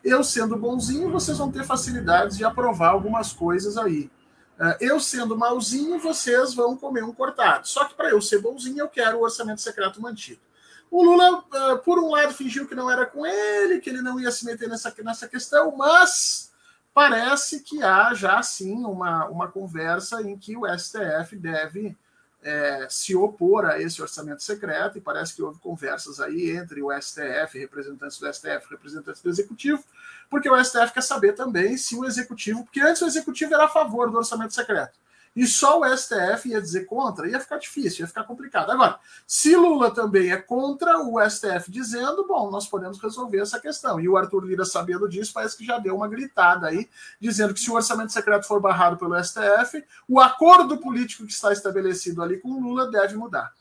Eu 0.04 0.22
sendo 0.22 0.56
bonzinho, 0.56 1.10
vocês 1.10 1.38
vão 1.38 1.50
ter 1.50 1.64
facilidades 1.64 2.36
de 2.36 2.44
aprovar 2.44 2.90
algumas 2.90 3.32
coisas 3.32 3.76
aí. 3.76 4.10
É, 4.58 4.76
eu 4.80 5.00
sendo 5.00 5.36
malzinho, 5.36 5.98
vocês 5.98 6.54
vão 6.54 6.76
comer 6.76 7.02
um 7.02 7.12
cortado. 7.12 7.66
Só 7.66 7.84
que 7.84 7.94
para 7.94 8.10
eu 8.10 8.20
ser 8.20 8.40
bonzinho, 8.40 8.78
eu 8.78 8.88
quero 8.88 9.18
o 9.18 9.22
orçamento 9.22 9.60
secreto 9.60 10.00
mantido. 10.00 10.40
O 10.88 11.02
Lula, 11.02 11.42
é, 11.52 11.76
por 11.76 11.98
um 11.98 12.10
lado, 12.10 12.32
fingiu 12.32 12.68
que 12.68 12.74
não 12.74 12.88
era 12.88 13.06
com 13.06 13.26
ele, 13.26 13.80
que 13.80 13.90
ele 13.90 14.02
não 14.02 14.20
ia 14.20 14.30
se 14.30 14.44
meter 14.44 14.68
nessa, 14.68 14.94
nessa 15.02 15.26
questão, 15.26 15.74
mas 15.76 16.51
parece 16.94 17.60
que 17.60 17.82
há 17.82 18.12
já 18.14 18.42
sim 18.42 18.84
uma, 18.84 19.26
uma 19.26 19.48
conversa 19.48 20.22
em 20.22 20.36
que 20.36 20.56
o 20.56 20.66
STF 20.66 21.36
deve 21.36 21.96
é, 22.42 22.86
se 22.90 23.14
opor 23.14 23.64
a 23.64 23.80
esse 23.80 24.02
orçamento 24.02 24.42
secreto, 24.42 24.98
e 24.98 25.00
parece 25.00 25.34
que 25.34 25.42
houve 25.42 25.60
conversas 25.60 26.20
aí 26.20 26.50
entre 26.50 26.82
o 26.82 26.90
STF, 27.00 27.58
representantes 27.58 28.18
do 28.18 28.32
STF, 28.32 28.68
representantes 28.68 29.22
do 29.22 29.30
Executivo, 29.30 29.84
porque 30.28 30.50
o 30.50 30.64
STF 30.64 30.92
quer 30.92 31.02
saber 31.02 31.34
também 31.34 31.76
se 31.76 31.94
o 31.94 32.04
Executivo, 32.04 32.64
porque 32.64 32.80
antes 32.80 33.00
o 33.00 33.06
Executivo 33.06 33.54
era 33.54 33.66
a 33.66 33.68
favor 33.68 34.10
do 34.10 34.18
orçamento 34.18 34.54
secreto 34.54 35.02
e 35.34 35.46
só 35.46 35.80
o 35.80 35.96
STF 35.96 36.48
ia 36.48 36.60
dizer 36.60 36.84
contra, 36.84 37.28
ia 37.28 37.40
ficar 37.40 37.58
difícil, 37.58 38.02
ia 38.02 38.06
ficar 38.06 38.24
complicado. 38.24 38.70
Agora, 38.70 38.98
se 39.26 39.56
Lula 39.56 39.90
também 39.90 40.30
é 40.30 40.36
contra, 40.36 40.98
o 40.98 41.18
STF 41.28 41.70
dizendo, 41.70 42.26
bom, 42.26 42.50
nós 42.50 42.66
podemos 42.68 43.00
resolver 43.00 43.38
essa 43.38 43.58
questão. 43.58 43.98
E 43.98 44.08
o 44.08 44.16
Arthur 44.16 44.44
Lira, 44.44 44.64
sabendo 44.64 45.08
disso, 45.08 45.32
parece 45.32 45.56
que 45.56 45.64
já 45.64 45.78
deu 45.78 45.96
uma 45.96 46.08
gritada 46.08 46.66
aí, 46.66 46.88
dizendo 47.18 47.54
que 47.54 47.60
se 47.60 47.70
o 47.70 47.74
orçamento 47.74 48.12
secreto 48.12 48.46
for 48.46 48.60
barrado 48.60 48.98
pelo 48.98 49.18
STF, 49.22 49.82
o 50.06 50.20
acordo 50.20 50.76
político 50.76 51.26
que 51.26 51.32
está 51.32 51.52
estabelecido 51.52 52.22
ali 52.22 52.38
com 52.38 52.60
Lula 52.60 52.90
deve 52.90 53.16
mudar. 53.16 53.52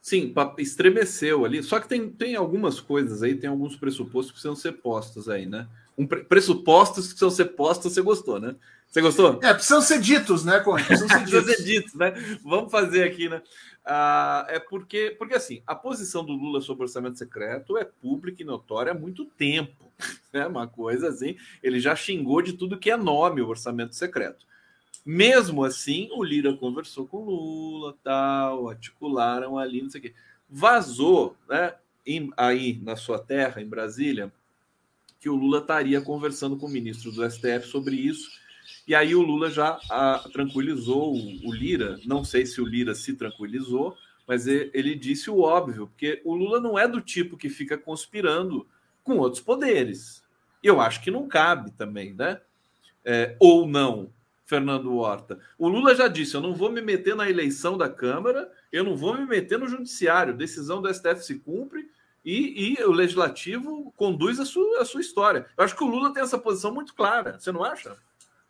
Sim, 0.00 0.32
estremeceu 0.58 1.44
ali. 1.44 1.60
Só 1.64 1.80
que 1.80 1.88
tem, 1.88 2.08
tem 2.08 2.36
algumas 2.36 2.78
coisas 2.78 3.24
aí, 3.24 3.34
tem 3.34 3.50
alguns 3.50 3.74
pressupostos 3.74 4.26
que 4.26 4.34
precisam 4.34 4.54
ser 4.54 4.72
postos 4.80 5.28
aí, 5.28 5.46
né? 5.46 5.66
Um, 5.96 6.06
pressupostos 6.06 7.06
que 7.06 7.10
precisam 7.10 7.30
ser 7.30 7.56
postos, 7.56 7.92
você 7.92 8.02
gostou, 8.02 8.38
né? 8.38 8.54
Você 8.86 9.00
gostou? 9.00 9.40
É, 9.42 9.52
precisam 9.52 9.80
ser 9.80 10.00
ditos, 10.00 10.44
né, 10.44 10.60
Conde? 10.60 10.84
Precisam 10.84 11.08
ser 11.08 11.24
ditos. 11.26 11.56
ser 11.56 11.64
ditos, 11.64 11.94
né? 11.94 12.12
Vamos 12.44 12.70
fazer 12.70 13.04
aqui, 13.04 13.28
né? 13.28 13.42
Ah, 13.84 14.46
é 14.48 14.58
porque, 14.58 15.14
porque, 15.18 15.34
assim, 15.34 15.62
a 15.66 15.74
posição 15.74 16.24
do 16.24 16.32
Lula 16.32 16.60
sobre 16.60 16.82
orçamento 16.82 17.16
secreto 17.18 17.78
é 17.78 17.84
pública 17.84 18.42
e 18.42 18.44
notória 18.44 18.92
há 18.92 18.94
muito 18.94 19.24
tempo. 19.24 19.86
É 20.32 20.46
uma 20.46 20.68
coisa 20.68 21.08
assim, 21.08 21.34
ele 21.62 21.80
já 21.80 21.96
xingou 21.96 22.42
de 22.42 22.52
tudo 22.52 22.78
que 22.78 22.90
é 22.90 22.96
nome 22.96 23.40
o 23.40 23.48
orçamento 23.48 23.94
secreto. 23.94 24.44
Mesmo 25.02 25.64
assim, 25.64 26.10
o 26.12 26.22
Lira 26.22 26.52
conversou 26.54 27.06
com 27.06 27.18
o 27.18 27.30
Lula, 27.30 27.96
tal, 28.04 28.68
articularam 28.68 29.56
ali, 29.56 29.80
não 29.80 29.88
sei 29.88 30.00
o 30.00 30.02
quê. 30.02 30.14
Vazou, 30.46 31.34
né, 31.48 31.74
em, 32.04 32.30
aí 32.36 32.78
na 32.82 32.96
sua 32.96 33.18
terra, 33.18 33.62
em 33.62 33.66
Brasília, 33.66 34.30
que 35.26 35.30
o 35.30 35.34
Lula 35.34 35.58
estaria 35.58 36.00
conversando 36.00 36.56
com 36.56 36.66
o 36.66 36.70
ministro 36.70 37.10
do 37.10 37.28
STF 37.28 37.66
sobre 37.66 37.96
isso 37.96 38.30
e 38.86 38.94
aí 38.94 39.12
o 39.12 39.22
Lula 39.22 39.50
já 39.50 39.76
a, 39.90 40.24
tranquilizou 40.32 41.12
o, 41.12 41.48
o, 41.48 41.52
Lira. 41.52 41.98
Não 42.06 42.22
sei 42.22 42.46
se 42.46 42.60
o 42.60 42.64
Lira 42.64 42.94
se 42.94 43.14
tranquilizou, 43.14 43.96
mas 44.24 44.46
ele, 44.46 44.70
ele 44.72 44.94
disse 44.94 45.28
o 45.28 45.40
óbvio, 45.40 45.88
porque 45.88 46.22
o 46.24 46.36
Lula 46.36 46.60
não 46.60 46.78
é 46.78 46.86
do 46.86 47.00
tipo 47.00 47.36
que 47.36 47.48
fica 47.48 47.76
conspirando 47.76 48.68
com 49.02 49.18
outros 49.18 49.42
poderes. 49.42 50.22
Eu 50.62 50.80
acho 50.80 51.02
que 51.02 51.10
não 51.10 51.26
cabe 51.26 51.72
também, 51.72 52.14
né? 52.14 52.40
É, 53.04 53.34
ou 53.40 53.66
não, 53.66 54.12
Fernando 54.44 54.94
Horta. 54.94 55.40
O 55.58 55.66
Lula 55.66 55.92
já 55.92 56.06
disse: 56.06 56.36
eu 56.36 56.40
não 56.40 56.54
vou 56.54 56.70
me 56.70 56.80
meter 56.80 57.16
na 57.16 57.28
eleição 57.28 57.76
da 57.76 57.88
Câmara, 57.88 58.48
eu 58.70 58.84
não 58.84 58.96
vou 58.96 59.18
me 59.18 59.26
meter 59.26 59.58
no 59.58 59.66
Judiciário. 59.66 60.36
Decisão 60.36 60.80
do 60.80 60.92
STF 60.94 61.24
se 61.24 61.40
cumpre 61.40 61.90
e, 62.26 62.74
e 62.76 62.84
o 62.84 62.90
Legislativo 62.90 63.94
conduz 63.96 64.40
a 64.40 64.44
sua, 64.44 64.82
a 64.82 64.84
sua 64.84 65.00
história. 65.00 65.46
Eu 65.56 65.64
acho 65.64 65.76
que 65.76 65.84
o 65.84 65.86
Lula 65.86 66.12
tem 66.12 66.24
essa 66.24 66.36
posição 66.36 66.74
muito 66.74 66.92
clara. 66.92 67.38
Você 67.38 67.52
não 67.52 67.62
acha? 67.62 67.96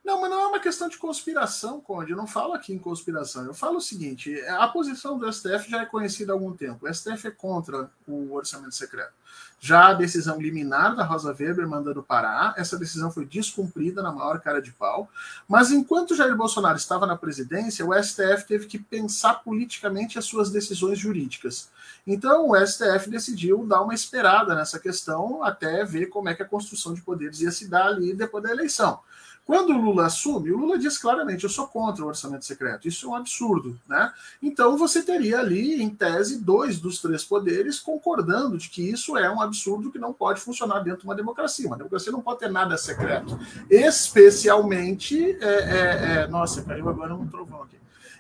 Não, 0.02 0.20
mas 0.20 0.30
não 0.30 0.40
é 0.40 0.46
uma 0.46 0.60
questão 0.60 0.88
de 0.88 0.96
conspiração, 0.96 1.78
Conde. 1.80 2.12
Eu 2.12 2.16
não 2.16 2.26
falo 2.26 2.54
aqui 2.54 2.72
em 2.72 2.78
conspiração. 2.78 3.44
Eu 3.44 3.52
falo 3.52 3.76
o 3.76 3.80
seguinte: 3.80 4.40
a 4.48 4.66
posição 4.68 5.18
do 5.18 5.30
STF 5.30 5.68
já 5.68 5.82
é 5.82 5.84
conhecida 5.84 6.32
há 6.32 6.34
algum 6.34 6.54
tempo. 6.54 6.86
O 6.86 6.94
STF 6.94 7.26
é 7.26 7.30
contra 7.30 7.90
o 8.06 8.32
orçamento 8.32 8.74
secreto. 8.74 9.12
Já 9.58 9.88
a 9.88 9.94
decisão 9.94 10.40
liminar 10.40 10.94
da 10.94 11.02
Rosa 11.02 11.34
Weber 11.38 11.66
mandando 11.66 12.02
parar, 12.02 12.54
essa 12.56 12.78
decisão 12.78 13.10
foi 13.10 13.24
descumprida 13.24 14.02
na 14.02 14.12
maior 14.12 14.40
cara 14.40 14.60
de 14.60 14.70
pau. 14.70 15.08
Mas 15.48 15.70
enquanto 15.70 16.14
Jair 16.14 16.36
Bolsonaro 16.36 16.76
estava 16.76 17.06
na 17.06 17.16
presidência, 17.16 17.84
o 17.84 17.94
STF 17.94 18.46
teve 18.46 18.66
que 18.66 18.78
pensar 18.78 19.34
politicamente 19.42 20.18
as 20.18 20.26
suas 20.26 20.50
decisões 20.50 20.98
jurídicas. 20.98 21.68
Então 22.06 22.50
o 22.50 22.66
STF 22.66 23.10
decidiu 23.10 23.66
dar 23.66 23.82
uma 23.82 23.94
esperada 23.94 24.54
nessa 24.54 24.78
questão 24.78 25.42
até 25.42 25.84
ver 25.84 26.06
como 26.06 26.28
é 26.28 26.34
que 26.34 26.42
a 26.42 26.48
construção 26.48 26.94
de 26.94 27.02
poderes 27.02 27.40
ia 27.40 27.50
se 27.50 27.68
dar 27.68 27.86
ali 27.86 28.14
depois 28.14 28.44
da 28.44 28.50
eleição. 28.50 29.00
Quando 29.46 29.70
o 29.70 29.80
Lula 29.80 30.06
assume, 30.06 30.50
o 30.50 30.58
Lula 30.58 30.76
diz 30.76 30.98
claramente: 30.98 31.44
eu 31.44 31.50
sou 31.50 31.68
contra 31.68 32.04
o 32.04 32.08
orçamento 32.08 32.44
secreto. 32.44 32.88
Isso 32.88 33.06
é 33.06 33.10
um 33.10 33.14
absurdo. 33.14 33.78
Né? 33.88 34.12
Então 34.42 34.76
você 34.76 35.00
teria 35.02 35.38
ali, 35.38 35.80
em 35.80 35.88
tese, 35.88 36.40
dois 36.40 36.80
dos 36.80 37.00
três 37.00 37.22
poderes 37.22 37.78
concordando 37.78 38.58
de 38.58 38.68
que 38.68 38.82
isso 38.82 39.16
é 39.16 39.30
um 39.30 39.40
absurdo 39.40 39.92
que 39.92 40.00
não 40.00 40.12
pode 40.12 40.40
funcionar 40.40 40.80
dentro 40.80 41.02
de 41.02 41.06
uma 41.06 41.14
democracia. 41.14 41.68
Uma 41.68 41.76
democracia 41.76 42.10
não 42.10 42.20
pode 42.20 42.40
ter 42.40 42.50
nada 42.50 42.76
secreto. 42.76 43.38
Especialmente. 43.70 45.38
É, 45.40 45.46
é, 45.46 46.22
é... 46.24 46.26
Nossa, 46.26 46.62
caiu 46.62 46.88
agora 46.88 47.14
um 47.14 47.28
trovão 47.28 47.62
aqui. 47.62 47.76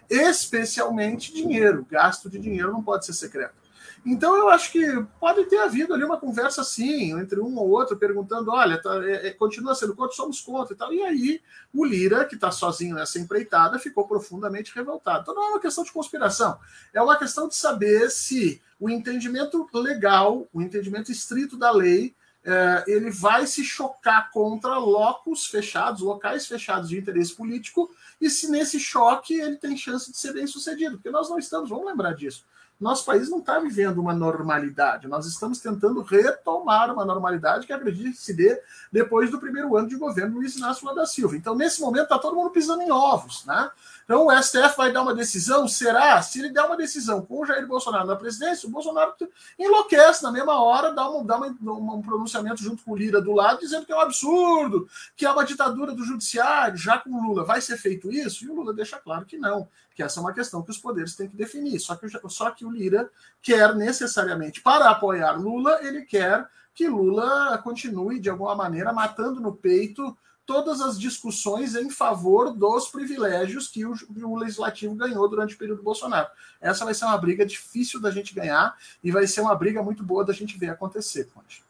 Especialmente 0.08 1.34
dinheiro. 1.34 1.84
Gasto 1.90 2.30
de 2.30 2.38
dinheiro 2.38 2.70
não 2.70 2.84
pode 2.84 3.04
ser 3.04 3.14
secreto. 3.14 3.65
Então 4.06 4.36
eu 4.36 4.48
acho 4.48 4.70
que 4.70 5.04
pode 5.18 5.44
ter 5.46 5.58
havido 5.58 5.92
ali 5.92 6.04
uma 6.04 6.16
conversa 6.16 6.60
assim, 6.60 7.18
entre 7.18 7.40
um 7.40 7.58
ou 7.58 7.68
outro, 7.70 7.96
perguntando: 7.96 8.52
olha, 8.52 8.80
tá, 8.80 9.04
é, 9.04 9.26
é, 9.26 9.30
continua 9.32 9.74
sendo 9.74 9.96
contra, 9.96 10.14
somos 10.14 10.40
contra 10.40 10.72
e 10.72 10.76
tal. 10.76 10.92
E 10.92 11.02
aí 11.02 11.42
o 11.74 11.84
Lira, 11.84 12.24
que 12.24 12.36
está 12.36 12.52
sozinho 12.52 12.94
nessa 12.94 13.18
empreitada, 13.18 13.80
ficou 13.80 14.06
profundamente 14.06 14.72
revoltado. 14.72 15.22
Então 15.22 15.34
não 15.34 15.42
é 15.42 15.50
uma 15.50 15.60
questão 15.60 15.82
de 15.82 15.90
conspiração, 15.90 16.56
é 16.94 17.02
uma 17.02 17.16
questão 17.16 17.48
de 17.48 17.56
saber 17.56 18.08
se 18.08 18.62
o 18.78 18.88
entendimento 18.88 19.68
legal, 19.74 20.46
o 20.52 20.62
entendimento 20.62 21.10
estrito 21.10 21.56
da 21.56 21.72
lei, 21.72 22.14
é, 22.44 22.84
ele 22.86 23.10
vai 23.10 23.44
se 23.44 23.64
chocar 23.64 24.30
contra 24.30 24.78
locos 24.78 25.46
fechados, 25.46 26.00
locais 26.00 26.46
fechados 26.46 26.90
de 26.90 26.96
interesse 26.96 27.34
político, 27.34 27.90
e 28.20 28.30
se 28.30 28.48
nesse 28.48 28.78
choque 28.78 29.34
ele 29.34 29.56
tem 29.56 29.76
chance 29.76 30.12
de 30.12 30.16
ser 30.16 30.32
bem 30.32 30.46
sucedido, 30.46 30.96
porque 30.96 31.10
nós 31.10 31.28
não 31.28 31.40
estamos, 31.40 31.68
vamos 31.68 31.86
lembrar 31.86 32.12
disso 32.12 32.44
nosso 32.78 33.06
país 33.06 33.30
não 33.30 33.38
está 33.38 33.58
vivendo 33.58 33.98
uma 33.98 34.12
normalidade. 34.12 35.08
Nós 35.08 35.26
estamos 35.26 35.58
tentando 35.58 36.02
retomar 36.02 36.92
uma 36.92 37.06
normalidade 37.06 37.66
que 37.66 37.72
acredito 37.72 38.12
que 38.12 38.22
se 38.22 38.34
dê 38.34 38.60
depois 38.92 39.30
do 39.30 39.40
primeiro 39.40 39.74
ano 39.76 39.88
de 39.88 39.96
governo 39.96 40.36
Luiz 40.36 40.56
Inácio 40.56 40.84
Lula 40.84 41.00
da 41.00 41.06
Silva. 41.06 41.36
Então, 41.36 41.54
nesse 41.54 41.80
momento, 41.80 42.04
está 42.04 42.18
todo 42.18 42.36
mundo 42.36 42.50
pisando 42.50 42.82
em 42.82 42.90
ovos. 42.90 43.46
Né? 43.46 43.70
Então, 44.04 44.26
o 44.26 44.42
STF 44.42 44.76
vai 44.76 44.92
dar 44.92 45.02
uma 45.02 45.14
decisão? 45.14 45.66
Será? 45.66 46.20
Se 46.20 46.38
ele 46.38 46.50
der 46.50 46.62
uma 46.64 46.76
decisão 46.76 47.22
com 47.22 47.40
o 47.40 47.46
Jair 47.46 47.66
Bolsonaro 47.66 48.06
na 48.06 48.14
presidência, 48.14 48.68
o 48.68 48.72
Bolsonaro 48.72 49.14
enlouquece 49.58 50.22
na 50.22 50.30
mesma 50.30 50.62
hora, 50.62 50.92
dá, 50.92 51.10
um, 51.10 51.24
dá 51.24 51.38
uma, 51.38 51.94
um 51.94 52.02
pronunciamento 52.02 52.62
junto 52.62 52.84
com 52.84 52.92
o 52.92 52.96
Lira 52.96 53.22
do 53.22 53.32
lado, 53.32 53.60
dizendo 53.60 53.86
que 53.86 53.92
é 53.92 53.96
um 53.96 54.00
absurdo, 54.00 54.86
que 55.16 55.24
é 55.24 55.30
uma 55.30 55.44
ditadura 55.44 55.94
do 55.94 56.04
judiciário, 56.04 56.76
já 56.76 56.98
com 56.98 57.10
o 57.10 57.22
Lula. 57.22 57.42
Vai 57.42 57.62
ser 57.62 57.78
feito 57.78 58.12
isso? 58.12 58.44
E 58.44 58.50
o 58.50 58.54
Lula 58.54 58.74
deixa 58.74 58.98
claro 58.98 59.24
que 59.24 59.38
não 59.38 59.66
que 59.96 60.02
essa 60.02 60.20
é 60.20 60.22
uma 60.22 60.34
questão 60.34 60.62
que 60.62 60.70
os 60.70 60.76
poderes 60.76 61.16
têm 61.16 61.26
que 61.26 61.34
definir. 61.34 61.80
Só 61.80 61.96
que, 61.96 62.06
só 62.28 62.50
que 62.50 62.66
o 62.66 62.70
Lira 62.70 63.10
quer 63.40 63.74
necessariamente, 63.74 64.60
para 64.60 64.90
apoiar 64.90 65.32
Lula, 65.32 65.78
ele 65.82 66.02
quer 66.02 66.46
que 66.74 66.86
Lula 66.86 67.56
continue, 67.64 68.20
de 68.20 68.28
alguma 68.28 68.54
maneira, 68.54 68.92
matando 68.92 69.40
no 69.40 69.54
peito 69.56 70.14
todas 70.44 70.82
as 70.82 71.00
discussões 71.00 71.74
em 71.74 71.88
favor 71.88 72.52
dos 72.52 72.88
privilégios 72.88 73.68
que 73.68 73.86
o, 73.86 73.94
o, 74.22 74.36
legislativo 74.36 74.94
ganhou 74.94 75.26
durante 75.28 75.54
o 75.54 75.58
período 75.58 75.82
Bolsonaro. 75.82 76.28
Essa 76.60 76.84
vai 76.84 76.92
ser 76.92 77.06
uma 77.06 77.16
briga 77.16 77.44
difícil 77.46 77.98
da 77.98 78.10
gente 78.10 78.34
ganhar 78.34 78.76
e 79.02 79.10
vai 79.10 79.26
ser 79.26 79.40
uma 79.40 79.54
briga 79.56 79.82
muito 79.82 80.04
boa 80.04 80.24
da 80.24 80.34
gente 80.34 80.58
ver 80.58 80.68
acontecer, 80.68 81.28
Conte. 81.34 81.64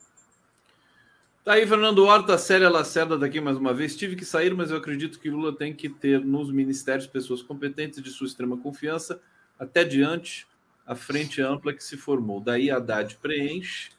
Tá 1.47 1.53
aí, 1.53 1.65
Fernando 1.65 2.05
Horta, 2.05 2.37
Célia 2.37 2.69
Lacerda 2.69 3.17
daqui 3.17 3.41
mais 3.41 3.57
uma 3.57 3.73
vez. 3.73 3.95
Tive 3.95 4.17
que 4.17 4.25
sair, 4.25 4.53
mas 4.53 4.73
eu 4.73 4.79
acredito 4.79 5.21
que 5.21 5.31
Lula 5.31 5.55
tem 5.55 5.73
que 5.73 5.89
ter 5.89 6.19
nos 6.19 6.51
ministérios 6.51 7.07
pessoas 7.07 7.41
competentes 7.41 8.03
de 8.03 8.11
sua 8.11 8.27
extrema 8.27 8.57
confiança, 8.57 9.21
até 9.57 9.85
diante 9.85 10.45
a 10.85 10.97
frente 10.97 11.41
ampla 11.41 11.73
que 11.73 11.85
se 11.85 11.97
formou. 11.97 12.41
Daí 12.41 12.69
Haddad 12.69 13.17
preenche. 13.23 13.91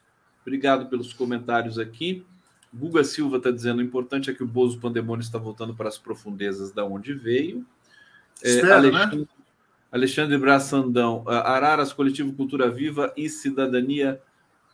Obrigado 0.42 0.90
pelos 0.90 1.14
comentários 1.14 1.78
aqui. 1.78 2.22
Guga 2.70 3.02
Silva 3.02 3.38
está 3.38 3.50
dizendo: 3.50 3.78
o 3.78 3.82
importante 3.82 4.28
é 4.28 4.34
que 4.34 4.42
o 4.42 4.46
Bozo 4.46 4.78
Pandemônio 4.78 5.22
está 5.22 5.38
voltando 5.38 5.74
para 5.74 5.88
as 5.88 5.96
profundezas 5.96 6.70
da 6.70 6.84
onde 6.84 7.14
veio. 7.14 7.64
É, 8.44 8.50
Espero, 8.50 8.74
Alexandre, 8.74 9.20
né? 9.20 9.26
Alexandre 9.90 10.36
Braçandão, 10.36 11.24
Araras, 11.26 11.94
Coletivo 11.94 12.30
Cultura 12.34 12.70
Viva 12.70 13.10
e 13.16 13.26
Cidadania 13.26 14.20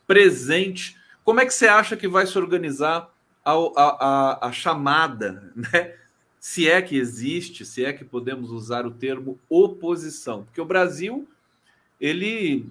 Presente. 0.09 1.04
Como 1.25 1.41
é 1.41 1.47
que 1.47 1.55
você 1.55 1.67
acha 1.67 1.97
que 1.97 2.07
vai 2.07 2.27
se 2.27 2.37
organizar 2.39 3.13
a, 3.45 3.53
a, 3.53 4.49
a, 4.49 4.53
chamada, 4.53 5.53
né? 5.57 5.97
Se 6.39 6.69
é 6.69 6.83
que 6.83 6.97
existe, 6.97 7.65
se 7.65 7.85
é 7.85 7.93
que 7.93 8.05
podemos 8.05 8.51
usar 8.51 8.87
o 8.87 8.91
termo 8.91 9.41
oposição, 9.49 10.45
porque 10.45 10.61
o 10.61 10.67
Brasil, 10.67 11.27
ele, 11.99 12.69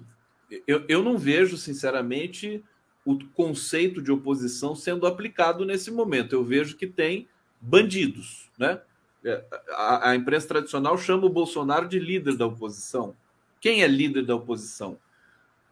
eu, 0.66 0.84
eu 0.88 1.02
não 1.02 1.18
vejo, 1.18 1.56
sinceramente, 1.56 2.62
o 3.04 3.18
conceito 3.34 4.00
de 4.00 4.12
oposição 4.12 4.76
sendo 4.76 5.06
aplicado 5.06 5.66
nesse 5.66 5.90
momento. 5.90 6.34
Eu 6.34 6.44
vejo 6.44 6.76
que 6.76 6.86
tem 6.86 7.28
bandidos, 7.60 8.48
né? 8.56 8.80
É, 9.24 9.42
a, 9.70 10.10
a 10.10 10.16
imprensa 10.16 10.46
tradicional 10.46 10.96
chama 10.96 11.26
o 11.26 11.30
Bolsonaro 11.30 11.88
de 11.88 11.98
líder 11.98 12.36
da 12.36 12.46
oposição. 12.46 13.16
Quem 13.60 13.82
é 13.82 13.88
líder 13.88 14.24
da 14.24 14.36
oposição? 14.36 14.98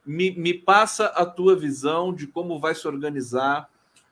Me, 0.05 0.31
me 0.33 0.55
passa 0.55 1.07
a 1.07 1.25
tua 1.25 1.55
visão 1.57 2.13
de 2.13 2.27
como 2.27 2.59
vai 2.59 2.75
se 2.75 2.87
organizar 2.87 3.69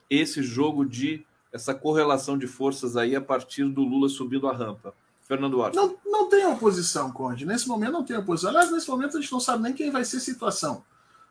esse 0.09 0.43
jogo 0.43 0.85
de 0.85 1.25
essa 1.53 1.75
correlação 1.75 2.39
de 2.39 2.47
forças 2.47 2.97
aí 2.97 3.17
a 3.17 3.21
partir 3.21 3.65
do 3.65 3.83
Lula 3.83 4.09
subindo 4.09 4.49
a 4.49 4.53
rampa. 4.53 4.95
Fernando 5.23 5.61
Horta. 5.61 5.77
Não, 5.77 5.97
não 6.05 6.29
tem 6.29 6.45
oposição, 6.47 7.13
Conde. 7.13 7.47
Nesse 7.47 7.69
momento 7.69 7.93
não 7.93 8.05
tem 8.05 8.17
oposição. 8.17 8.51
Aliás, 8.51 8.73
nesse 8.73 8.89
momento 8.89 9.17
a 9.17 9.21
gente 9.21 9.31
não 9.31 9.39
sabe 9.39 9.63
nem 9.63 9.73
quem 9.73 9.91
vai 9.91 10.05
ser 10.05 10.17
a 10.17 10.21
situação. 10.21 10.85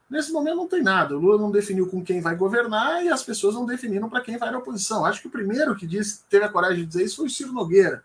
Nesse 0.09 0.31
momento 0.31 0.55
não 0.55 0.67
tem 0.67 0.81
nada. 0.81 1.15
O 1.15 1.19
Lula 1.19 1.37
não 1.37 1.51
definiu 1.51 1.85
com 1.87 2.03
quem 2.03 2.21
vai 2.21 2.35
governar 2.35 3.03
e 3.03 3.09
as 3.09 3.21
pessoas 3.21 3.53
não 3.53 3.65
definiram 3.65 4.09
para 4.09 4.21
quem 4.21 4.37
vai 4.37 4.51
na 4.51 4.57
oposição. 4.57 5.05
Acho 5.05 5.21
que 5.21 5.27
o 5.27 5.31
primeiro 5.31 5.75
que 5.75 5.85
disse, 5.85 6.21
teve 6.29 6.45
a 6.45 6.49
coragem 6.49 6.79
de 6.79 6.85
dizer 6.85 7.03
isso 7.03 7.17
foi 7.17 7.27
o 7.27 7.29
Ciro 7.29 7.51
Nogueira, 7.51 8.03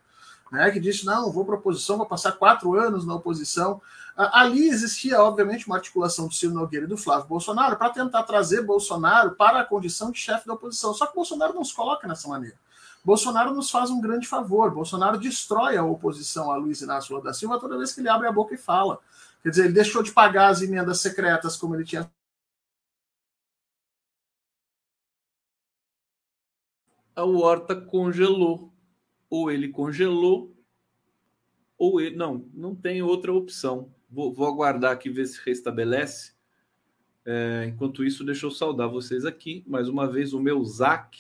né, 0.51 0.71
que 0.71 0.81
disse: 0.81 1.07
não, 1.07 1.33
vou 1.33 1.45
para 1.45 1.55
a 1.55 1.59
oposição, 1.59 1.97
vou 1.97 2.07
passar 2.07 2.33
quatro 2.33 2.75
anos 2.75 3.07
na 3.07 3.15
oposição. 3.15 3.81
Ali 4.17 4.69
existia, 4.69 5.21
obviamente, 5.21 5.67
uma 5.67 5.77
articulação 5.77 6.29
do 6.29 6.35
Ciro 6.35 6.55
Nogueira 6.55 6.87
e 6.87 6.89
do 6.89 6.97
Flávio 6.97 7.27
Bolsonaro 7.27 7.77
para 7.77 7.91
tentar 7.91 8.23
trazer 8.23 8.63
Bolsonaro 8.63 9.35
para 9.35 9.61
a 9.61 9.65
condição 9.65 10.13
de 10.13 10.19
chefe 10.19 10.47
da 10.47 10.55
oposição. 10.55 10.95
Só 10.95 11.07
que 11.07 11.15
Bolsonaro 11.17 11.53
não 11.53 11.65
se 11.65 11.75
coloca 11.75 12.07
nessa 12.07 12.29
maneira. 12.29 12.57
Bolsonaro 13.05 13.53
nos 13.53 13.71
faz 13.71 13.91
um 13.91 14.01
grande 14.01 14.27
favor. 14.27 14.71
Bolsonaro 14.71 15.19
destrói 15.19 15.77
a 15.77 15.85
oposição 15.85 16.51
a 16.51 16.57
Luiz 16.57 16.81
Inácio 16.81 17.13
Lula 17.13 17.25
da 17.25 17.35
Silva 17.35 17.59
toda 17.59 17.77
vez 17.77 17.93
que 17.93 18.01
ele 18.01 18.09
abre 18.09 18.29
a 18.29 18.33
boca 18.33 18.55
e 18.55 18.59
fala. 18.59 19.01
Quer 19.43 19.51
dizer, 19.51 19.65
ele 19.65 19.75
deixou 19.75 20.03
de 20.03 20.13
pagar 20.13 20.49
as 20.49 20.63
emendas 20.63 21.01
secretas 21.01 21.57
como 21.57 21.75
ele 21.75 21.85
tinha. 21.85 22.11
A 27.17 27.25
Horta 27.25 27.75
congelou. 27.75 28.73
Ou 29.29 29.51
ele 29.51 29.69
congelou, 29.69 30.55
ou 31.77 32.01
ele. 32.01 32.15
Não, 32.15 32.49
não 32.55 32.75
tem 32.75 33.03
outra 33.03 33.33
opção. 33.33 33.94
Vou, 34.15 34.33
vou 34.33 34.47
aguardar 34.47 34.93
aqui 34.93 35.11
ver 35.11 35.27
se 35.27 35.41
restabelece. 35.45 36.33
É, 37.27 37.67
enquanto 37.69 38.05
isso, 38.05 38.23
deixa 38.23 38.47
eu 38.47 38.51
saudar 38.51 38.89
vocês 38.89 39.25
aqui. 39.25 39.65
Mais 39.67 39.89
uma 39.89 40.07
vez, 40.07 40.33
o 40.33 40.41
meu 40.41 40.65
Zac, 40.65 41.19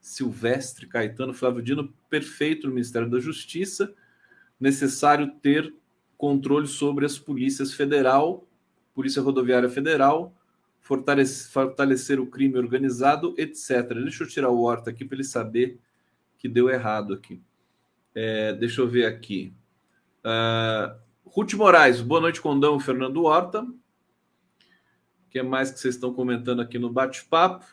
Silvestre, 0.00 0.86
Caetano, 0.86 1.34
Flávio 1.34 1.60
Dino, 1.60 1.92
perfeito 2.08 2.68
no 2.68 2.74
Ministério 2.74 3.10
da 3.10 3.18
Justiça. 3.18 3.92
Necessário 4.60 5.32
ter 5.42 5.74
controle 6.16 6.68
sobre 6.68 7.04
as 7.04 7.18
polícias 7.18 7.74
federal, 7.74 8.46
Polícia 8.94 9.20
Rodoviária 9.20 9.68
Federal, 9.68 10.32
fortalecer, 10.80 11.50
fortalecer 11.50 12.20
o 12.20 12.26
crime 12.26 12.56
organizado, 12.56 13.34
etc. 13.36 13.94
Deixa 13.94 14.22
eu 14.22 14.28
tirar 14.28 14.50
o 14.50 14.62
Horta 14.62 14.90
aqui 14.90 15.04
para 15.04 15.16
ele 15.16 15.24
saber 15.24 15.80
que 16.38 16.48
deu 16.48 16.70
errado 16.70 17.14
aqui. 17.14 17.42
É, 18.14 18.52
deixa 18.52 18.80
eu 18.80 18.86
ver 18.86 19.06
aqui. 19.06 19.52
Uh, 20.24 21.01
Ruth 21.24 21.54
Moraes, 21.54 22.00
boa 22.00 22.20
noite, 22.20 22.40
Condão, 22.40 22.78
Fernando 22.78 23.24
Horta. 23.24 23.62
O 23.62 23.76
que 25.30 25.42
mais 25.42 25.70
que 25.70 25.80
vocês 25.80 25.94
estão 25.94 26.12
comentando 26.12 26.60
aqui 26.60 26.78
no 26.78 26.90
bate-papo? 26.90 27.64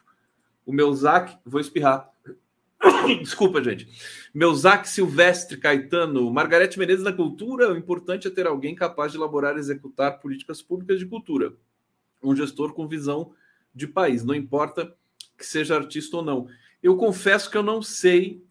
O 0.66 0.72
meu 0.72 0.94
Zac, 0.94 1.38
vou 1.46 1.60
espirrar. 1.60 2.10
Desculpa, 3.22 3.62
gente. 3.64 3.88
Meu 4.34 4.54
Zac 4.56 4.88
Silvestre 4.88 5.58
Caetano, 5.58 6.32
Margarete 6.32 6.80
Menezes 6.80 7.04
na 7.04 7.12
cultura. 7.12 7.74
O 7.74 7.78
importante 7.78 8.28
é 8.28 8.32
ter 8.32 8.48
alguém 8.48 8.76
capaz 8.76 9.12
de 9.12 9.18
elaborar 9.18 9.58
e 9.58 9.60
executar 9.60 10.20
políticas 10.20 10.62
públicas 10.62 11.00
de 11.00 11.06
cultura. 11.06 11.54
Um 12.24 12.36
gestor 12.36 12.74
com 12.74 12.88
visão 12.88 13.34
de 13.74 13.88
país, 13.88 14.24
não 14.24 14.36
importa 14.36 14.96
que 15.38 15.46
seja 15.46 15.76
artista 15.76 16.18
ou 16.18 16.24
não. 16.24 16.48
Eu 16.82 16.98
confesso 16.98 17.50
que 17.50 17.58
eu 17.58 17.64
não 17.64 17.82
sei 17.82 18.44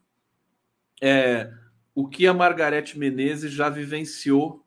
é, 1.01 1.53
o 1.94 2.09
que 2.09 2.26
a 2.26 2.34
Margarete 2.34 2.99
Menezes 2.99 3.53
já 3.53 3.68
vivenciou. 3.68 4.64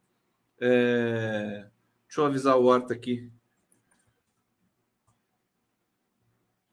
É... 0.62 1.68
Deixa 2.08 2.22
eu 2.22 2.26
avisar 2.26 2.58
o 2.58 2.66
Horta 2.66 2.94
aqui. 2.94 3.32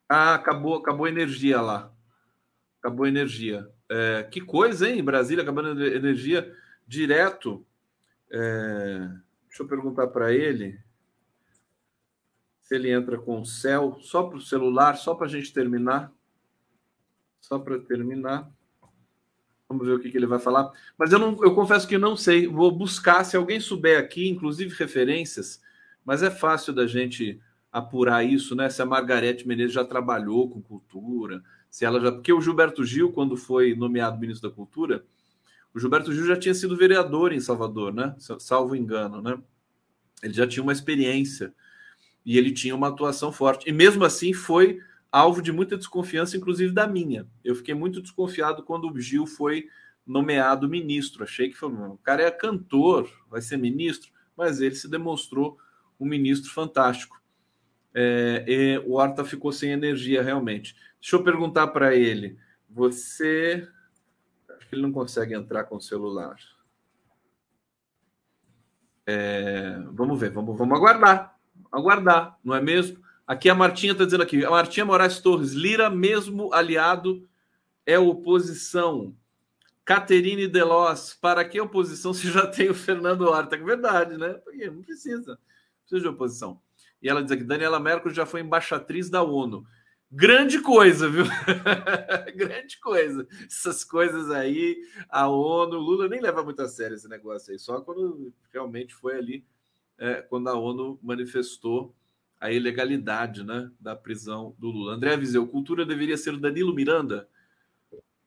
Ah, 0.09 0.35
acabou, 0.35 0.75
acabou 0.77 1.07
a 1.07 1.11
energia 1.11 1.61
lá. 1.61 1.93
Acabou 2.81 3.07
a 3.07 3.09
energia. 3.09 3.71
É, 3.89 4.23
que 4.25 4.41
coisa, 4.41 4.89
hein? 4.89 5.03
Brasília 5.03 5.43
acabando 5.43 5.83
a 5.83 5.87
energia 5.87 6.55
direto. 6.87 7.65
É, 8.31 9.09
deixa 9.49 9.63
eu 9.63 9.69
perguntar 9.69 10.09
para 10.09 10.33
ele 10.33 10.81
se 12.63 12.75
ele 12.75 12.91
entra 12.91 13.19
com 13.19 13.41
o 13.41 13.47
céu, 13.47 13.99
só 14.03 14.25
para 14.25 14.37
o 14.37 14.43
celular, 14.43 14.97
só 14.97 15.15
para 15.15 15.27
a 15.27 15.31
gente 15.31 15.53
terminar. 15.55 16.13
Só 17.41 17.59
para 17.59 17.79
terminar. 17.79 18.51
Vamos 19.69 19.87
ver 19.87 19.95
o 19.95 20.01
que, 20.01 20.11
que 20.11 20.17
ele 20.17 20.27
vai 20.27 20.39
falar. 20.39 20.73
Mas 20.97 21.13
eu, 21.13 21.19
não, 21.19 21.37
eu 21.43 21.55
confesso 21.55 21.87
que 21.87 21.99
não 21.99 22.17
sei. 22.17 22.47
Vou 22.47 22.73
buscar, 22.73 23.23
se 23.25 23.37
alguém 23.37 23.61
souber 23.61 23.99
aqui, 23.99 24.27
inclusive 24.29 24.75
referências, 24.75 25.61
mas 26.05 26.23
é 26.23 26.31
fácil 26.31 26.73
da 26.73 26.87
gente 26.87 27.39
apurar 27.71 28.25
isso, 28.25 28.55
né? 28.55 28.71
Se 28.71 28.81
a 28.81 28.87
Margarete 28.87 29.47
Menezes 29.47 29.75
já 29.75 29.85
trabalhou 29.85 30.49
com 30.49 30.63
cultura, 30.63 31.43
se 31.69 31.85
ela 31.85 32.01
já. 32.01 32.11
Porque 32.11 32.33
o 32.33 32.41
Gilberto 32.41 32.83
Gil, 32.83 33.13
quando 33.13 33.37
foi 33.37 33.75
nomeado 33.75 34.19
ministro 34.19 34.49
da 34.49 34.55
Cultura, 34.55 35.05
o 35.75 35.79
Gilberto 35.79 36.15
Gil 36.15 36.27
já 36.27 36.37
tinha 36.37 36.55
sido 36.55 36.75
vereador 36.75 37.33
em 37.33 37.41
Salvador, 37.41 37.93
né? 37.93 38.17
Salvo 38.39 38.75
engano, 38.75 39.21
né? 39.21 39.39
Ele 40.23 40.33
já 40.33 40.47
tinha 40.47 40.63
uma 40.63 40.73
experiência 40.73 41.53
e 42.25 42.39
ele 42.39 42.53
tinha 42.53 42.75
uma 42.75 42.89
atuação 42.89 43.31
forte. 43.31 43.69
E 43.69 43.73
mesmo 43.73 44.03
assim 44.03 44.33
foi 44.33 44.81
alvo 45.11 45.43
de 45.43 45.53
muita 45.53 45.77
desconfiança, 45.77 46.37
inclusive 46.37 46.73
da 46.73 46.87
minha. 46.87 47.27
Eu 47.45 47.55
fiquei 47.55 47.75
muito 47.75 48.01
desconfiado 48.01 48.63
quando 48.63 48.91
o 48.91 49.01
Gil 49.01 49.27
foi 49.27 49.69
nomeado 50.07 50.69
ministro. 50.69 51.25
Achei 51.25 51.49
que 51.49 51.57
foi, 51.57 51.71
o 51.71 51.99
cara 51.99 52.23
é 52.23 52.31
cantor, 52.31 53.11
vai 53.29 53.41
ser 53.41 53.57
ministro, 53.57 54.11
mas 54.37 54.61
ele 54.61 54.75
se 54.75 54.89
demonstrou 54.89 55.59
um 55.99 56.07
ministro 56.07 56.53
fantástico. 56.53 57.21
É, 57.95 58.83
o 58.87 58.93
Horta 58.95 59.25
ficou 59.25 59.51
sem 59.51 59.71
energia 59.71 60.23
realmente. 60.23 60.77
Deixa 61.01 61.17
eu 61.17 61.25
perguntar 61.25 61.69
para 61.69 61.95
ele: 61.95 62.39
você. 62.69 63.67
Acho 64.57 64.69
que 64.69 64.75
ele 64.75 64.83
não 64.83 64.93
consegue 64.93 65.35
entrar 65.35 65.65
com 65.65 65.77
o 65.77 65.81
celular. 65.81 66.37
É, 69.07 69.81
vamos 69.93 70.21
ver, 70.21 70.31
vamos, 70.31 70.57
vamos 70.57 70.77
aguardar. 70.77 71.39
Aguardar, 71.73 72.39
não 72.45 72.55
é 72.55 72.61
mesmo? 72.61 73.03
Aqui 73.29 73.51
a 73.51 73.55
Martinha 73.55 73.93
está 73.93 74.07
dizendo 74.07 74.23
aqui, 74.23 74.43
a 74.43 74.49
Martinha 74.49 74.87
Moraes 74.87 75.21
Torres, 75.21 75.53
Lira, 75.53 75.91
mesmo 75.91 76.51
aliado, 76.51 77.29
é 77.85 77.99
oposição. 77.99 79.15
Caterine 79.85 80.49
Delos, 80.49 81.13
para 81.21 81.45
que 81.45 81.61
oposição 81.61 82.15
se 82.15 82.31
já 82.31 82.47
tem 82.47 82.71
o 82.71 82.75
Fernando 82.75 83.29
Horta? 83.29 83.57
É 83.57 83.59
verdade, 83.59 84.17
né? 84.17 84.33
Porque 84.33 84.71
não 84.71 84.81
precisa. 84.81 85.33
Não 85.33 85.39
precisa 85.83 86.01
de 86.01 86.09
oposição. 86.09 86.59
E 87.03 87.09
ela 87.11 87.23
diz 87.23 87.31
aqui, 87.31 87.45
Daniela 87.45 87.79
Merkel 87.79 88.15
já 88.15 88.25
foi 88.25 88.41
embaixatriz 88.41 89.11
da 89.11 89.23
ONU. 89.23 89.63
Grande 90.11 90.63
coisa, 90.63 91.07
viu? 91.07 91.27
Grande 92.35 92.81
coisa. 92.81 93.29
Essas 93.45 93.85
coisas 93.85 94.31
aí, 94.31 94.79
a 95.11 95.29
ONU, 95.29 95.77
Lula 95.77 96.09
nem 96.09 96.23
leva 96.23 96.43
muito 96.43 96.63
a 96.63 96.69
sério 96.69 96.95
esse 96.95 97.09
negócio 97.09 97.53
aí, 97.53 97.59
só 97.59 97.79
quando 97.83 98.33
realmente 98.51 98.95
foi 98.95 99.19
ali, 99.19 99.45
é, 99.99 100.23
quando 100.23 100.49
a 100.49 100.55
ONU 100.55 100.99
manifestou 101.03 101.95
a 102.41 102.51
ilegalidade 102.51 103.43
né, 103.43 103.71
da 103.81 103.97
prisão 103.97 104.55
do 104.59 104.69
Lula. 104.69 104.95
André 104.95 105.17
Viseu, 105.17 105.47
cultura 105.47 105.85
deveria 105.85 106.17
ser 106.17 106.35
o 106.35 106.39
Danilo 106.39 106.75
Miranda? 106.75 107.29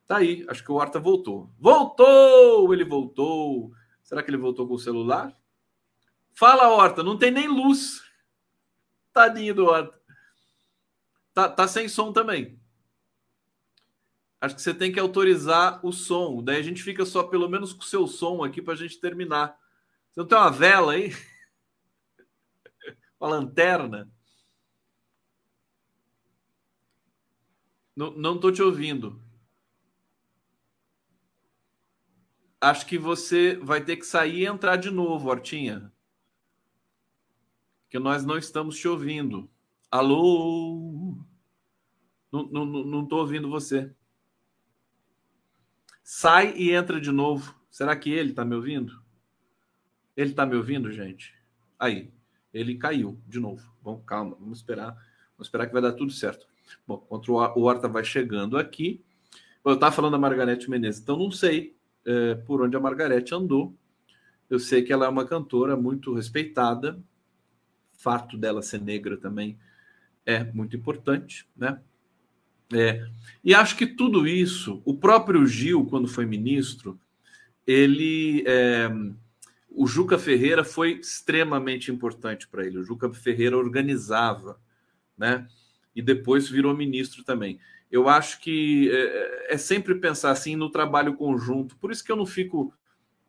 Tá 0.06 0.18
aí, 0.18 0.46
acho 0.50 0.64
que 0.64 0.72
o 0.72 0.76
Horta 0.76 1.00
voltou. 1.00 1.50
Voltou! 1.58 2.74
Ele 2.74 2.84
voltou. 2.84 3.72
Será 4.04 4.22
que 4.22 4.30
ele 4.30 4.38
voltou 4.38 4.68
com 4.68 4.74
o 4.74 4.80
celular? 4.80 5.38
Fala, 6.34 6.70
Horta, 6.70 7.02
não 7.02 7.18
tem 7.18 7.32
nem 7.32 7.48
luz. 7.48 8.04
Tadinho 9.14 9.56
do 9.56 9.66
Horta. 9.66 10.00
Tá, 11.34 11.48
tá 11.48 11.68
sem 11.68 11.88
som 11.88 12.12
também. 12.12 12.60
Acho 14.42 14.56
que 14.56 14.62
você 14.62 14.74
tem 14.74 14.92
que 14.92 15.00
autorizar 15.00 15.80
o 15.86 15.94
som. 15.94 16.44
Daí 16.44 16.58
a 16.58 16.64
gente 16.64 16.84
fica 16.84 17.06
só 17.06 17.24
pelo 17.24 17.48
menos 17.48 17.72
com 17.72 17.84
o 17.84 17.86
seu 17.86 18.08
som 18.08 18.44
aqui 18.44 18.62
para 18.62 18.74
a 18.74 18.78
gente 18.78 19.00
terminar. 19.00 19.56
Você 20.12 20.20
não 20.20 20.28
tem 20.28 20.38
uma 20.38 20.52
vela 20.52 20.94
aí? 20.94 21.16
Uma 23.22 23.30
lanterna? 23.30 24.12
Não, 27.96 28.12
não 28.18 28.40
tô 28.40 28.52
te 28.52 28.64
ouvindo. 28.64 29.22
Acho 32.60 32.86
que 32.86 32.98
você 32.98 33.56
vai 33.58 33.84
ter 33.84 33.98
que 33.98 34.06
sair 34.06 34.42
e 34.42 34.46
entrar 34.46 34.76
de 34.76 34.90
novo, 34.90 35.30
Hortinha. 35.30 35.92
Que 37.90 38.00
nós 38.00 38.26
não 38.26 38.38
estamos 38.38 38.78
te 38.78 38.88
ouvindo. 38.88 39.50
Alô? 39.90 41.18
Não, 42.32 42.44
não, 42.48 42.66
não 42.66 43.06
tô 43.06 43.18
ouvindo 43.18 43.50
você. 43.50 43.94
Sai 46.04 46.56
e 46.56 46.72
entra 46.72 47.00
de 47.00 47.12
novo. 47.12 47.56
Será 47.70 47.96
que 47.96 48.10
ele 48.10 48.32
está 48.32 48.44
me 48.44 48.56
ouvindo? 48.56 49.04
Ele 50.16 50.32
está 50.32 50.46
me 50.46 50.56
ouvindo, 50.56 50.92
gente? 50.92 51.36
Aí 51.78 52.12
ele 52.54 52.76
caiu 52.76 53.20
de 53.28 53.40
novo. 53.40 53.72
Bom, 53.82 54.00
calma, 54.00 54.36
vamos 54.40 54.60
esperar. 54.60 54.94
Vamos 55.38 55.48
esperar 55.48 55.68
que 55.68 55.74
vai 55.74 55.82
dar 55.82 55.94
tudo 55.94 56.12
certo. 56.12 56.46
Bom, 56.88 57.02
enquanto 57.06 57.30
o 57.34 57.62
Horta 57.62 57.88
vai 57.88 58.04
chegando 58.04 58.58
aqui. 58.58 59.04
Eu 59.64 59.74
estava 59.74 59.96
falando 59.96 60.14
da 60.14 60.18
Margarete 60.18 60.70
Menezes, 60.70 61.02
então 61.02 61.18
não 61.18 61.32
sei 61.32 61.76
é, 62.06 62.36
por 62.36 62.62
onde 62.62 62.76
a 62.76 62.80
Margarete 62.80 63.34
andou. 63.34 63.76
Eu 64.50 64.60
sei 64.60 64.82
que 64.82 64.92
ela 64.92 65.06
é 65.06 65.10
uma 65.10 65.26
cantora 65.26 65.78
muito 65.78 66.14
respeitada. 66.14 67.00
Fato 67.94 68.38
dela 68.38 68.62
ser 68.62 68.82
negra 68.82 69.16
também 69.18 69.58
é 70.26 70.44
muito 70.44 70.76
importante, 70.76 71.48
né? 71.56 71.80
É, 72.74 73.06
e 73.44 73.54
acho 73.54 73.76
que 73.76 73.86
tudo 73.86 74.26
isso, 74.26 74.82
o 74.86 74.96
próprio 74.96 75.46
Gil, 75.46 75.86
quando 75.86 76.08
foi 76.08 76.26
ministro, 76.26 77.00
ele 77.68 78.44
é, 78.48 78.90
o 79.74 79.88
Juca 79.88 80.20
Ferreira 80.20 80.64
foi 80.64 80.94
extremamente 80.94 81.92
importante 81.92 82.48
para 82.48 82.66
ele. 82.66 82.78
O 82.78 82.84
Juca 82.84 83.12
Ferreira 83.14 83.58
organizava, 83.58 84.60
né? 85.18 85.48
E 85.96 86.02
depois 86.02 86.50
virou 86.50 86.76
ministro 86.76 87.24
também. 87.24 87.60
Eu 87.90 88.08
acho 88.08 88.42
que 88.42 88.90
é, 88.92 89.54
é, 89.54 89.58
sempre 89.58 89.96
pensar 89.96 90.32
assim 90.32 90.56
no 90.56 90.70
trabalho 90.70 91.16
conjunto. 91.16 91.78
Por 91.78 91.92
isso 91.92 92.04
que 92.04 92.12
eu 92.12 92.16
não 92.16 92.26
fico 92.26 92.74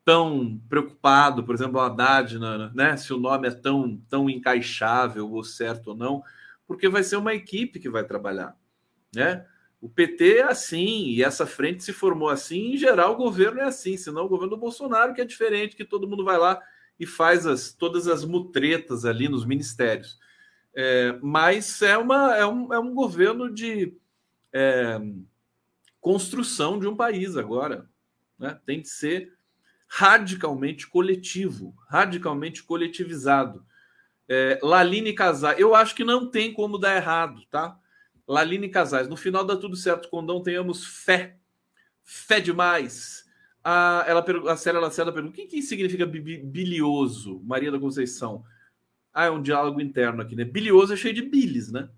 tão 0.05 0.61
preocupado, 0.69 1.45
por 1.45 1.55
exemplo, 1.55 1.79
o 1.79 1.81
Haddad, 1.81 2.39
né? 2.75 2.97
Se 2.97 3.13
o 3.13 3.19
nome 3.19 3.47
é 3.49 3.53
tão, 3.53 3.97
tão 4.09 4.29
encaixável 4.29 5.31
ou 5.31 5.45
certo 5.45 5.89
ou 5.89 5.97
não, 5.97 6.23
porque 6.67 6.89
vai 6.89 7.05
ser 7.05 7.17
uma 7.17 7.35
equipe 7.35 7.79
que 7.79 7.89
vai 7.89 8.05
trabalhar, 8.05 8.57
né? 9.15 9.47
O 9.83 9.89
PT 9.89 10.37
é 10.39 10.43
assim, 10.45 11.07
e 11.09 11.25
essa 11.25 11.45
frente 11.45 11.83
se 11.83 11.93
formou 11.93 12.29
assim, 12.29 12.75
em 12.75 12.77
geral 12.77 13.15
o 13.15 13.17
governo 13.17 13.59
é 13.59 13.65
assim, 13.65 13.97
senão 13.97 14.27
o 14.27 14.29
governo 14.29 14.55
do 14.55 14.61
Bolsonaro 14.61 15.13
que 15.13 15.21
é 15.21 15.25
diferente, 15.25 15.75
que 15.75 15.85
todo 15.85 16.07
mundo 16.07 16.25
vai 16.25 16.39
lá 16.39 16.63
e 17.01 17.05
faz 17.05 17.49
as, 17.49 17.73
todas 17.73 18.07
as 18.07 18.25
mutretas 18.25 19.05
ali 19.05 19.29
nos 19.29 19.45
ministérios. 19.45 20.21
É, 20.73 21.19
mas 21.21 21.83
é, 21.83 21.99
uma, 21.99 22.37
é, 22.37 22.47
um, 22.47 22.73
é 22.73 22.79
um 22.79 22.95
governo 22.95 23.53
de 23.53 23.93
é, 24.53 25.01
construção 26.01 26.79
de 26.79 26.87
um 26.87 26.95
país 26.95 27.37
agora. 27.37 27.91
Né? 28.39 28.57
Tem 28.65 28.81
de 28.81 28.89
ser 28.89 29.35
radicalmente 29.89 30.87
coletivo, 30.87 31.75
radicalmente 31.89 32.63
coletivizado. 32.63 33.67
É, 34.29 34.61
Laline 34.63 35.13
Casar, 35.13 35.59
eu 35.59 35.75
acho 35.75 35.93
que 35.97 36.05
não 36.05 36.31
tem 36.31 36.53
como 36.53 36.79
dar 36.79 36.95
errado, 36.95 37.43
tá? 37.51 37.77
Laline 38.33 38.71
Casais, 38.71 39.09
no 39.09 39.17
final 39.17 39.45
dá 39.45 39.55
tudo 39.55 39.77
certo, 39.77 40.09
Condão, 40.09 40.43
tenhamos 40.43 40.87
fé. 40.87 41.37
Fé 42.03 42.41
demais. 42.41 43.27
A, 43.63 44.07
ela, 44.09 44.25
a 44.51 44.57
Célia 44.57 44.81
Lacerda 44.81 45.13
pergunta: 45.13 45.35
o 45.35 45.37
que, 45.37 45.47
que 45.47 45.61
significa 45.61 46.07
bilioso, 46.07 47.43
Maria 47.45 47.71
da 47.71 47.79
Conceição? 47.79 48.43
Ah, 49.13 49.27
é 49.27 49.31
um 49.31 49.43
diálogo 49.43 49.83
interno 49.83 50.23
aqui, 50.23 50.35
né? 50.35 50.45
Bilioso 50.45 50.95
é 50.95 50.97
cheio 50.97 51.13
de 51.13 51.21
bilis, 51.21 51.71
né? 51.71 51.91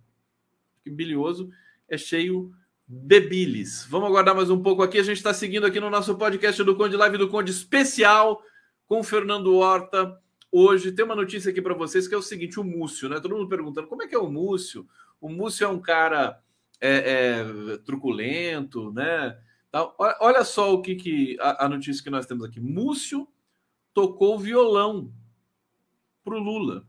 Bilioso 0.85 1.51
é 1.89 1.97
cheio 1.97 2.53
de 2.89 3.21
bilis. 3.21 3.87
Vamos 3.89 4.09
aguardar 4.09 4.35
mais 4.35 4.51
um 4.51 4.61
pouco 4.61 4.83
aqui. 4.83 4.99
A 4.99 5.05
gente 5.05 5.19
está 5.19 5.33
seguindo 5.33 5.65
aqui 5.65 5.79
no 5.79 5.89
nosso 5.89 6.17
podcast 6.17 6.61
do 6.65 6.75
Conde 6.75 6.97
Live 6.97 7.17
do 7.17 7.29
Conde 7.29 7.53
especial 7.53 8.43
com 8.89 9.05
Fernando 9.05 9.55
Horta. 9.55 10.21
Hoje 10.51 10.91
tem 10.91 11.05
uma 11.05 11.15
notícia 11.15 11.53
aqui 11.53 11.63
para 11.63 11.75
vocês 11.75 12.09
que 12.09 12.15
é 12.15 12.19
o 12.19 12.23
seguinte: 12.23 12.59
o 12.59 12.65
Múcio, 12.65 13.09
né? 13.09 13.21
Todo 13.21 13.37
mundo 13.37 13.49
perguntando 13.49 13.87
como 13.87 14.03
é 14.03 14.09
que 14.09 14.17
é 14.17 14.19
o 14.19 14.29
Múcio. 14.29 14.85
O 15.25 15.31
Múcio 15.31 15.65
é 15.65 15.69
um 15.69 15.81
cara 15.81 16.39
é, 16.79 16.91
é, 17.71 17.79
truculento, 17.79 18.93
né? 18.93 19.41
Olha 20.21 20.45
só 20.45 20.75
o 20.75 20.83
que, 20.83 20.97
que 20.97 21.39
a, 21.41 21.65
a, 21.65 21.69
notícia 21.71 22.05
que 22.05 22.11
nós 22.11 22.27
temos 22.27 22.45
aqui. 22.45 22.61
Múcio 22.61 23.27
tocou 23.95 24.39
violão 24.39 25.11
para 26.23 26.35
o 26.35 26.39
Lula. 26.39 26.87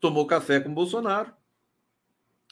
Tomou 0.00 0.26
café 0.26 0.60
com 0.60 0.72
Bolsonaro 0.72 1.34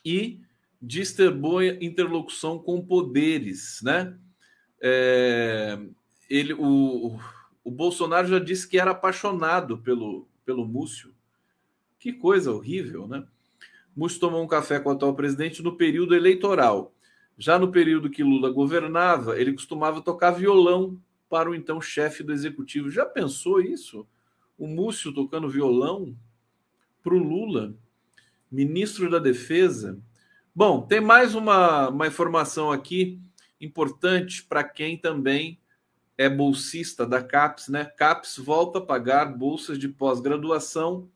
e 0.05 0.43
distribuiu 0.82 1.78
interlocução 1.80 2.59
com 2.59 2.84
poderes, 2.84 3.80
né? 3.82 4.18
É, 4.82 5.78
ele, 6.28 6.53
o, 6.53 7.18
o 7.64 7.70
Bolsonaro 7.70 8.28
já 8.28 8.39
disse 8.39 8.68
que 8.68 8.78
era 8.78 8.91
apaixonado 8.91 9.78
pelo, 9.78 10.28
pelo 10.45 10.66
Múcio. 10.66 11.14
Que 11.99 12.12
coisa 12.12 12.53
horrível, 12.53 13.09
né? 13.09 13.26
Múcio 13.97 14.21
tomou 14.21 14.43
um 14.43 14.47
café 14.47 14.79
com 14.79 14.91
o 14.91 14.93
atual 14.93 15.15
presidente 15.15 15.63
no 15.63 15.77
período 15.77 16.15
eleitoral. 16.15 16.93
Já 17.39 17.59
no 17.59 17.73
período 17.73 18.11
que 18.11 18.23
Lula 18.23 18.51
governava, 18.51 19.41
ele 19.41 19.53
costumava 19.53 20.03
tocar 20.03 20.33
violão 20.33 21.01
para 21.29 21.51
o 21.51 21.55
então 21.55 21.81
chefe 21.81 22.23
do 22.23 22.33
executivo. 22.33 22.91
Já 22.91 23.07
pensou 23.07 23.61
isso? 23.61 24.07
O 24.59 24.67
Múcio 24.67 25.13
tocando 25.13 25.49
violão 25.49 26.17
para 27.03 27.15
o 27.15 27.19
Lula, 27.19 27.75
ministro 28.51 29.11
da 29.11 29.19
Defesa. 29.19 29.99
Bom, 30.55 30.83
tem 30.83 31.01
mais 31.01 31.35
uma, 31.35 31.89
uma 31.89 32.07
informação 32.07 32.71
aqui 32.73 33.21
importante 33.61 34.45
para 34.45 34.65
quem 34.65 34.97
também 34.97 35.59
é 36.19 36.29
bolsista 36.29 37.07
da 37.07 37.23
CAPES, 37.23 37.69
né? 37.69 37.85
CAPES 37.85 38.39
volta 38.39 38.79
a 38.79 38.83
pagar 38.83 39.27
bolsas 39.37 39.79
de 39.79 39.89
pós-graduação. 39.89 41.09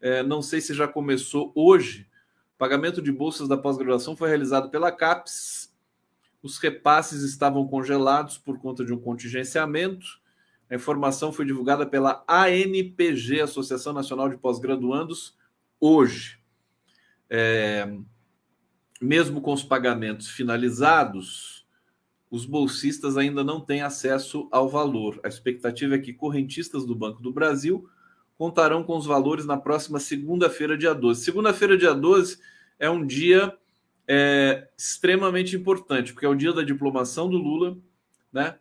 É, 0.00 0.22
não 0.22 0.40
sei 0.40 0.60
se 0.60 0.72
já 0.72 0.88
começou 0.88 1.52
hoje. 1.54 2.06
Pagamento 2.58 3.00
de 3.00 3.12
bolsas 3.12 3.46
da 3.46 3.56
pós-graduação 3.56 4.16
foi 4.16 4.28
realizado 4.28 4.68
pela 4.68 4.90
CAPES. 4.90 5.72
Os 6.42 6.58
repasses 6.58 7.22
estavam 7.22 7.66
congelados 7.68 8.36
por 8.36 8.58
conta 8.58 8.84
de 8.84 8.92
um 8.92 8.98
contingenciamento. 8.98 10.04
A 10.68 10.74
informação 10.74 11.32
foi 11.32 11.46
divulgada 11.46 11.86
pela 11.86 12.24
ANPG, 12.28 13.40
Associação 13.40 13.92
Nacional 13.92 14.28
de 14.28 14.36
Pós-Graduandos, 14.36 15.36
hoje. 15.80 16.40
É, 17.30 17.88
mesmo 19.00 19.40
com 19.40 19.52
os 19.52 19.62
pagamentos 19.62 20.28
finalizados, 20.28 21.64
os 22.28 22.44
bolsistas 22.44 23.16
ainda 23.16 23.44
não 23.44 23.60
têm 23.60 23.82
acesso 23.82 24.48
ao 24.50 24.68
valor. 24.68 25.20
A 25.22 25.28
expectativa 25.28 25.94
é 25.94 25.98
que 25.98 26.12
correntistas 26.12 26.84
do 26.84 26.96
Banco 26.96 27.22
do 27.22 27.32
Brasil 27.32 27.88
contarão 28.38 28.84
com 28.84 28.96
os 28.96 29.04
valores 29.04 29.44
na 29.44 29.56
próxima 29.56 29.98
segunda-feira, 29.98 30.78
dia 30.78 30.94
12. 30.94 31.24
Segunda-feira, 31.24 31.76
dia 31.76 31.92
12, 31.92 32.38
é 32.78 32.88
um 32.88 33.04
dia 33.04 33.52
é, 34.06 34.68
extremamente 34.78 35.56
importante, 35.56 36.12
porque 36.12 36.24
é 36.24 36.28
o 36.28 36.36
dia 36.36 36.52
da 36.52 36.62
diplomação 36.62 37.28
do 37.28 37.36
Lula, 37.36 37.76
né? 38.32 38.56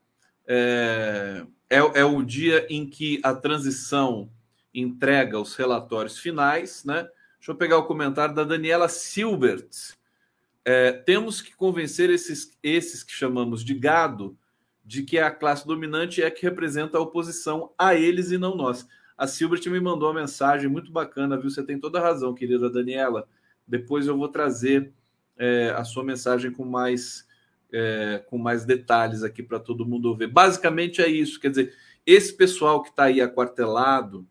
É, 0.47 1.45
é, 1.69 1.77
é 1.77 2.03
o 2.03 2.23
dia 2.23 2.65
em 2.69 2.89
que 2.89 3.19
a 3.23 3.35
transição 3.35 4.31
entrega 4.73 5.39
os 5.39 5.55
relatórios 5.55 6.17
finais, 6.17 6.83
né? 6.83 7.07
Deixa 7.37 7.51
eu 7.51 7.55
pegar 7.55 7.77
o 7.77 7.85
comentário 7.85 8.33
da 8.33 8.43
Daniela 8.43 8.89
Silbert. 8.89 9.69
É, 10.65 10.91
temos 10.91 11.41
que 11.41 11.55
convencer 11.55 12.09
esses, 12.09 12.57
esses 12.63 13.03
que 13.03 13.13
chamamos 13.13 13.63
de 13.63 13.73
gado 13.73 14.37
de 14.83 15.03
que 15.03 15.19
a 15.19 15.29
classe 15.29 15.67
dominante 15.67 16.23
é 16.23 16.31
que 16.31 16.41
representa 16.41 16.97
a 16.97 17.01
oposição 17.01 17.73
a 17.77 17.93
eles 17.93 18.31
e 18.31 18.37
não 18.37 18.55
nós. 18.55 18.87
A 19.17 19.25
Silbert 19.25 19.65
me 19.67 19.79
mandou 19.79 20.09
uma 20.09 20.21
mensagem 20.21 20.69
muito 20.69 20.91
bacana, 20.91 21.37
viu? 21.37 21.49
Você 21.49 21.63
tem 21.63 21.79
toda 21.79 21.99
a 21.99 22.01
razão, 22.01 22.33
querida 22.33 22.69
Daniela. 22.69 23.27
Depois 23.67 24.05
eu 24.05 24.17
vou 24.17 24.27
trazer 24.27 24.93
é, 25.37 25.73
a 25.75 25.83
sua 25.83 26.03
mensagem 26.03 26.51
com 26.51 26.63
mais, 26.63 27.27
é, 27.71 28.23
com 28.27 28.37
mais 28.37 28.63
detalhes 28.63 29.23
aqui 29.23 29.41
para 29.41 29.59
todo 29.59 29.85
mundo 29.85 30.15
ver. 30.15 30.27
Basicamente 30.27 31.01
é 31.01 31.07
isso. 31.07 31.39
Quer 31.39 31.49
dizer, 31.49 31.73
esse 32.05 32.31
pessoal 32.33 32.83
que 32.83 32.89
está 32.89 33.05
aí 33.05 33.19
aquartelado 33.19 34.27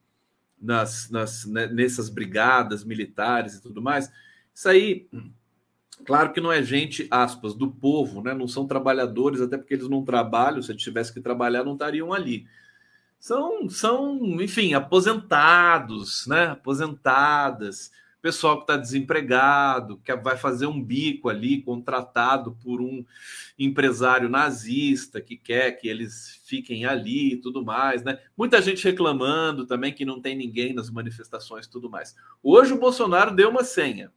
nas, 0.60 1.10
nas, 1.10 1.44
né, 1.44 1.66
nessas 1.66 2.08
brigadas 2.08 2.84
militares 2.84 3.54
e 3.54 3.62
tudo 3.62 3.82
mais, 3.82 4.10
isso 4.54 4.68
aí 4.68 5.08
Claro 6.04 6.32
que 6.32 6.40
não 6.40 6.52
é 6.52 6.62
gente, 6.62 7.08
aspas, 7.10 7.54
do 7.54 7.70
povo, 7.70 8.20
né? 8.20 8.34
Não 8.34 8.46
são 8.46 8.66
trabalhadores, 8.66 9.40
até 9.40 9.56
porque 9.56 9.74
eles 9.74 9.88
não 9.88 10.04
trabalham. 10.04 10.60
Se 10.60 10.70
eles 10.70 10.82
tivessem 10.82 11.14
que 11.14 11.20
trabalhar, 11.20 11.64
não 11.64 11.72
estariam 11.72 12.12
ali. 12.12 12.46
São, 13.18 13.68
são, 13.68 14.40
enfim, 14.40 14.74
aposentados, 14.74 16.26
né? 16.26 16.48
Aposentadas, 16.48 17.90
pessoal 18.26 18.56
que 18.56 18.64
está 18.64 18.76
desempregado, 18.76 19.98
que 19.98 20.14
vai 20.16 20.36
fazer 20.36 20.66
um 20.66 20.82
bico 20.82 21.28
ali, 21.28 21.62
contratado 21.62 22.56
por 22.62 22.80
um 22.80 23.04
empresário 23.56 24.28
nazista 24.28 25.20
que 25.20 25.36
quer 25.36 25.72
que 25.72 25.86
eles 25.86 26.40
fiquem 26.44 26.84
ali 26.84 27.34
e 27.34 27.36
tudo 27.36 27.64
mais, 27.64 28.02
né? 28.02 28.18
Muita 28.36 28.60
gente 28.60 28.84
reclamando 28.84 29.64
também 29.64 29.92
que 29.92 30.04
não 30.04 30.20
tem 30.20 30.34
ninguém 30.34 30.72
nas 30.72 30.90
manifestações 30.90 31.66
e 31.66 31.70
tudo 31.70 31.88
mais. 31.88 32.16
Hoje 32.42 32.72
o 32.72 32.80
Bolsonaro 32.80 33.34
deu 33.34 33.48
uma 33.48 33.62
senha. 33.62 34.12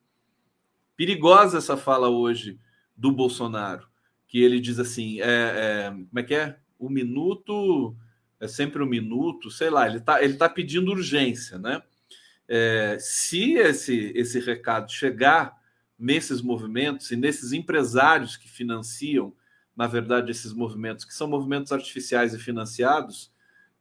Perigosa 0.98 1.60
essa 1.60 1.78
fala 1.78 2.10
hoje 2.10 2.60
do 2.98 3.12
Bolsonaro, 3.12 3.88
que 4.28 4.42
ele 4.42 4.60
diz 4.60 4.80
assim: 4.80 5.22
é, 5.22 5.26
é, 5.26 5.90
como 5.92 6.20
é 6.20 6.24
que 6.24 6.34
é? 6.34 6.58
O 6.78 6.90
minuto 6.90 7.96
é 8.40 8.48
sempre 8.48 8.82
um 8.82 8.86
minuto, 8.86 9.52
sei 9.52 9.70
lá, 9.70 9.88
ele 9.88 9.98
está 9.98 10.24
ele 10.24 10.36
tá 10.36 10.48
pedindo 10.48 10.92
urgência, 10.92 11.58
né? 11.58 11.82
É, 12.48 12.98
se 13.00 13.54
esse, 13.54 14.12
esse 14.16 14.40
recado 14.40 14.92
chegar 14.92 15.56
nesses 15.98 16.42
movimentos 16.42 17.12
e 17.12 17.16
nesses 17.16 17.52
empresários 17.52 18.38
que 18.38 18.50
financiam, 18.50 19.34
na 19.76 19.86
verdade, 19.86 20.32
esses 20.32 20.54
movimentos, 20.54 21.06
que 21.06 21.14
são 21.14 21.28
movimentos 21.28 21.72
artificiais 21.72 22.34
e 22.34 22.40
financiados, 22.40 23.32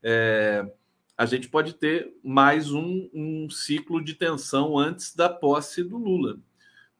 é, 0.02 0.70
a 1.16 1.24
gente 1.24 1.48
pode 1.48 1.74
ter 1.74 2.12
mais 2.22 2.70
um, 2.70 3.08
um 3.12 3.48
ciclo 3.48 4.04
de 4.04 4.14
tensão 4.14 4.78
antes 4.78 5.14
da 5.14 5.28
posse 5.28 5.82
do 5.82 5.96
Lula. 5.96 6.38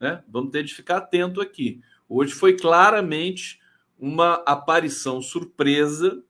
Né? 0.00 0.22
Vamos 0.28 0.50
ter 0.50 0.64
de 0.64 0.74
ficar 0.74 0.96
atento 0.98 1.40
aqui. 1.40 1.80
Hoje 2.09 2.32
foi 2.32 2.56
claramente 2.56 3.61
uma 3.98 4.42
aparição 4.46 5.20
surpresa, 5.20 6.22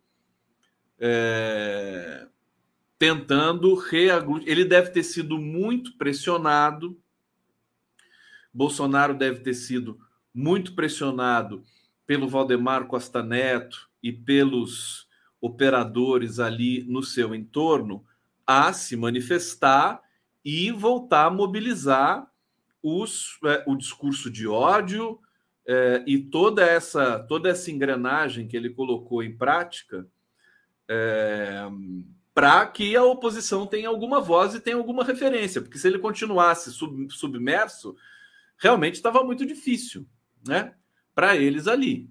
é, 0.99 2.27
tentando 2.99 3.75
reaglutinar. 3.75 4.51
Ele 4.51 4.65
deve 4.65 4.91
ter 4.91 5.03
sido 5.03 5.39
muito 5.39 5.97
pressionado. 5.97 6.99
Bolsonaro 8.53 9.15
deve 9.15 9.41
ter 9.41 9.55
sido 9.55 9.99
muito 10.35 10.75
pressionado 10.75 11.65
pelo 12.07 12.29
Valdemar 12.29 12.87
Costa 12.87 13.23
Neto 13.23 13.89
e 14.03 14.13
pelos 14.13 15.07
operadores 15.41 16.41
ali 16.41 16.83
no 16.85 17.03
seu 17.03 17.35
entorno 17.35 18.05
a 18.47 18.73
se 18.73 18.97
manifestar 18.97 20.03
e 20.45 20.71
voltar 20.73 21.27
a 21.27 21.31
mobilizar 21.31 22.27
os, 22.83 23.39
é, 23.45 23.63
o 23.67 23.77
discurso 23.77 24.31
de 24.31 24.49
ódio 24.49 25.21
é, 25.67 26.03
e 26.07 26.19
toda 26.19 26.65
essa, 26.65 27.19
toda 27.19 27.51
essa 27.51 27.71
engrenagem 27.71 28.49
que 28.49 28.57
ele 28.57 28.71
colocou 28.71 29.23
em 29.23 29.37
prática 29.37 30.07
é, 30.89 31.63
para 32.35 32.67
que 32.67 32.97
a 32.97 33.05
oposição 33.05 33.67
tenha 33.67 33.89
alguma 33.89 34.21
voz 34.21 34.55
e 34.55 34.61
tenha 34.61 34.77
alguma 34.77 35.05
referência, 35.05 35.61
porque 35.61 35.79
se 35.79 35.87
ele 35.87 35.99
continuasse 35.99 36.73
sub, 36.73 37.13
submerso, 37.13 37.97
realmente 38.57 38.95
estava 38.95 39.23
muito 39.23 39.45
difícil 39.45 40.07
né, 40.47 40.75
para 41.15 41.37
eles 41.37 41.67
ali. 41.67 42.09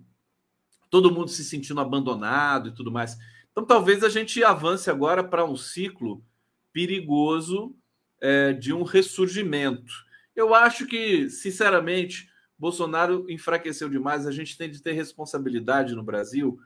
Todo 0.89 1.11
mundo 1.11 1.29
se 1.29 1.43
sentindo 1.43 1.81
abandonado 1.81 2.69
e 2.69 2.73
tudo 2.73 2.91
mais. 2.91 3.17
Então, 3.51 3.65
talvez 3.65 4.03
a 4.03 4.09
gente 4.09 4.43
avance 4.43 4.89
agora 4.89 5.23
para 5.23 5.43
um 5.43 5.55
ciclo 5.55 6.23
perigoso 6.71 7.75
é, 8.21 8.53
de 8.53 8.71
um 8.71 8.83
ressurgimento 8.83 10.07
eu 10.37 10.53
acho 10.53 10.85
que, 10.85 11.27
sinceramente, 11.31 12.29
Bolsonaro 12.59 13.25
enfraqueceu 13.27 13.89
demais. 13.89 14.27
A 14.27 14.31
gente 14.31 14.55
tem 14.55 14.69
de 14.69 14.83
ter 14.83 14.91
responsabilidade 14.91 15.95
no 15.95 16.03
Brasil 16.03 16.59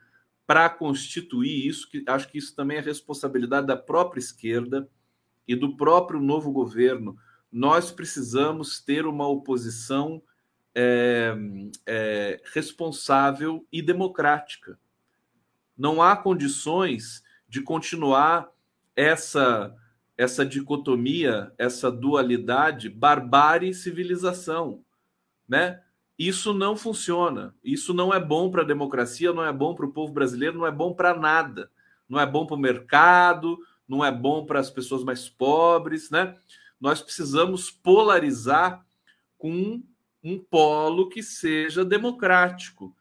para 0.46 0.68
constituir 0.68 1.66
isso, 1.66 1.88
que 1.88 2.04
acho 2.06 2.28
que 2.28 2.38
isso 2.38 2.54
também 2.54 2.78
é 2.78 2.80
responsabilidade 2.80 3.66
da 3.66 3.76
própria 3.76 4.20
esquerda 4.20 4.88
e 5.46 5.54
do 5.54 5.76
próprio 5.76 6.20
novo 6.20 6.50
governo. 6.52 7.16
Nós 7.50 7.90
precisamos 7.90 8.80
ter 8.80 9.06
uma 9.06 9.28
oposição 9.28 10.22
é, 10.74 11.34
é, 11.86 12.40
responsável 12.52 13.66
e 13.70 13.82
democrática. 13.82 14.78
Não 15.76 16.02
há 16.02 16.16
condições 16.16 17.22
de 17.48 17.60
continuar 17.60 18.50
essa 18.96 19.76
essa 20.16 20.44
dicotomia, 20.44 21.52
essa 21.58 21.90
dualidade, 21.90 22.88
barbárie 22.88 23.70
e 23.70 23.74
civilização, 23.74 24.84
né? 25.48 25.82
Isso 26.18 26.52
não 26.52 26.76
funciona. 26.76 27.54
Isso 27.64 27.92
não 27.94 28.12
é 28.12 28.20
bom 28.20 28.50
para 28.50 28.62
a 28.62 28.66
democracia, 28.66 29.32
não 29.32 29.44
é 29.44 29.52
bom 29.52 29.74
para 29.74 29.86
o 29.86 29.92
povo 29.92 30.12
brasileiro, 30.12 30.58
não 30.58 30.66
é 30.66 30.70
bom 30.70 30.92
para 30.92 31.18
nada. 31.18 31.70
Não 32.08 32.20
é 32.20 32.26
bom 32.26 32.46
para 32.46 32.56
o 32.56 32.60
mercado, 32.60 33.58
não 33.88 34.04
é 34.04 34.12
bom 34.12 34.44
para 34.44 34.60
as 34.60 34.70
pessoas 34.70 35.02
mais 35.02 35.28
pobres, 35.28 36.10
né? 36.10 36.36
Nós 36.80 37.00
precisamos 37.00 37.70
polarizar 37.70 38.84
com 39.38 39.82
um 40.22 40.38
polo 40.38 41.08
que 41.08 41.22
seja 41.22 41.84
democrático. 41.84 42.94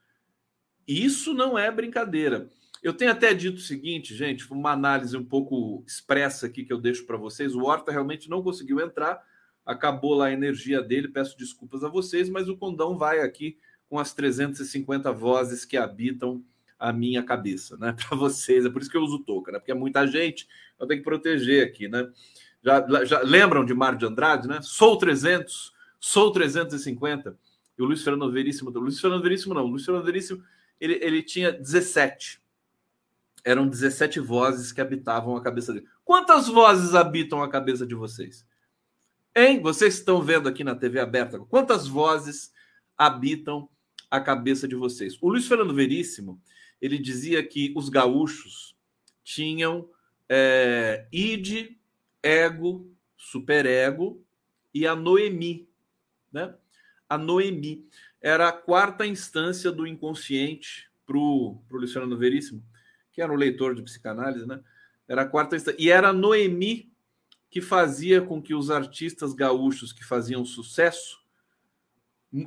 Isso 0.87 1.33
não 1.33 1.57
é 1.57 1.69
brincadeira. 1.71 2.49
Eu 2.81 2.93
tenho 2.93 3.11
até 3.11 3.33
dito 3.33 3.57
o 3.57 3.61
seguinte, 3.61 4.15
gente, 4.15 4.51
uma 4.51 4.71
análise 4.71 5.15
um 5.15 5.23
pouco 5.23 5.83
expressa 5.85 6.47
aqui 6.47 6.65
que 6.65 6.73
eu 6.73 6.79
deixo 6.79 7.05
para 7.05 7.17
vocês. 7.17 7.53
O 7.53 7.63
Horta 7.63 7.91
realmente 7.91 8.29
não 8.29 8.41
conseguiu 8.41 8.79
entrar, 8.79 9.21
acabou 9.65 10.13
lá 10.13 10.27
a 10.27 10.33
energia 10.33 10.81
dele. 10.81 11.07
Peço 11.07 11.37
desculpas 11.37 11.83
a 11.83 11.89
vocês, 11.89 12.29
mas 12.29 12.49
o 12.49 12.57
Condão 12.57 12.97
vai 12.97 13.19
aqui 13.19 13.57
com 13.89 13.99
as 13.99 14.13
350 14.13 15.11
vozes 15.11 15.65
que 15.65 15.77
habitam 15.77 16.43
a 16.79 16.91
minha 16.91 17.21
cabeça, 17.23 17.77
né? 17.77 17.93
Para 18.07 18.17
vocês. 18.17 18.65
É 18.65 18.69
por 18.69 18.81
isso 18.81 18.89
que 18.89 18.97
eu 18.97 19.03
uso 19.03 19.19
touca, 19.19 19.51
né? 19.51 19.59
Porque 19.59 19.71
é 19.71 19.75
muita 19.75 20.05
gente, 20.07 20.47
eu 20.79 20.87
tenho 20.87 20.99
que 20.99 21.05
proteger 21.05 21.65
aqui, 21.65 21.87
né? 21.87 22.09
Já, 22.63 23.05
já 23.05 23.21
lembram 23.21 23.65
de 23.65 23.73
Mário 23.73 23.97
de 23.97 24.05
Andrade, 24.05 24.47
né? 24.47 24.59
Sou 24.61 24.97
300, 24.97 25.73
sou 25.99 26.31
350. 26.31 27.37
E 27.77 27.81
o 27.81 27.85
Luiz 27.85 28.03
Fernando 28.03 28.31
Veríssimo, 28.31 28.69
o 28.69 28.79
Luiz 28.79 28.99
Fernando 28.99 29.23
Veríssimo 29.23 29.53
não, 29.53 29.65
o 29.65 29.67
Luiz 29.67 29.83
Fernando 29.83 30.05
Veríssimo, 30.05 30.43
ele, 30.79 30.99
ele 31.01 31.23
tinha 31.23 31.51
17 31.51 32.41
eram 33.43 33.67
17 33.67 34.19
vozes 34.19 34.71
que 34.71 34.81
habitavam 34.81 35.35
a 35.35 35.41
cabeça 35.41 35.73
dele. 35.73 35.87
Quantas 36.03 36.47
vozes 36.47 36.93
habitam 36.93 37.41
a 37.41 37.49
cabeça 37.49 37.85
de 37.85 37.95
vocês? 37.95 38.45
Hein? 39.35 39.61
Vocês 39.61 39.95
estão 39.95 40.21
vendo 40.21 40.49
aqui 40.49 40.63
na 40.63 40.75
TV 40.75 40.99
aberta? 40.99 41.39
Quantas 41.39 41.87
vozes 41.87 42.51
habitam 42.97 43.69
a 44.11 44.19
cabeça 44.19 44.67
de 44.67 44.75
vocês. 44.75 45.17
O 45.21 45.29
Luiz 45.29 45.47
Fernando 45.47 45.73
Veríssimo, 45.73 46.39
ele 46.81 46.97
dizia 46.97 47.41
que 47.41 47.73
os 47.77 47.87
gaúchos 47.87 48.75
tinham 49.23 49.89
é, 50.27 51.07
id, 51.11 51.77
ego, 52.21 52.93
superego 53.15 54.21
e 54.73 54.85
a 54.85 54.95
noemi, 54.95 55.69
né? 56.31 56.53
A 57.07 57.17
noemi 57.17 57.87
era 58.21 58.49
a 58.49 58.51
quarta 58.51 59.05
instância 59.05 59.71
do 59.71 59.87
inconsciente 59.87 60.89
para 61.05 61.17
o 61.17 61.61
Fernando 61.91 62.17
Veríssimo, 62.17 62.63
que 63.11 63.21
era 63.21 63.31
um 63.31 63.35
leitor 63.35 63.73
de 63.75 63.81
psicanálise, 63.81 64.45
né? 64.45 64.61
Era 65.07 65.23
a 65.23 65.27
quarta 65.27 65.55
instância. 65.55 65.81
E 65.81 65.89
era 65.89 66.09
a 66.09 66.13
Noemi 66.13 66.90
que 67.51 67.59
fazia 67.59 68.21
com 68.21 68.41
que 68.41 68.55
os 68.55 68.71
artistas 68.71 69.33
gaúchos 69.33 69.91
que 69.91 70.05
faziam 70.05 70.45
sucesso 70.45 71.19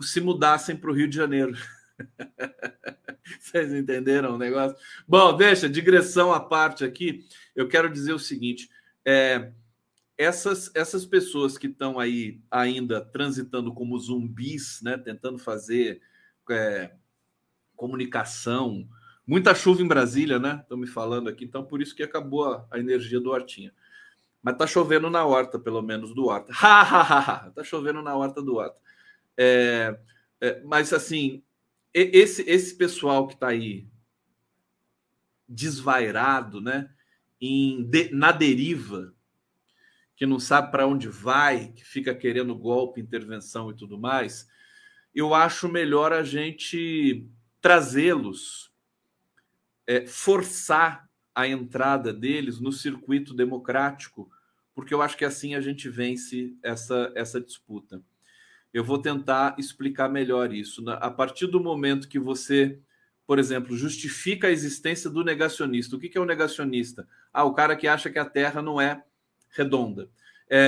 se 0.01 0.19
mudassem 0.19 0.75
para 0.75 0.91
o 0.91 0.95
Rio 0.95 1.07
de 1.07 1.15
Janeiro. 1.15 1.55
Vocês 3.39 3.73
entenderam 3.75 4.35
o 4.35 4.39
negócio? 4.39 4.77
Bom, 5.07 5.37
deixa, 5.37 5.69
digressão 5.69 6.33
à 6.33 6.41
parte 6.41 6.85
aqui. 6.85 7.27
Eu 7.55 7.69
quero 7.69 7.93
dizer 7.93 8.15
o 8.15 8.19
seguinte: 8.19 8.71
é, 9.05 9.53
essas, 10.17 10.71
essas 10.75 11.05
pessoas 11.05 11.59
que 11.59 11.67
estão 11.67 11.99
aí 11.99 12.41
ainda 12.51 13.05
transitando 13.05 13.75
como 13.75 13.99
zumbis, 13.99 14.81
né, 14.83 14.97
tentando 14.97 15.39
fazer 15.39 16.01
é, 16.51 16.93
comunicação, 17.77 18.89
muita 19.27 19.55
chuva 19.55 19.83
em 19.83 19.89
Brasília, 19.89 20.39
né? 20.39 20.61
Estão 20.63 20.79
me 20.79 20.87
falando 20.87 21.29
aqui, 21.29 21.45
então 21.45 21.63
por 21.63 21.83
isso 21.83 21.95
que 21.95 22.03
acabou 22.03 22.45
a, 22.47 22.67
a 22.71 22.79
energia 22.79 23.21
do 23.21 23.31
Hortinha. 23.31 23.73
Mas 24.45 24.59
tá 24.59 24.67
chovendo 24.67 25.09
na 25.09 25.25
horta, 25.25 25.59
pelo 25.59 25.81
menos 25.81 26.15
do 26.15 26.27
Horta. 26.27 26.53
Ha, 26.61 26.83
ha, 26.83 27.19
ha. 27.19 27.51
Tá 27.51 27.65
chovendo 27.65 28.03
na 28.03 28.15
horta 28.15 28.43
do 28.43 28.57
Horta. 28.57 28.79
É, 29.39 29.99
é, 30.39 30.61
mas 30.63 30.93
assim, 30.93 31.43
esse, 31.95 32.43
esse 32.43 32.77
pessoal 32.77 33.27
que 33.27 33.33
está 33.33 33.49
aí 33.49 33.89
desvairado, 35.49 36.61
né? 36.61 36.91
Em, 37.41 37.85
de, 37.85 38.11
na 38.11 38.33
deriva, 38.33 39.15
que 40.15 40.27
não 40.27 40.39
sabe 40.39 40.71
para 40.71 40.87
onde 40.87 41.09
vai, 41.09 41.69
que 41.69 41.83
fica 41.83 42.15
querendo 42.15 42.55
golpe, 42.55 43.01
intervenção 43.01 43.71
e 43.71 43.75
tudo 43.75 43.99
mais, 43.99 44.47
eu 45.15 45.35
acho 45.35 45.69
melhor 45.71 46.13
a 46.13 46.23
gente 46.23 47.27
trazê-los, 47.63 48.71
é, 49.87 50.07
forçar 50.07 51.09
a 51.35 51.49
entrada 51.49 52.13
deles 52.13 52.61
no 52.61 52.73
circuito 52.73 53.35
democrático, 53.35 54.31
porque 54.75 54.95
eu 54.95 55.03
acho 55.03 55.17
que 55.17 55.25
assim 55.25 55.55
a 55.55 55.61
gente 55.61 55.89
vence 55.89 56.55
essa, 56.63 57.13
essa 57.15 57.41
disputa. 57.41 58.01
Eu 58.73 58.85
vou 58.85 58.99
tentar 58.99 59.55
explicar 59.59 60.09
melhor 60.09 60.53
isso. 60.53 60.83
A 60.89 61.11
partir 61.11 61.47
do 61.47 61.63
momento 61.63 62.09
que 62.09 62.19
você, 62.19 62.79
por 63.27 63.39
exemplo, 63.39 63.77
justifica 63.77 64.49
a 64.49 64.51
existência 64.51 65.09
do 65.09 65.25
negacionista, 65.25 65.95
o 65.95 65.99
que 65.99 66.17
é 66.17 66.21
o 66.21 66.25
negacionista? 66.25 67.07
Ah, 67.33 67.45
o 67.45 67.55
cara 67.55 67.77
que 67.77 67.87
acha 67.87 68.11
que 68.11 68.19
a 68.19 68.25
Terra 68.25 68.61
não 68.61 68.81
é 68.81 69.03
redonda. 69.51 70.09
É, 70.51 70.59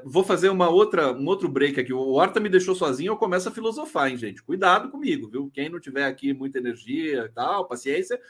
é, 0.00 0.02
vou 0.04 0.24
fazer 0.24 0.48
uma 0.48 0.68
outra, 0.68 1.12
um 1.12 1.26
outro 1.26 1.48
break 1.48 1.78
aqui. 1.78 1.92
O 1.92 2.12
Horta 2.12 2.40
me 2.40 2.48
deixou 2.48 2.74
sozinho, 2.74 3.12
eu 3.12 3.16
começo 3.16 3.48
a 3.48 3.52
filosofar, 3.52 4.08
hein, 4.08 4.16
gente? 4.16 4.42
Cuidado 4.42 4.88
comigo, 4.88 5.28
viu? 5.28 5.50
Quem 5.52 5.68
não 5.68 5.80
tiver 5.80 6.06
aqui 6.06 6.32
muita 6.32 6.58
energia 6.58 7.24
e 7.24 7.28
tal, 7.28 7.66
paciência, 7.66 8.20